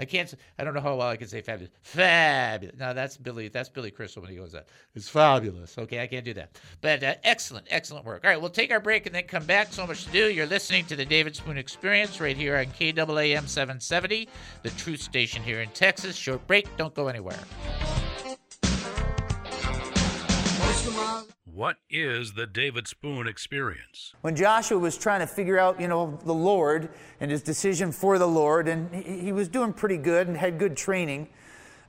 I 0.01 0.07
can't 0.07 0.35
I 0.59 0.65
don't 0.65 0.73
know 0.73 0.81
how 0.81 0.97
well 0.97 1.09
I 1.09 1.17
can 1.17 1.29
say 1.29 1.43
fabulous. 1.43 1.71
Fabulous. 1.83 2.75
No, 2.79 2.95
that's 2.95 3.19
Billy. 3.19 3.49
That's 3.49 3.69
Billy 3.69 3.91
Crystal 3.91 4.23
when 4.23 4.31
he 4.31 4.37
goes 4.39 4.53
that. 4.53 4.69
It's 4.95 5.11
fabulous. 5.11 5.77
Okay, 5.77 6.03
I 6.03 6.07
can't 6.07 6.25
do 6.25 6.33
that. 6.35 6.59
But 6.81 7.03
uh, 7.03 7.15
excellent, 7.23 7.67
excellent 7.69 8.07
work. 8.07 8.25
All 8.25 8.31
right, 8.31 8.41
we'll 8.41 8.49
take 8.49 8.73
our 8.73 8.81
break 8.81 9.05
and 9.05 9.15
then 9.15 9.25
come 9.25 9.45
back. 9.45 9.75
So 9.75 9.87
much 9.87 10.07
to 10.07 10.11
do. 10.11 10.31
You're 10.31 10.47
listening 10.47 10.87
to 10.87 10.97
the 10.97 11.05
David 11.05 11.37
Spoon 11.37 11.59
Experience 11.59 12.19
right 12.19 12.37
here 12.37 12.57
on 12.57 12.67
KAAM 12.67 13.47
770, 13.47 14.27
the 14.63 14.71
truth 14.71 15.03
station 15.03 15.43
here 15.43 15.61
in 15.61 15.69
Texas. 15.71 16.17
Short 16.17 16.47
break. 16.47 16.75
Don't 16.79 16.95
go 16.95 17.09
anywhere. 17.09 17.39
What 21.45 21.77
is 21.91 22.35
the 22.35 22.47
David 22.47 22.87
Spoon 22.87 23.27
experience? 23.27 24.13
When 24.21 24.37
Joshua 24.37 24.79
was 24.79 24.97
trying 24.97 25.21
to 25.21 25.27
figure 25.27 25.59
out, 25.59 25.81
you 25.81 25.89
know, 25.89 26.19
the 26.25 26.35
Lord 26.35 26.91
and 27.21 27.31
his 27.31 27.43
decision 27.43 27.93
for 27.93 28.19
the 28.19 28.29
Lord, 28.29 28.69
and 28.69 28.95
he, 28.95 29.21
he 29.21 29.33
was 29.33 29.49
doing 29.49 29.73
pretty 29.73 29.97
good 29.97 30.29
and 30.29 30.37
had 30.37 30.59
good 30.59 30.77
training, 30.77 31.29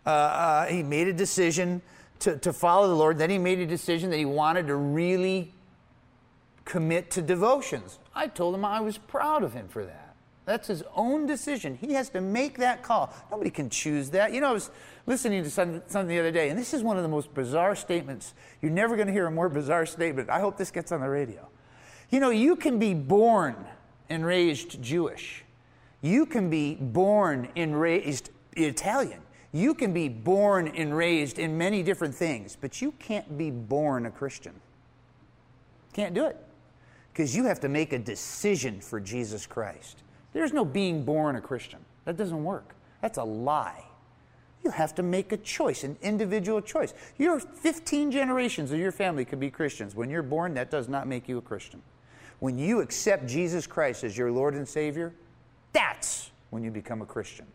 uh, 0.05 0.09
uh, 0.09 0.65
he 0.65 0.83
made 0.83 1.07
a 1.07 1.13
decision 1.13 1.81
to, 2.19 2.37
to 2.37 2.53
follow 2.53 2.87
the 2.87 2.95
Lord. 2.95 3.17
Then 3.17 3.29
he 3.29 3.37
made 3.37 3.59
a 3.59 3.65
decision 3.65 4.09
that 4.09 4.17
he 4.17 4.25
wanted 4.25 4.67
to 4.67 4.75
really 4.75 5.53
commit 6.65 7.11
to 7.11 7.21
devotions. 7.21 7.99
I 8.15 8.27
told 8.27 8.55
him 8.55 8.65
I 8.65 8.79
was 8.79 8.97
proud 8.97 9.43
of 9.43 9.53
him 9.53 9.67
for 9.67 9.85
that. 9.85 10.15
That's 10.45 10.67
his 10.67 10.83
own 10.95 11.27
decision. 11.27 11.77
He 11.79 11.93
has 11.93 12.09
to 12.09 12.21
make 12.21 12.57
that 12.57 12.81
call. 12.81 13.13
Nobody 13.29 13.49
can 13.49 13.69
choose 13.69 14.09
that. 14.09 14.33
You 14.33 14.41
know, 14.41 14.49
I 14.49 14.53
was 14.53 14.71
listening 15.05 15.43
to 15.43 15.49
some- 15.49 15.81
something 15.87 16.07
the 16.07 16.19
other 16.19 16.31
day, 16.31 16.49
and 16.49 16.59
this 16.59 16.73
is 16.73 16.83
one 16.83 16.97
of 16.97 17.03
the 17.03 17.09
most 17.09 17.33
bizarre 17.33 17.75
statements. 17.75 18.33
You're 18.61 18.71
never 18.71 18.95
going 18.95 19.07
to 19.07 19.13
hear 19.13 19.27
a 19.27 19.31
more 19.31 19.49
bizarre 19.49 19.85
statement. 19.85 20.29
I 20.29 20.39
hope 20.39 20.57
this 20.57 20.71
gets 20.71 20.91
on 20.91 21.01
the 21.01 21.09
radio. 21.09 21.47
You 22.09 22.19
know, 22.19 22.29
you 22.29 22.55
can 22.55 22.77
be 22.79 22.93
born 22.93 23.55
and 24.09 24.25
raised 24.25 24.81
Jewish. 24.81 25.43
You 26.01 26.25
can 26.25 26.49
be 26.49 26.75
born 26.75 27.49
and 27.55 27.79
raised 27.79 28.29
Italian. 28.55 29.21
You 29.53 29.73
can 29.73 29.93
be 29.93 30.09
born 30.09 30.67
and 30.67 30.95
raised 30.95 31.39
in 31.39 31.57
many 31.57 31.83
different 31.83 32.15
things, 32.15 32.57
but 32.59 32.81
you 32.81 32.91
can't 32.93 33.37
be 33.37 33.51
born 33.51 34.05
a 34.05 34.11
Christian. 34.11 34.53
Can't 35.93 36.13
do 36.13 36.25
it. 36.25 36.37
Because 37.11 37.35
you 37.35 37.45
have 37.45 37.59
to 37.61 37.69
make 37.69 37.91
a 37.91 37.99
decision 37.99 38.79
for 38.79 38.99
Jesus 38.99 39.45
Christ. 39.45 40.03
There's 40.33 40.53
no 40.53 40.63
being 40.63 41.03
born 41.03 41.35
a 41.35 41.41
Christian. 41.41 41.79
That 42.05 42.15
doesn't 42.17 42.43
work. 42.43 42.75
That's 43.01 43.17
a 43.17 43.23
lie. 43.23 43.83
You 44.63 44.71
have 44.71 44.93
to 44.95 45.03
make 45.03 45.31
a 45.31 45.37
choice, 45.37 45.83
an 45.83 45.97
individual 46.01 46.61
choice. 46.61 46.93
Your 47.17 47.39
15 47.39 48.11
generations 48.11 48.71
of 48.71 48.79
your 48.79 48.91
family 48.91 49.25
could 49.25 49.39
be 49.39 49.49
Christians. 49.49 49.95
When 49.95 50.09
you're 50.09 50.21
born, 50.21 50.53
that 50.53 50.69
does 50.69 50.87
not 50.87 51.07
make 51.07 51.27
you 51.27 51.37
a 51.37 51.41
Christian. 51.41 51.81
When 52.39 52.57
you 52.57 52.81
accept 52.81 53.27
Jesus 53.27 53.65
Christ 53.67 54.03
as 54.03 54.17
your 54.17 54.31
Lord 54.31 54.53
and 54.55 54.67
Savior, 54.67 55.13
that's 55.73 56.31
when 56.49 56.63
you 56.63 56.71
become 56.71 57.01
a 57.01 57.05
Christian. 57.05 57.45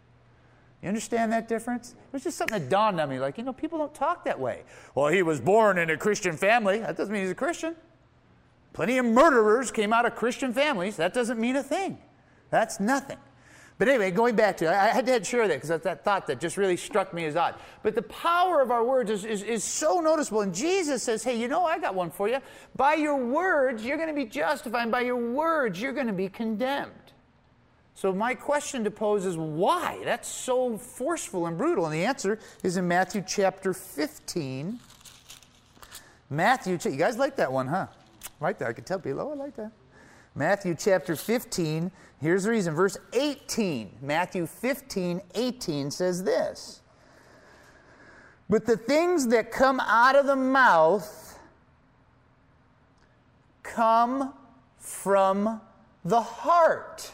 You 0.83 0.89
understand 0.89 1.33
that 1.33 1.49
difference? 1.49 1.93
It 1.93 2.13
was 2.13 2.25
just 2.25 2.37
something 2.37 2.59
that 2.59 2.69
dawned 2.69 3.01
on 3.01 3.09
me 3.09 3.19
like, 3.19 3.39
you 3.39 3.45
know, 3.45 3.53
people 3.53 3.79
don't 3.79 3.95
talk 3.95 4.25
that 4.25 4.39
way. 4.39 4.63
Well, 4.95 5.09
he 5.09 5.23
was 5.23 5.41
born 5.41 5.79
in 5.79 5.91
a 5.91 5.97
Christian 5.97 6.37
family. 6.37 6.79
That 6.79 6.97
doesn't 6.97 7.13
mean 7.13 7.23
he's 7.23 7.31
a 7.31 7.35
Christian. 7.35 7.75
Plenty 8.73 8.99
of 8.99 9.07
murderers 9.07 9.71
came 9.71 9.93
out 9.93 10.07
of 10.07 10.15
Christian 10.15 10.53
families. 10.53 10.97
That 10.97 11.15
doesn't 11.15 11.41
mean 11.41 11.57
a 11.57 11.63
thing. 11.63 11.99
That's 12.51 12.79
nothing. 12.79 13.19
But 13.79 13.89
anyway, 13.89 14.11
going 14.11 14.37
back 14.37 14.57
to 14.59 14.64
it, 14.66 14.70
I 14.70 14.87
had 14.87 15.05
to 15.07 15.22
share 15.22 15.47
that 15.49 15.61
because 15.61 15.83
that 15.83 16.03
thought 16.03 16.27
that 16.29 16.41
just 16.41 16.57
really 16.57 16.79
struck 16.79 17.12
me 17.12 17.27
as 17.27 17.37
odd. 17.37 17.57
But 17.83 17.95
the 17.95 18.03
power 18.03 18.62
of 18.62 18.70
our 18.70 18.83
words 18.83 19.11
is, 19.11 19.24
is, 19.24 19.43
is 19.43 19.62
so 19.62 20.01
noticeable. 20.01 20.41
And 20.41 20.55
Jesus 20.55 21.03
says, 21.03 21.22
hey, 21.22 21.39
you 21.39 21.47
know, 21.47 21.64
I 21.66 21.79
got 21.79 21.95
one 21.95 22.11
for 22.11 22.27
you. 22.27 22.39
By 22.74 22.95
your 22.95 23.16
words, 23.16 23.85
you're 23.85 23.99
going 23.99 24.09
to 24.09 24.14
be 24.14 24.24
justified. 24.24 24.85
And 24.85 24.93
by 24.93 25.03
your 25.03 25.16
words, 25.16 25.79
you're 25.81 25.93
going 25.93 26.07
to 26.07 26.14
be 26.14 26.31
condemned. 26.31 26.93
So 27.95 28.12
my 28.12 28.35
question 28.35 28.83
to 28.85 28.91
pose 28.91 29.27
is 29.27 29.37
why? 29.37 30.01
That's 30.05 30.29
so 30.29 30.79
forceful 30.79 31.47
and 31.47 31.59
brutal. 31.59 31.85
And 31.85 31.95
the 31.95 32.05
answer 32.05 32.39
is 32.62 32.79
in 32.79 32.89
Matthew 32.89 33.22
chapter 33.27 33.74
15. 33.74 34.81
Matthew, 36.31 36.79
you 36.83 36.97
guys 36.97 37.18
like 37.18 37.37
that 37.37 37.53
one, 37.53 37.66
huh? 37.66 37.87
I 37.89 38.45
Like 38.45 38.59
that. 38.59 38.68
I 38.68 38.72
could 38.72 38.87
tell 38.87 38.99
people, 38.99 39.20
oh, 39.20 39.33
I 39.33 39.35
like 39.35 39.57
that. 39.57 39.72
Matthew 40.39 40.74
chapter 40.78 41.16
15, 41.16 41.91
here's 42.20 42.45
the 42.45 42.51
reason. 42.51 42.74
Verse 42.74 42.99
18, 43.14 43.91
Matthew 44.03 44.47
15, 44.47 45.22
18 45.34 45.91
says 45.91 46.24
this 46.24 46.82
But 48.51 48.66
the 48.66 48.76
things 48.76 49.28
that 49.28 49.51
come 49.51 49.80
out 49.80 50.14
of 50.14 50.26
the 50.26 50.37
mouth 50.37 51.39
come 53.62 54.34
from 54.78 55.62
the 56.05 56.20
heart. 56.20 57.12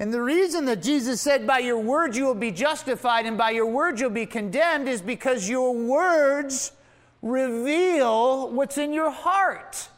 And 0.00 0.12
the 0.12 0.20
reason 0.20 0.64
that 0.64 0.82
Jesus 0.82 1.20
said, 1.20 1.46
By 1.46 1.60
your 1.60 1.78
words 1.78 2.16
you 2.16 2.24
will 2.24 2.34
be 2.34 2.50
justified 2.50 3.24
and 3.24 3.38
by 3.38 3.50
your 3.50 3.66
words 3.66 4.00
you'll 4.00 4.10
be 4.10 4.26
condemned 4.26 4.88
is 4.88 5.00
because 5.00 5.48
your 5.48 5.72
words 5.76 6.72
reveal 7.22 8.50
what's 8.50 8.78
in 8.78 8.92
your 8.92 9.12
heart. 9.12 9.88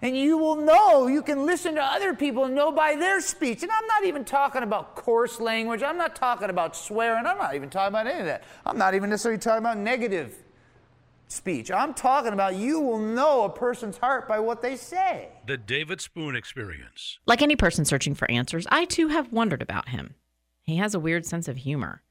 And 0.00 0.16
you 0.16 0.38
will 0.38 0.56
know, 0.56 1.08
you 1.08 1.22
can 1.22 1.44
listen 1.44 1.74
to 1.74 1.82
other 1.82 2.14
people 2.14 2.44
and 2.44 2.54
know 2.54 2.70
by 2.70 2.94
their 2.94 3.20
speech. 3.20 3.62
And 3.62 3.72
I'm 3.72 3.86
not 3.88 4.04
even 4.04 4.24
talking 4.24 4.62
about 4.62 4.94
coarse 4.94 5.40
language. 5.40 5.82
I'm 5.82 5.98
not 5.98 6.14
talking 6.14 6.50
about 6.50 6.76
swearing. 6.76 7.26
I'm 7.26 7.38
not 7.38 7.56
even 7.56 7.68
talking 7.68 7.88
about 7.88 8.06
any 8.06 8.20
of 8.20 8.26
that. 8.26 8.44
I'm 8.64 8.78
not 8.78 8.94
even 8.94 9.10
necessarily 9.10 9.40
talking 9.40 9.58
about 9.58 9.76
negative 9.76 10.36
speech. 11.26 11.70
I'm 11.70 11.94
talking 11.94 12.32
about 12.32 12.54
you 12.54 12.80
will 12.80 12.98
know 12.98 13.42
a 13.42 13.50
person's 13.50 13.98
heart 13.98 14.28
by 14.28 14.38
what 14.38 14.62
they 14.62 14.76
say. 14.76 15.30
The 15.46 15.56
David 15.56 16.00
Spoon 16.00 16.36
experience. 16.36 17.18
Like 17.26 17.42
any 17.42 17.56
person 17.56 17.84
searching 17.84 18.14
for 18.14 18.30
answers, 18.30 18.66
I 18.70 18.84
too 18.84 19.08
have 19.08 19.32
wondered 19.32 19.62
about 19.62 19.88
him. 19.88 20.14
He 20.62 20.76
has 20.76 20.94
a 20.94 21.00
weird 21.00 21.26
sense 21.26 21.48
of 21.48 21.56
humor. 21.56 22.02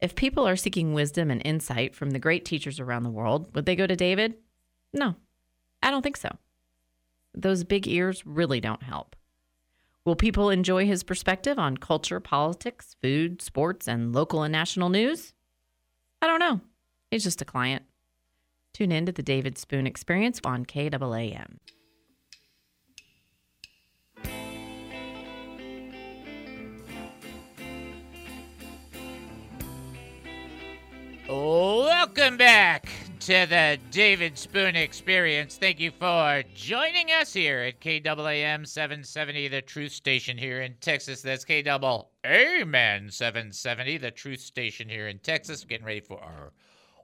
If 0.00 0.14
people 0.14 0.46
are 0.46 0.56
seeking 0.56 0.92
wisdom 0.92 1.30
and 1.30 1.42
insight 1.44 1.94
from 1.94 2.10
the 2.10 2.18
great 2.18 2.44
teachers 2.44 2.78
around 2.78 3.02
the 3.02 3.10
world, 3.10 3.54
would 3.54 3.66
they 3.66 3.76
go 3.76 3.86
to 3.86 3.96
David? 3.96 4.34
No, 4.92 5.16
I 5.82 5.90
don't 5.90 6.02
think 6.02 6.16
so. 6.16 6.36
Those 7.34 7.64
big 7.64 7.88
ears 7.88 8.24
really 8.24 8.60
don't 8.60 8.82
help. 8.82 9.16
Will 10.04 10.16
people 10.16 10.50
enjoy 10.50 10.86
his 10.86 11.02
perspective 11.02 11.58
on 11.58 11.78
culture, 11.78 12.20
politics, 12.20 12.94
food, 13.02 13.42
sports, 13.42 13.88
and 13.88 14.14
local 14.14 14.42
and 14.42 14.52
national 14.52 14.88
news? 14.88 15.32
I 16.22 16.26
don't 16.26 16.38
know. 16.38 16.60
He's 17.10 17.24
just 17.24 17.42
a 17.42 17.44
client. 17.44 17.82
Tune 18.72 18.92
in 18.92 19.06
to 19.06 19.12
the 19.12 19.22
David 19.22 19.58
Spoon 19.58 19.86
Experience 19.86 20.40
on 20.44 20.64
KAAM. 20.66 21.58
Welcome 31.28 32.36
back 32.36 32.88
to 33.24 33.46
the 33.46 33.78
David 33.90 34.36
Spoon 34.36 34.76
Experience. 34.76 35.56
Thank 35.56 35.80
you 35.80 35.92
for 35.92 36.42
joining 36.54 37.10
us 37.10 37.32
here 37.32 37.60
at 37.60 37.80
KAAM 37.80 38.66
770, 38.66 39.48
the 39.48 39.62
truth 39.62 39.92
station 39.92 40.36
here 40.36 40.60
in 40.60 40.74
Texas. 40.82 41.22
That's 41.22 41.42
KAAM 41.42 43.10
770, 43.10 43.96
the 43.96 44.10
truth 44.10 44.40
station 44.40 44.90
here 44.90 45.08
in 45.08 45.20
Texas. 45.20 45.64
Getting 45.64 45.86
ready 45.86 46.00
for 46.00 46.20
our 46.20 46.52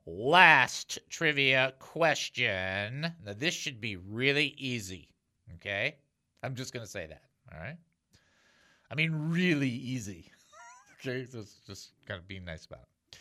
last 0.05 0.99
trivia 1.09 1.73
question. 1.79 3.01
Now, 3.25 3.33
this 3.35 3.55
should 3.55 3.81
be 3.81 3.97
really 3.97 4.55
easy, 4.59 5.09
okay? 5.55 5.97
I'm 6.43 6.55
just 6.55 6.75
going 6.75 6.85
to 6.85 6.91
say 6.91 7.07
that, 7.07 7.23
all 7.51 7.59
right? 7.59 7.79
I 8.91 8.95
mean, 8.95 9.11
really 9.14 9.71
easy. 9.71 10.31
okay, 11.01 11.25
so 11.25 11.45
just 11.66 11.93
kind 12.07 12.21
of 12.21 12.29
being 12.29 12.45
nice 12.45 12.66
about 12.66 12.81
it. 12.81 13.18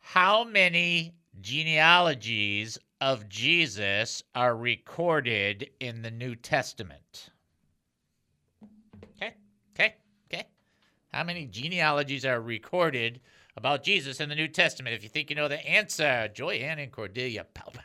How 0.00 0.42
many 0.42 1.14
genealogies 1.40 2.78
of 3.00 3.28
Jesus 3.28 4.22
are 4.34 4.56
recorded 4.56 5.70
in 5.80 6.02
the 6.02 6.10
New 6.10 6.34
Testament? 6.34 7.30
Okay, 9.16 9.34
okay, 9.74 9.94
okay. 10.32 10.46
How 11.12 11.24
many 11.24 11.46
genealogies 11.46 12.24
are 12.24 12.40
recorded 12.40 13.20
about 13.56 13.82
Jesus 13.82 14.20
in 14.20 14.28
the 14.28 14.34
New 14.34 14.48
Testament? 14.48 14.94
If 14.94 15.02
you 15.02 15.08
think 15.08 15.30
you 15.30 15.36
know 15.36 15.48
the 15.48 15.66
answer, 15.66 16.28
Joyanne 16.34 16.78
and 16.78 16.92
Cordelia, 16.92 17.44
pow 17.54 17.70
pow. 17.72 17.82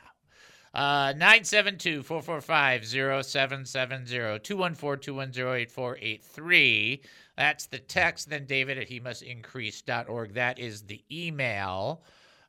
Uh, 0.76 1.14
972 1.16 2.02
445 2.02 2.86
0770 2.86 4.40
214 4.40 5.02
210 5.02 5.46
8483. 5.46 7.00
That's 7.38 7.66
the 7.66 7.78
text. 7.78 8.28
Then 8.28 8.44
David 8.44 8.76
at 8.76 8.88
he 8.88 9.00
must 9.00 9.22
increase.org. 9.22 10.34
That 10.34 10.58
is 10.58 10.82
the 10.82 11.02
email. 11.10 12.02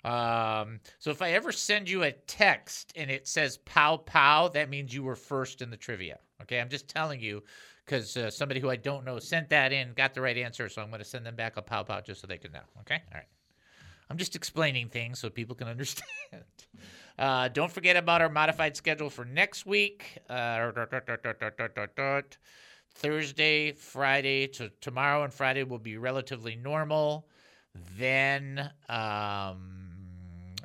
Um, 0.03 0.79
so 0.99 1.09
if 1.09 1.21
I 1.21 1.31
ever 1.31 1.51
send 1.51 1.89
you 1.89 2.03
a 2.03 2.11
text 2.11 2.93
and 2.95 3.09
it 3.09 3.27
says 3.27 3.57
pow 3.65 3.97
pow, 3.97 4.47
that 4.49 4.69
means 4.69 4.93
you 4.93 5.03
were 5.03 5.15
first 5.15 5.61
in 5.61 5.69
the 5.69 5.77
trivia. 5.77 6.19
Okay, 6.43 6.59
I'm 6.59 6.69
just 6.69 6.87
telling 6.87 7.19
you 7.19 7.43
because 7.85 8.15
uh, 8.17 8.29
somebody 8.29 8.59
who 8.59 8.69
I 8.69 8.75
don't 8.75 9.05
know 9.05 9.17
sent 9.19 9.49
that 9.49 9.71
in, 9.71 9.93
got 9.93 10.13
the 10.13 10.21
right 10.21 10.37
answer, 10.37 10.69
so 10.69 10.81
I'm 10.81 10.89
going 10.89 10.99
to 10.99 11.05
send 11.05 11.25
them 11.25 11.35
back 11.35 11.57
a 11.57 11.61
pow 11.61 11.83
pow 11.83 12.01
just 12.01 12.21
so 12.21 12.27
they 12.27 12.37
can 12.37 12.51
know. 12.51 12.59
Okay, 12.81 13.01
all 13.11 13.17
right. 13.17 13.27
I'm 14.09 14.17
just 14.17 14.35
explaining 14.35 14.89
things 14.89 15.19
so 15.19 15.29
people 15.29 15.55
can 15.55 15.67
understand. 15.69 16.05
Uh, 17.17 17.47
don't 17.47 17.71
forget 17.71 17.97
about 17.97 18.21
our 18.21 18.29
modified 18.29 18.77
schedule 18.77 19.09
for 19.09 19.25
next 19.25 19.65
week. 19.65 20.19
Uh, 20.29 20.71
Thursday, 22.93 23.71
Friday, 23.73 24.47
to 24.47 24.69
tomorrow 24.81 25.23
and 25.23 25.33
Friday 25.33 25.63
will 25.63 25.79
be 25.79 25.97
relatively 25.97 26.55
normal. 26.55 27.27
Then 27.97 28.71
um, 28.89 29.86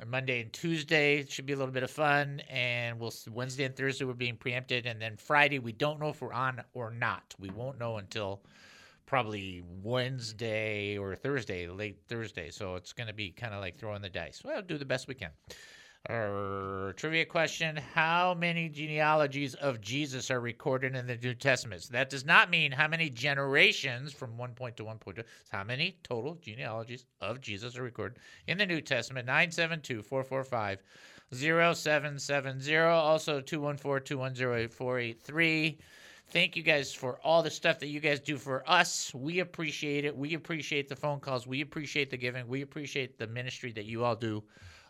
Monday 0.05 0.41
and 0.41 0.51
Tuesday 0.53 1.25
should 1.27 1.45
be 1.45 1.53
a 1.53 1.55
little 1.57 1.73
bit 1.73 1.83
of 1.83 1.91
fun, 1.91 2.41
and 2.49 2.99
we'll 2.99 3.13
Wednesday 3.31 3.63
and 3.63 3.75
Thursday 3.75 4.05
we're 4.05 4.13
being 4.13 4.37
preempted, 4.37 4.85
and 4.85 5.01
then 5.01 5.17
Friday 5.17 5.59
we 5.59 5.71
don't 5.71 5.99
know 5.99 6.09
if 6.09 6.21
we're 6.21 6.33
on 6.33 6.61
or 6.73 6.91
not. 6.91 7.33
We 7.39 7.49
won't 7.49 7.79
know 7.79 7.97
until 7.97 8.41
probably 9.05 9.63
Wednesday 9.81 10.97
or 10.97 11.15
Thursday, 11.15 11.67
late 11.67 11.99
Thursday. 12.07 12.49
So 12.49 12.75
it's 12.75 12.93
going 12.93 13.07
to 13.07 13.13
be 13.13 13.31
kind 13.31 13.53
of 13.53 13.61
like 13.61 13.77
throwing 13.77 14.01
the 14.01 14.09
dice. 14.09 14.41
Well, 14.43 14.61
do 14.61 14.77
the 14.77 14.85
best 14.85 15.07
we 15.07 15.15
can. 15.15 15.31
Our 16.09 16.91
trivia 16.97 17.23
question 17.25 17.77
How 17.77 18.33
many 18.33 18.67
genealogies 18.67 19.55
of 19.55 19.79
Jesus 19.79 20.29
are 20.29 20.41
recorded 20.41 20.97
in 20.97 21.07
the 21.07 21.15
New 21.15 21.33
Testament? 21.33 21.83
So 21.83 21.93
that 21.93 22.09
does 22.09 22.25
not 22.25 22.49
mean 22.49 22.73
how 22.73 22.89
many 22.89 23.09
generations 23.09 24.11
from 24.11 24.37
one 24.37 24.53
point 24.53 24.75
to 24.75 24.83
one 24.83 24.97
point. 24.97 25.19
It's 25.19 25.49
how 25.49 25.63
many 25.63 25.95
total 26.03 26.35
genealogies 26.41 27.05
of 27.21 27.39
Jesus 27.39 27.77
are 27.77 27.83
recorded 27.83 28.19
in 28.47 28.57
the 28.57 28.65
New 28.65 28.81
Testament? 28.81 29.27
972 29.27 30.01
445 30.01 30.83
0770. 31.31 32.75
Also 32.75 33.39
214 33.39 34.05
210 34.05 34.59
8483. 34.59 35.77
Thank 36.31 36.57
you 36.57 36.63
guys 36.63 36.93
for 36.93 37.17
all 37.23 37.41
the 37.41 37.49
stuff 37.49 37.79
that 37.79 37.87
you 37.87 38.01
guys 38.01 38.19
do 38.19 38.35
for 38.35 38.69
us. 38.69 39.13
We 39.13 39.39
appreciate 39.39 40.03
it. 40.03 40.17
We 40.17 40.33
appreciate 40.33 40.89
the 40.89 40.97
phone 40.97 41.21
calls. 41.21 41.47
We 41.47 41.61
appreciate 41.61 42.09
the 42.09 42.17
giving. 42.17 42.45
We 42.49 42.61
appreciate 42.61 43.17
the 43.17 43.27
ministry 43.27 43.71
that 43.71 43.85
you 43.85 44.03
all 44.03 44.17
do 44.17 44.43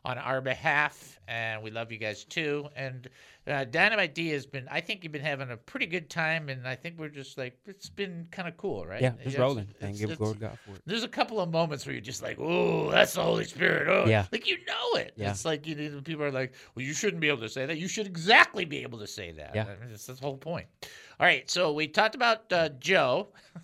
on 0.05 0.17
our 0.17 0.41
behalf, 0.41 1.17
and 1.29 1.63
we 1.63 1.71
love 1.71 1.89
you 1.91 1.97
guys 1.97 2.25
too. 2.25 2.67
And 2.75 3.09
uh, 3.47 3.63
Dynamite 3.63 4.13
D 4.13 4.29
has 4.29 4.45
been, 4.45 4.67
I 4.69 4.81
think 4.81 5.03
you've 5.03 5.13
been 5.13 5.21
having 5.21 5.49
a 5.51 5.55
pretty 5.57 5.85
good 5.85 6.09
time, 6.09 6.49
and 6.49 6.67
I 6.67 6.75
think 6.75 6.99
we're 6.99 7.07
just 7.07 7.37
like, 7.37 7.57
it's 7.65 7.87
been 7.89 8.27
kind 8.29 8.47
of 8.49 8.57
cool, 8.57 8.85
right? 8.85 9.01
Yeah, 9.01 9.13
it's 9.23 9.37
rolling. 9.37 9.69
it's- 9.79 10.01
it's- 10.01 10.19
Lord 10.19 10.39
God, 10.41 10.57
for 10.65 10.75
it. 10.75 10.81
There's 10.85 11.03
a 11.03 11.07
couple 11.07 11.39
of 11.39 11.49
moments 11.51 11.85
where 11.85 11.93
you're 11.93 12.01
just 12.01 12.21
like, 12.21 12.37
oh, 12.39 12.91
that's 12.91 13.13
the 13.13 13.21
Holy 13.23 13.45
Spirit. 13.45 13.87
Oh, 13.87 14.05
Yeah. 14.05 14.25
Like, 14.31 14.45
you 14.47 14.57
know 14.65 14.99
it. 14.99 15.13
Yeah. 15.15 15.29
It's 15.31 15.45
like, 15.45 15.65
you 15.65 15.75
know, 15.75 16.01
people 16.01 16.23
are 16.25 16.31
like, 16.31 16.53
well, 16.75 16.83
you 16.85 16.93
shouldn't 16.93 17.21
be 17.21 17.29
able 17.29 17.39
to 17.41 17.49
say 17.49 17.65
that. 17.65 17.77
You 17.77 17.87
should 17.87 18.05
exactly 18.07 18.65
be 18.65 18.81
able 18.81 18.99
to 18.99 19.07
say 19.07 19.31
that. 19.31 19.51
Yeah. 19.55 19.63
I 19.63 19.79
mean, 19.79 19.89
that's 19.89 20.05
the 20.07 20.15
whole 20.15 20.37
point. 20.37 20.67
All 21.19 21.25
right, 21.25 21.49
so 21.49 21.71
we 21.71 21.87
talked 21.87 22.15
about 22.15 22.51
uh, 22.51 22.69
Joe. 22.79 23.29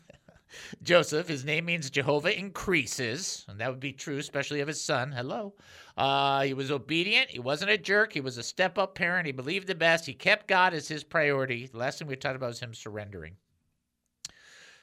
Joseph, 0.81 1.27
his 1.27 1.45
name 1.45 1.65
means 1.65 1.89
Jehovah 1.89 2.37
increases, 2.37 3.45
and 3.47 3.59
that 3.59 3.69
would 3.69 3.79
be 3.79 3.93
true, 3.93 4.17
especially 4.17 4.61
of 4.61 4.67
his 4.67 4.81
son. 4.81 5.11
Hello. 5.11 5.53
Uh, 5.97 6.43
he 6.43 6.53
was 6.53 6.71
obedient. 6.71 7.29
He 7.29 7.39
wasn't 7.39 7.71
a 7.71 7.77
jerk. 7.77 8.13
He 8.13 8.21
was 8.21 8.37
a 8.37 8.43
step 8.43 8.77
up 8.77 8.95
parent. 8.95 9.25
He 9.25 9.31
believed 9.31 9.67
the 9.67 9.75
best. 9.75 10.05
He 10.05 10.13
kept 10.13 10.47
God 10.47 10.73
as 10.73 10.87
his 10.87 11.03
priority. 11.03 11.67
The 11.67 11.77
last 11.77 11.99
thing 11.99 12.07
we 12.07 12.15
talked 12.15 12.35
about 12.35 12.47
was 12.47 12.59
him 12.59 12.73
surrendering. 12.73 13.35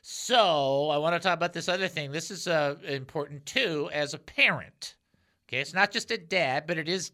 So 0.02 0.90
I 0.90 0.98
want 0.98 1.14
to 1.14 1.20
talk 1.20 1.36
about 1.36 1.52
this 1.52 1.68
other 1.68 1.88
thing. 1.88 2.12
This 2.12 2.30
is 2.30 2.46
uh, 2.46 2.76
important 2.86 3.44
too 3.44 3.90
as 3.92 4.14
a 4.14 4.18
parent. 4.18 4.94
Okay, 5.48 5.58
it's 5.58 5.74
not 5.74 5.90
just 5.90 6.10
a 6.10 6.18
dad, 6.18 6.64
but 6.66 6.78
it 6.78 6.88
is 6.88 7.10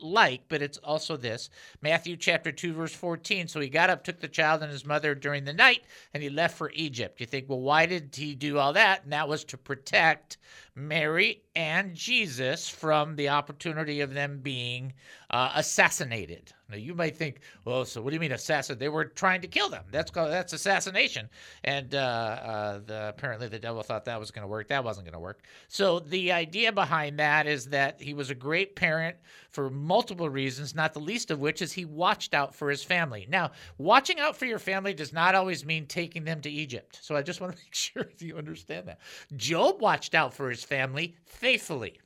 like, 0.00 0.42
but 0.48 0.62
it's 0.62 0.78
also 0.78 1.16
this. 1.16 1.50
Matthew 1.80 2.16
chapter 2.16 2.52
2, 2.52 2.72
verse 2.72 2.94
14. 2.94 3.48
So 3.48 3.60
he 3.60 3.68
got 3.68 3.90
up, 3.90 4.04
took 4.04 4.20
the 4.20 4.28
child 4.28 4.62
and 4.62 4.72
his 4.72 4.84
mother 4.84 5.14
during 5.14 5.44
the 5.44 5.52
night, 5.52 5.84
and 6.14 6.22
he 6.22 6.28
left 6.28 6.56
for 6.56 6.70
Egypt. 6.74 7.20
You 7.20 7.26
think, 7.26 7.48
well, 7.48 7.60
why 7.60 7.86
did 7.86 8.14
he 8.14 8.34
do 8.34 8.58
all 8.58 8.72
that? 8.72 9.04
And 9.04 9.12
that 9.12 9.28
was 9.28 9.44
to 9.44 9.58
protect 9.58 10.38
Mary 10.74 11.42
and 11.54 11.94
Jesus 11.94 12.68
from 12.68 13.16
the 13.16 13.28
opportunity 13.28 14.00
of 14.00 14.14
them 14.14 14.40
being 14.42 14.94
uh, 15.30 15.52
assassinated. 15.54 16.52
Now 16.72 16.78
you 16.78 16.94
might 16.94 17.16
think, 17.16 17.40
well, 17.66 17.84
so 17.84 18.00
what 18.00 18.10
do 18.10 18.14
you 18.14 18.20
mean 18.20 18.32
assassin? 18.32 18.78
They 18.78 18.88
were 18.88 19.04
trying 19.04 19.42
to 19.42 19.48
kill 19.48 19.68
them. 19.68 19.84
That's 19.90 20.10
called 20.10 20.30
that's 20.30 20.54
assassination. 20.54 21.28
And 21.64 21.94
uh, 21.94 21.98
uh, 21.98 22.80
the, 22.86 23.08
apparently 23.10 23.48
the 23.48 23.58
devil 23.58 23.82
thought 23.82 24.06
that 24.06 24.18
was 24.18 24.30
going 24.30 24.42
to 24.42 24.48
work. 24.48 24.68
That 24.68 24.82
wasn't 24.82 25.04
going 25.04 25.12
to 25.12 25.20
work. 25.20 25.42
So 25.68 25.98
the 25.98 26.32
idea 26.32 26.72
behind 26.72 27.18
that 27.18 27.46
is 27.46 27.66
that 27.66 28.00
he 28.00 28.14
was 28.14 28.30
a 28.30 28.34
great 28.34 28.74
parent 28.74 29.16
for 29.50 29.68
multiple 29.68 30.30
reasons, 30.30 30.74
not 30.74 30.94
the 30.94 31.00
least 31.00 31.30
of 31.30 31.40
which 31.40 31.60
is 31.60 31.72
he 31.72 31.84
watched 31.84 32.32
out 32.32 32.54
for 32.54 32.70
his 32.70 32.82
family. 32.82 33.26
Now, 33.28 33.50
watching 33.76 34.18
out 34.18 34.34
for 34.34 34.46
your 34.46 34.58
family 34.58 34.94
does 34.94 35.12
not 35.12 35.34
always 35.34 35.66
mean 35.66 35.86
taking 35.86 36.24
them 36.24 36.40
to 36.40 36.50
Egypt. 36.50 36.98
So 37.02 37.14
I 37.14 37.20
just 37.20 37.42
want 37.42 37.52
to 37.52 37.58
make 37.62 37.74
sure 37.74 38.08
you 38.18 38.38
understand 38.38 38.88
that. 38.88 39.00
Job 39.36 39.82
watched 39.82 40.14
out 40.14 40.32
for 40.32 40.48
his 40.48 40.61
family 40.62 41.16
faithfully. 41.24 42.00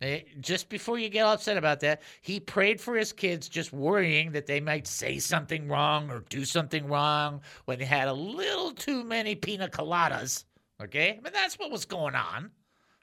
Eh, 0.00 0.20
Just 0.40 0.68
before 0.68 0.98
you 0.98 1.08
get 1.08 1.26
upset 1.26 1.56
about 1.56 1.80
that, 1.80 2.02
he 2.22 2.38
prayed 2.38 2.80
for 2.80 2.96
his 2.96 3.12
kids, 3.12 3.48
just 3.48 3.72
worrying 3.72 4.30
that 4.32 4.46
they 4.46 4.60
might 4.60 4.86
say 4.86 5.18
something 5.18 5.68
wrong 5.68 6.10
or 6.10 6.20
do 6.28 6.44
something 6.44 6.86
wrong 6.86 7.40
when 7.64 7.78
they 7.80 7.84
had 7.84 8.08
a 8.08 8.12
little 8.12 8.72
too 8.72 9.02
many 9.02 9.34
pina 9.34 9.68
coladas. 9.68 10.44
Okay? 10.80 11.10
I 11.18 11.20
mean, 11.20 11.32
that's 11.32 11.58
what 11.58 11.70
was 11.72 11.84
going 11.84 12.14
on. 12.14 12.50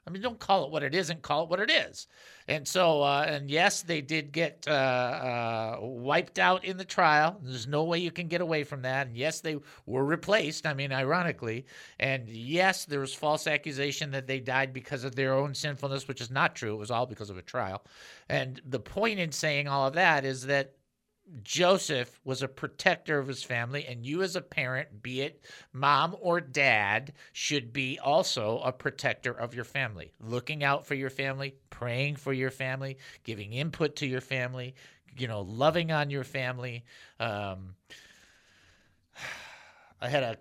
I 0.06 0.12
mean, 0.12 0.22
don't 0.22 0.38
call 0.38 0.64
it 0.64 0.70
what 0.70 0.84
it 0.84 0.94
isn't, 0.94 1.22
call 1.22 1.42
it 1.44 1.50
what 1.50 1.58
it 1.58 1.68
is. 1.68 2.06
And 2.46 2.66
so, 2.66 3.02
uh, 3.02 3.26
and 3.28 3.50
yes, 3.50 3.82
they 3.82 4.00
did 4.00 4.30
get 4.30 4.64
uh, 4.68 4.70
uh, 4.70 5.78
wiped 5.80 6.38
out 6.38 6.64
in 6.64 6.76
the 6.76 6.84
trial. 6.84 7.40
There's 7.42 7.66
no 7.66 7.82
way 7.82 7.98
you 7.98 8.12
can 8.12 8.28
get 8.28 8.40
away 8.40 8.62
from 8.62 8.82
that. 8.82 9.08
And 9.08 9.16
yes, 9.16 9.40
they 9.40 9.58
were 9.84 10.04
replaced. 10.04 10.64
I 10.64 10.74
mean, 10.74 10.92
ironically. 10.92 11.66
And 11.98 12.28
yes, 12.28 12.84
there 12.84 13.00
was 13.00 13.12
false 13.12 13.48
accusation 13.48 14.12
that 14.12 14.28
they 14.28 14.38
died 14.38 14.72
because 14.72 15.02
of 15.02 15.16
their 15.16 15.34
own 15.34 15.54
sinfulness, 15.54 16.06
which 16.06 16.20
is 16.20 16.30
not 16.30 16.54
true. 16.54 16.74
It 16.74 16.78
was 16.78 16.92
all 16.92 17.06
because 17.06 17.30
of 17.30 17.38
a 17.38 17.42
trial. 17.42 17.82
And 18.28 18.60
the 18.64 18.80
point 18.80 19.18
in 19.18 19.32
saying 19.32 19.66
all 19.66 19.88
of 19.88 19.94
that 19.94 20.24
is 20.24 20.46
that 20.46 20.75
Joseph 21.42 22.20
was 22.24 22.42
a 22.42 22.48
protector 22.48 23.18
of 23.18 23.26
his 23.26 23.42
family, 23.42 23.84
and 23.86 24.06
you, 24.06 24.22
as 24.22 24.36
a 24.36 24.40
parent, 24.40 25.02
be 25.02 25.22
it 25.22 25.44
mom 25.72 26.16
or 26.20 26.40
dad, 26.40 27.12
should 27.32 27.72
be 27.72 27.98
also 27.98 28.58
a 28.60 28.72
protector 28.72 29.32
of 29.32 29.54
your 29.54 29.64
family, 29.64 30.12
looking 30.20 30.62
out 30.62 30.86
for 30.86 30.94
your 30.94 31.10
family, 31.10 31.54
praying 31.70 32.16
for 32.16 32.32
your 32.32 32.50
family, 32.50 32.96
giving 33.24 33.52
input 33.52 33.96
to 33.96 34.06
your 34.06 34.20
family, 34.20 34.74
you 35.18 35.26
know, 35.26 35.42
loving 35.42 35.90
on 35.90 36.10
your 36.10 36.24
family. 36.24 36.84
Um, 37.18 37.74
I 40.00 40.08
had 40.08 40.22
a 40.22 40.36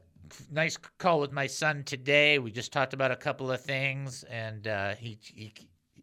nice 0.52 0.78
call 0.98 1.20
with 1.20 1.32
my 1.32 1.48
son 1.48 1.84
today. 1.84 2.40
We 2.40 2.52
just 2.52 2.72
talked 2.72 2.94
about 2.94 3.12
a 3.12 3.16
couple 3.16 3.52
of 3.52 3.62
things, 3.62 4.24
and 4.24 4.68
uh, 4.68 4.96
he, 4.96 5.18
he 5.22 5.54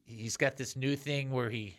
he's 0.05 0.37
got 0.37 0.57
this 0.57 0.76
new 0.76 0.97
thing 0.97 1.30
where 1.30 1.51
he. 1.51 1.76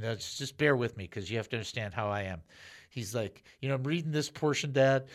Now, 0.00 0.14
just 0.14 0.38
just 0.38 0.58
bear 0.58 0.76
with 0.76 0.96
me 0.96 1.04
because 1.04 1.30
you 1.30 1.38
have 1.38 1.48
to 1.50 1.56
understand 1.56 1.94
how 1.94 2.08
I 2.08 2.22
am. 2.22 2.42
He's 2.90 3.14
like, 3.14 3.44
you 3.60 3.68
know, 3.68 3.74
I'm 3.74 3.82
reading 3.84 4.12
this 4.12 4.30
portion, 4.30 4.72
Dad, 4.72 5.06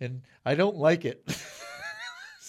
and 0.00 0.22
I 0.44 0.54
don't 0.54 0.76
like 0.76 1.04
it. 1.04 1.22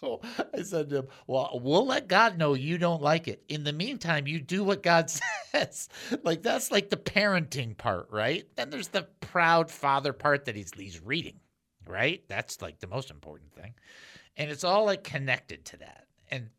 so 0.00 0.20
I 0.54 0.62
said 0.62 0.90
to 0.90 0.98
him, 0.98 1.08
Well, 1.26 1.60
we'll 1.62 1.86
let 1.86 2.08
God 2.08 2.38
know 2.38 2.54
you 2.54 2.78
don't 2.78 3.02
like 3.02 3.28
it. 3.28 3.42
In 3.48 3.64
the 3.64 3.72
meantime, 3.72 4.26
you 4.26 4.40
do 4.40 4.62
what 4.62 4.82
God 4.82 5.10
says. 5.52 5.88
like 6.22 6.42
that's 6.42 6.70
like 6.70 6.90
the 6.90 6.96
parenting 6.96 7.76
part, 7.76 8.08
right? 8.10 8.46
Then 8.56 8.70
there's 8.70 8.88
the 8.88 9.08
proud 9.20 9.70
father 9.70 10.12
part 10.12 10.44
that 10.44 10.56
he's 10.56 10.72
he's 10.76 11.00
reading, 11.00 11.40
right? 11.86 12.22
That's 12.28 12.62
like 12.62 12.80
the 12.80 12.86
most 12.86 13.10
important 13.10 13.52
thing. 13.52 13.74
And 14.36 14.50
it's 14.50 14.64
all 14.64 14.84
like 14.84 15.04
connected 15.04 15.64
to 15.66 15.76
that. 15.78 16.06
And 16.30 16.50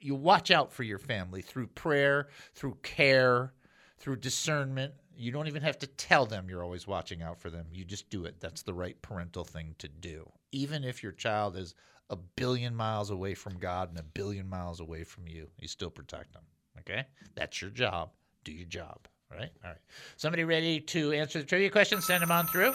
you 0.00 0.14
watch 0.14 0.50
out 0.50 0.72
for 0.72 0.84
your 0.84 0.98
family 0.98 1.42
through 1.42 1.66
prayer, 1.68 2.28
through 2.54 2.78
care, 2.82 3.52
through 3.98 4.16
discernment. 4.16 4.92
You 5.16 5.32
don't 5.32 5.48
even 5.48 5.62
have 5.62 5.78
to 5.80 5.86
tell 5.86 6.26
them 6.26 6.48
you're 6.48 6.62
always 6.62 6.86
watching 6.86 7.22
out 7.22 7.40
for 7.40 7.50
them. 7.50 7.66
You 7.72 7.84
just 7.84 8.08
do 8.10 8.24
it. 8.24 8.40
That's 8.40 8.62
the 8.62 8.74
right 8.74 9.00
parental 9.02 9.44
thing 9.44 9.74
to 9.78 9.88
do. 9.88 10.30
Even 10.52 10.84
if 10.84 11.02
your 11.02 11.12
child 11.12 11.56
is 11.56 11.74
a 12.10 12.16
billion 12.16 12.74
miles 12.74 13.10
away 13.10 13.34
from 13.34 13.58
God 13.58 13.90
and 13.90 13.98
a 13.98 14.02
billion 14.02 14.48
miles 14.48 14.80
away 14.80 15.04
from 15.04 15.26
you, 15.26 15.48
you 15.58 15.68
still 15.68 15.90
protect 15.90 16.32
them. 16.32 16.42
Okay? 16.78 17.04
That's 17.34 17.60
your 17.60 17.70
job. 17.70 18.10
Do 18.44 18.52
your 18.52 18.66
job. 18.66 19.08
Right? 19.30 19.50
All 19.64 19.70
right. 19.70 19.80
Somebody 20.16 20.44
ready 20.44 20.80
to 20.80 21.12
answer 21.12 21.40
the 21.40 21.44
trivia 21.44 21.68
question? 21.68 22.00
Send 22.00 22.22
them 22.22 22.30
on 22.30 22.46
through. 22.46 22.74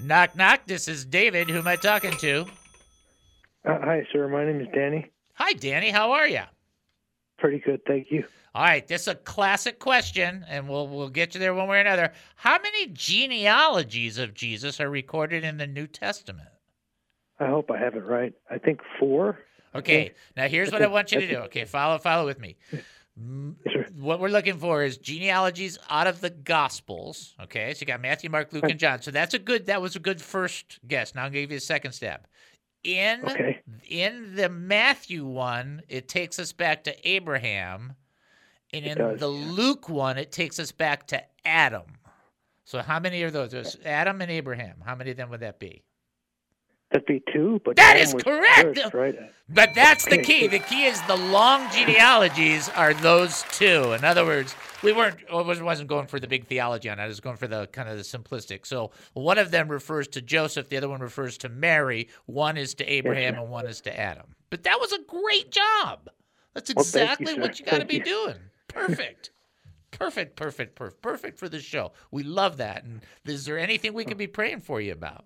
Knock, 0.00 0.34
knock. 0.34 0.60
This 0.66 0.88
is 0.88 1.04
David. 1.04 1.50
Who 1.50 1.58
am 1.58 1.68
I 1.68 1.76
talking 1.76 2.12
to? 2.18 2.46
Uh, 3.64 3.78
hi, 3.82 4.06
sir. 4.12 4.28
My 4.28 4.44
name 4.44 4.60
is 4.60 4.68
Danny. 4.74 5.10
Hi, 5.34 5.52
Danny. 5.52 5.90
How 5.90 6.12
are 6.12 6.28
you? 6.28 6.42
Pretty 7.38 7.58
good, 7.58 7.80
thank 7.86 8.10
you. 8.10 8.24
All 8.54 8.62
right, 8.62 8.86
this 8.86 9.02
is 9.02 9.08
a 9.08 9.14
classic 9.16 9.80
question, 9.80 10.44
and 10.48 10.68
we'll 10.68 10.86
we'll 10.86 11.08
get 11.08 11.34
you 11.34 11.40
there 11.40 11.54
one 11.54 11.66
way 11.68 11.78
or 11.78 11.80
another. 11.80 12.12
How 12.36 12.58
many 12.62 12.86
genealogies 12.88 14.16
of 14.18 14.32
Jesus 14.32 14.80
are 14.80 14.88
recorded 14.90 15.42
in 15.42 15.56
the 15.56 15.66
New 15.66 15.88
Testament? 15.88 16.48
I 17.40 17.46
hope 17.46 17.70
I 17.70 17.78
have 17.78 17.96
it 17.96 18.04
right. 18.04 18.32
I 18.48 18.58
think 18.58 18.80
four. 19.00 19.40
Okay, 19.74 20.12
now 20.36 20.46
here's 20.46 20.70
what 20.70 20.82
I 20.82 20.86
want 20.86 21.10
you 21.10 21.20
to 21.20 21.26
do. 21.26 21.36
Okay, 21.38 21.64
follow 21.64 21.98
follow 21.98 22.26
with 22.26 22.38
me. 22.38 22.56
M- 23.18 23.56
What 23.96 24.20
we're 24.20 24.28
looking 24.28 24.58
for 24.58 24.84
is 24.84 24.98
genealogies 24.98 25.76
out 25.90 26.06
of 26.06 26.20
the 26.20 26.30
Gospels. 26.30 27.34
Okay, 27.42 27.74
so 27.74 27.80
you 27.80 27.86
got 27.88 28.00
Matthew, 28.00 28.30
Mark, 28.30 28.52
Luke, 28.52 28.68
and 28.68 28.78
John. 28.78 29.02
So 29.02 29.10
that's 29.10 29.34
a 29.34 29.38
good. 29.40 29.66
That 29.66 29.82
was 29.82 29.96
a 29.96 30.00
good 30.00 30.22
first 30.22 30.78
guess. 30.86 31.12
Now 31.12 31.24
I'll 31.24 31.30
give 31.30 31.50
you 31.50 31.56
a 31.56 31.60
second 31.60 31.90
step. 31.90 32.28
In 32.84 33.22
Okay. 33.24 33.60
in 33.88 34.36
the 34.36 34.48
Matthew 34.48 35.24
one, 35.26 35.82
it 35.88 36.06
takes 36.06 36.38
us 36.38 36.52
back 36.52 36.84
to 36.84 37.08
Abraham, 37.08 37.94
and 38.78 38.86
in 38.86 38.98
does, 38.98 39.20
the 39.20 39.28
Luke 39.28 39.88
one, 39.88 40.18
it 40.18 40.32
takes 40.32 40.58
us 40.58 40.72
back 40.72 41.06
to 41.08 41.22
Adam. 41.44 41.82
So 42.64 42.80
how 42.80 42.98
many 43.00 43.22
are 43.22 43.30
those? 43.30 43.50
There's 43.52 43.76
Adam 43.84 44.20
and 44.22 44.30
Abraham. 44.30 44.76
How 44.84 44.94
many 44.94 45.10
of 45.10 45.16
them 45.16 45.30
would 45.30 45.40
that 45.40 45.58
be? 45.58 45.82
That'd 46.90 47.06
be 47.06 47.22
two, 47.32 47.60
but 47.64 47.74
That 47.76 47.96
Adam 47.96 48.16
is 48.16 48.22
correct! 48.22 48.78
first, 48.78 48.94
right? 48.94 49.18
But 49.48 49.70
that's 49.74 50.04
the 50.04 50.18
key. 50.18 50.46
The 50.46 50.60
key 50.60 50.84
is 50.84 51.00
the 51.02 51.16
long 51.16 51.68
genealogies 51.72 52.68
are 52.68 52.94
those 52.94 53.42
two. 53.50 53.92
In 53.94 54.04
other 54.04 54.24
words, 54.24 54.54
we 54.82 54.92
weren't 54.92 55.16
oh, 55.28 55.40
I 55.40 55.42
was- 55.42 55.60
wasn't 55.60 55.88
going 55.88 56.06
for 56.06 56.20
the 56.20 56.28
big 56.28 56.46
theology 56.46 56.88
on 56.88 57.00
it. 57.00 57.02
I 57.02 57.06
was 57.08 57.18
going 57.20 57.36
for 57.36 57.48
the 57.48 57.66
kind 57.68 57.88
of 57.88 57.96
the 57.96 58.02
simplistic. 58.04 58.64
So 58.64 58.92
one 59.14 59.38
of 59.38 59.50
them 59.50 59.68
refers 59.68 60.06
to 60.08 60.22
Joseph, 60.22 60.68
the 60.68 60.76
other 60.76 60.88
one 60.88 61.00
refers 61.00 61.36
to 61.38 61.48
Mary. 61.48 62.08
One 62.26 62.56
is 62.56 62.74
to 62.74 62.84
Abraham, 62.84 63.34
sir. 63.34 63.40
and 63.40 63.50
one 63.50 63.66
is 63.66 63.80
to 63.82 63.98
Adam. 63.98 64.26
But 64.50 64.62
that 64.62 64.78
was 64.78 64.92
a 64.92 65.00
great 65.00 65.50
job. 65.50 66.08
That's 66.54 66.72
Well, 66.72 66.84
you, 66.84 66.88
exactly 66.88 67.38
what 67.40 67.58
you 67.58 67.66
got 67.66 67.80
to 67.80 67.86
be 67.86 67.98
doing. 67.98 68.36
Perfect. 68.74 69.30
Perfect, 69.90 70.36
perfect, 70.36 70.74
perfect, 70.74 71.02
perfect 71.02 71.38
for 71.38 71.48
the 71.48 71.60
show. 71.60 71.92
We 72.10 72.24
love 72.24 72.56
that. 72.56 72.84
And 72.84 73.00
is 73.24 73.44
there 73.44 73.58
anything 73.58 73.94
we 73.94 74.04
can 74.04 74.16
be 74.16 74.26
praying 74.26 74.60
for 74.60 74.80
you 74.80 74.92
about? 74.92 75.24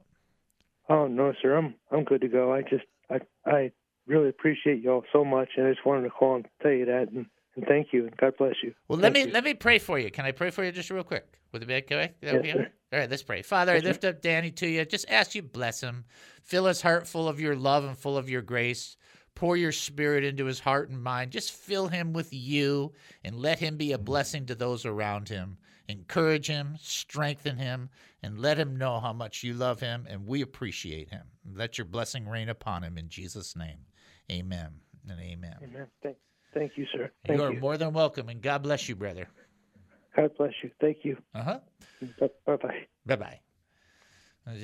Oh 0.91 1.07
no, 1.07 1.33
sir. 1.41 1.57
I'm 1.57 1.75
I'm 1.91 2.05
good 2.05 2.21
to 2.21 2.29
go. 2.29 2.53
I 2.53 2.63
just 2.63 2.85
I 3.11 3.21
I 3.47 3.73
really 4.07 4.29
appreciate 4.29 4.83
y'all 4.83 5.05
so 5.13 5.25
much, 5.25 5.51
and 5.57 5.67
I 5.67 5.71
just 5.73 5.87
wanted 5.87 6.03
to 6.05 6.11
call 6.11 6.37
and 6.37 6.47
tell 6.63 6.71
you 6.73 6.85
that, 6.87 7.09
and, 7.13 7.27
and 7.57 7.67
thank 7.67 7.89
you, 7.93 8.07
and 8.07 8.17
God 8.17 8.35
bless 8.39 8.55
you. 8.63 8.75
Well, 8.89 8.99
let 8.99 9.13
Thank 9.13 9.27
me 9.27 9.31
you. 9.31 9.35
let 9.35 9.45
me 9.45 9.55
pray 9.55 9.79
for 9.79 9.99
you. 9.99 10.11
Can 10.11 10.25
I 10.27 10.33
pray 10.33 10.51
for 10.51 10.65
you 10.65 10.73
just 10.73 10.91
real 10.91 11.05
quick? 11.05 11.27
Would 11.53 11.63
it 11.63 11.67
be 11.67 11.75
okay? 11.75 12.13
That 12.21 12.35
Yes, 12.35 12.37
okay? 12.37 12.53
sir. 12.53 12.69
All 12.93 12.99
right, 12.99 13.11
let's 13.11 13.23
pray. 13.23 13.43
Father, 13.43 13.73
I 13.73 13.77
Yes, 13.77 13.85
sir. 13.85 13.89
lift 13.89 14.05
up 14.05 14.21
Danny 14.23 14.51
to 14.53 14.67
you. 14.67 14.85
Just 14.85 15.09
ask 15.11 15.35
you 15.35 15.43
bless 15.43 15.81
him. 15.81 16.05
Fill 16.43 16.67
his 16.67 16.83
heart 16.83 17.07
full 17.07 17.29
of 17.29 17.41
your 17.41 17.57
love 17.57 17.85
and 17.85 17.97
full 17.97 18.19
of 18.19 18.29
your 18.29 18.43
grace. 18.43 18.98
Pour 19.39 19.57
your 19.57 19.71
spirit 19.71 20.25
into 20.25 20.47
his 20.47 20.59
heart 20.59 20.89
and 20.89 21.01
mind. 21.01 21.31
Just 21.31 21.53
fill 21.53 21.87
him 21.87 22.13
with 22.13 22.33
you 22.33 22.93
and 23.23 23.37
let 23.37 23.61
him 23.61 23.77
be 23.77 23.93
a 23.93 23.99
blessing 23.99 24.47
to 24.47 24.57
those 24.57 24.85
around 24.85 25.29
him. 25.29 25.59
Encourage 25.89 26.49
him, 26.49 26.77
strengthen 26.81 27.57
him, 27.57 27.89
and 28.21 28.41
let 28.41 28.59
him 28.59 28.77
know 28.77 28.99
how 28.99 29.13
much 29.13 29.45
you 29.45 29.55
love 29.55 29.79
him 29.79 30.07
and 30.11 30.27
we 30.27 30.43
appreciate 30.43 31.11
him. 31.11 31.23
Let 31.55 31.79
your 31.79 31.85
blessing 31.85 32.29
reign 32.29 32.49
upon 32.49 32.83
him 32.83 32.99
in 32.99 33.09
Jesus' 33.09 33.55
name. 33.55 33.79
Amen 34.31 34.73
and 35.09 35.21
amen. 35.21 35.55
Amen. 35.63 35.87
Thank, 36.03 36.17
thank 36.53 36.73
you, 36.77 36.87
sir. 36.93 37.11
Thank 37.27 37.39
you 37.39 37.47
are 37.47 37.53
you. 37.53 37.61
more 37.61 37.79
than 37.79 37.93
welcome, 37.93 38.29
and 38.29 38.43
God 38.43 38.65
bless 38.65 38.89
you, 38.89 38.97
brother. 38.97 39.29
God 40.17 40.31
bless 40.37 40.53
you. 40.65 40.71
Thank 40.81 40.99
you. 41.05 41.17
Uh 41.33 41.43
huh. 41.43 41.61
Bye 42.19 42.57
bye. 42.57 42.87
Bye 43.07 43.17
bye. 43.17 43.41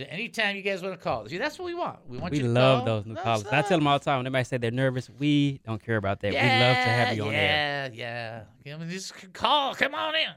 Anytime 0.09 0.57
you 0.57 0.63
guys 0.63 0.83
want 0.83 0.95
to 0.95 1.03
call, 1.03 1.29
see 1.29 1.39
that's 1.39 1.59
what 1.59 1.67
we 1.67 1.75
want. 1.75 1.99
We 2.09 2.19
want 2.19 2.33
We 2.33 2.39
you 2.39 2.45
to 2.45 2.51
love 2.51 2.79
call. 2.79 2.87
those 2.87 3.07
new 3.07 3.15
That's 3.15 3.25
callers. 3.25 3.47
I 3.47 3.63
tell 3.63 3.79
them 3.79 3.87
all 3.87 3.99
the 3.99 4.05
time 4.05 4.19
when 4.19 4.27
everybody 4.27 4.45
say 4.45 4.57
they're 4.57 4.71
nervous, 4.71 5.11
we 5.19 5.61
don't 5.67 5.83
care 5.83 5.97
about 5.97 6.21
that. 6.21 6.33
we 6.33 6.39
love 6.39 6.45
to 6.45 6.91
have 6.91 7.17
you 7.17 7.25
on 7.25 7.33
yeah, 7.33 7.39
air. 7.39 7.91
Yeah, 7.93 8.43
yeah. 8.65 8.75
I 8.75 8.79
mean, 8.79 8.91
just 8.91 9.13
call. 9.33 9.75
Come 9.75 9.95
on 9.95 10.15
in. 10.15 10.29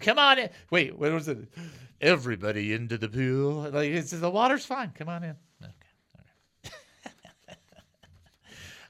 Come 0.00 0.18
on 0.18 0.38
in. 0.38 0.50
Wait, 0.70 0.96
what 0.96 1.12
was 1.12 1.26
it? 1.28 1.38
Everybody 2.00 2.72
into 2.72 2.96
the 2.96 3.08
pool. 3.08 3.68
Like 3.72 3.90
it's, 3.90 4.12
the 4.12 4.30
water's 4.30 4.64
fine. 4.64 4.92
Come 4.94 5.08
on 5.08 5.24
in. 5.24 5.36
Okay. 5.62 5.72
All 6.14 6.22
right. 7.48 7.56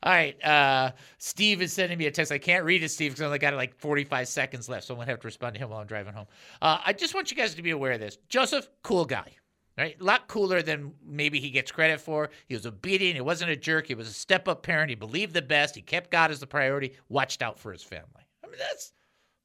All 0.03 0.13
right. 0.13 0.43
Uh, 0.45 0.93
Steve 1.19 1.61
is 1.63 1.73
sending 1.73 1.99
me 1.99 2.07
a 2.07 2.11
text. 2.11 2.31
I 2.31 2.39
can't 2.39 2.65
read 2.65 2.83
it, 2.83 2.91
Steve, 2.91 3.13
because 3.13 3.23
I 3.23 3.27
only 3.27 3.39
got 3.39 3.55
like 3.55 3.75
45 3.77 4.29
seconds 4.29 4.69
left, 4.69 4.87
so 4.87 4.95
I'm 4.95 4.99
gonna 4.99 5.11
have 5.11 5.21
to 5.21 5.27
respond 5.27 5.55
to 5.55 5.61
him 5.61 5.71
while 5.71 5.81
I'm 5.81 5.87
driving 5.87 6.13
home. 6.13 6.27
Uh, 6.63 6.79
I 6.85 6.93
just 6.93 7.15
want 7.15 7.31
you 7.31 7.37
guys 7.37 7.55
to 7.55 7.63
be 7.63 7.71
aware 7.71 7.93
of 7.93 8.01
this. 8.01 8.19
Joseph, 8.29 8.69
cool 8.83 9.05
guy. 9.05 9.33
Right? 9.77 9.97
A 10.01 10.03
lot 10.03 10.27
cooler 10.27 10.61
than 10.61 10.93
maybe 11.07 11.39
he 11.39 11.51
gets 11.51 11.71
credit 11.71 12.01
for. 12.01 12.31
He 12.49 12.55
was 12.55 12.67
obedient. 12.67 13.15
He 13.15 13.21
wasn't 13.21 13.53
a 13.53 13.57
jerk. 13.57 13.87
He 13.87 13.95
was 13.95 14.09
a 14.09 14.13
step 14.13 14.49
up 14.49 14.65
parent. 14.65 14.91
He 14.91 14.97
believed 14.97 15.35
the 15.35 15.43
best. 15.43 15.77
He 15.77 15.83
kept 15.83 16.11
God 16.11 16.33
as 16.33 16.41
the 16.41 16.49
priority, 16.49 16.95
watched 17.09 17.43
out 17.43 17.61
for 17.61 17.71
his 17.71 17.85
family. 17.85 18.27
I 18.43 18.49
mean, 18.49 18.57
that's 18.59 18.93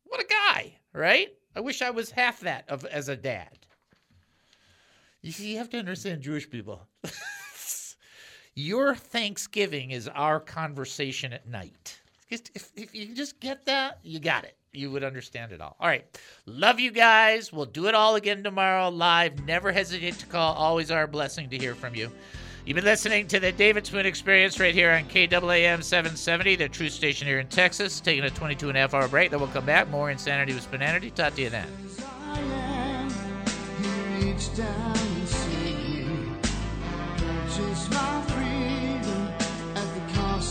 what 0.05 0.19
a 0.19 0.25
guy, 0.25 0.73
right? 0.91 1.29
I 1.55 1.59
wish 1.59 1.83
I 1.83 1.91
was 1.91 2.09
half 2.09 2.39
that 2.39 2.67
of 2.67 2.83
as 2.85 3.09
a 3.09 3.15
dad. 3.15 3.59
You 5.21 5.31
see, 5.31 5.51
you 5.51 5.57
have 5.59 5.69
to 5.69 5.77
understand 5.77 6.21
Jewish 6.21 6.49
people. 6.49 6.81
Your 8.55 8.93
Thanksgiving 8.93 9.91
is 9.91 10.07
our 10.07 10.39
conversation 10.39 11.33
at 11.33 11.47
night. 11.47 11.99
If, 12.29 12.41
if 12.75 12.93
you 12.93 13.13
just 13.15 13.39
get 13.39 13.65
that, 13.65 13.99
you 14.03 14.19
got 14.19 14.43
it. 14.43 14.55
You 14.71 14.91
would 14.91 15.03
understand 15.03 15.51
it 15.51 15.61
all. 15.61 15.75
All 15.79 15.87
right. 15.87 16.05
Love 16.45 16.79
you 16.79 16.91
guys. 16.91 17.53
We'll 17.53 17.65
do 17.65 17.87
it 17.87 17.95
all 17.95 18.15
again 18.15 18.43
tomorrow 18.43 18.89
live. 18.89 19.45
Never 19.45 19.71
hesitate 19.71 20.15
to 20.19 20.25
call. 20.25 20.53
Always 20.55 20.89
our 20.91 21.07
blessing 21.07 21.49
to 21.49 21.57
hear 21.57 21.75
from 21.75 21.95
you. 21.95 22.11
You've 22.65 22.75
been 22.75 22.85
listening 22.85 23.27
to 23.27 23.39
the 23.39 23.51
David 23.51 23.85
Spoon 23.85 24.05
Experience 24.05 24.59
right 24.59 24.73
here 24.73 24.91
on 24.91 25.03
KAAM 25.05 25.83
770, 25.83 26.55
the 26.55 26.69
true 26.69 26.89
station 26.89 27.27
here 27.27 27.39
in 27.39 27.47
Texas. 27.47 27.99
Taking 27.99 28.23
a 28.23 28.29
22 28.29 28.69
and 28.69 28.77
a 28.77 28.81
half 28.81 28.93
hour 28.93 29.07
break. 29.07 29.31
Then 29.31 29.39
we'll 29.39 29.49
come 29.49 29.65
back. 29.65 29.89
More 29.89 30.09
Insanity 30.11 30.53
with 30.53 30.63
Spoonanity. 30.63 31.13
Talk 31.13 31.35
to 31.35 31.41
you 31.41 31.49
then. 31.49 31.67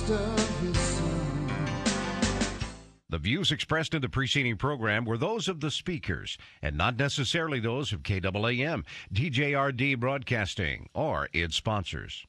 Cost 0.06 0.10
of 0.10 0.60
his 0.60 0.76
son. 0.78 1.08
The 3.08 3.18
views 3.18 3.52
expressed 3.52 3.94
in 3.94 4.00
the 4.00 4.08
preceding 4.08 4.56
program 4.56 5.04
were 5.04 5.18
those 5.18 5.48
of 5.48 5.60
the 5.60 5.70
speakers 5.70 6.38
and 6.62 6.76
not 6.76 6.96
necessarily 6.96 7.60
those 7.60 7.92
of 7.92 8.02
KAAM, 8.02 8.84
DJRD 9.12 10.00
Broadcasting, 10.00 10.88
or 10.94 11.28
its 11.32 11.56
sponsors. 11.56 12.26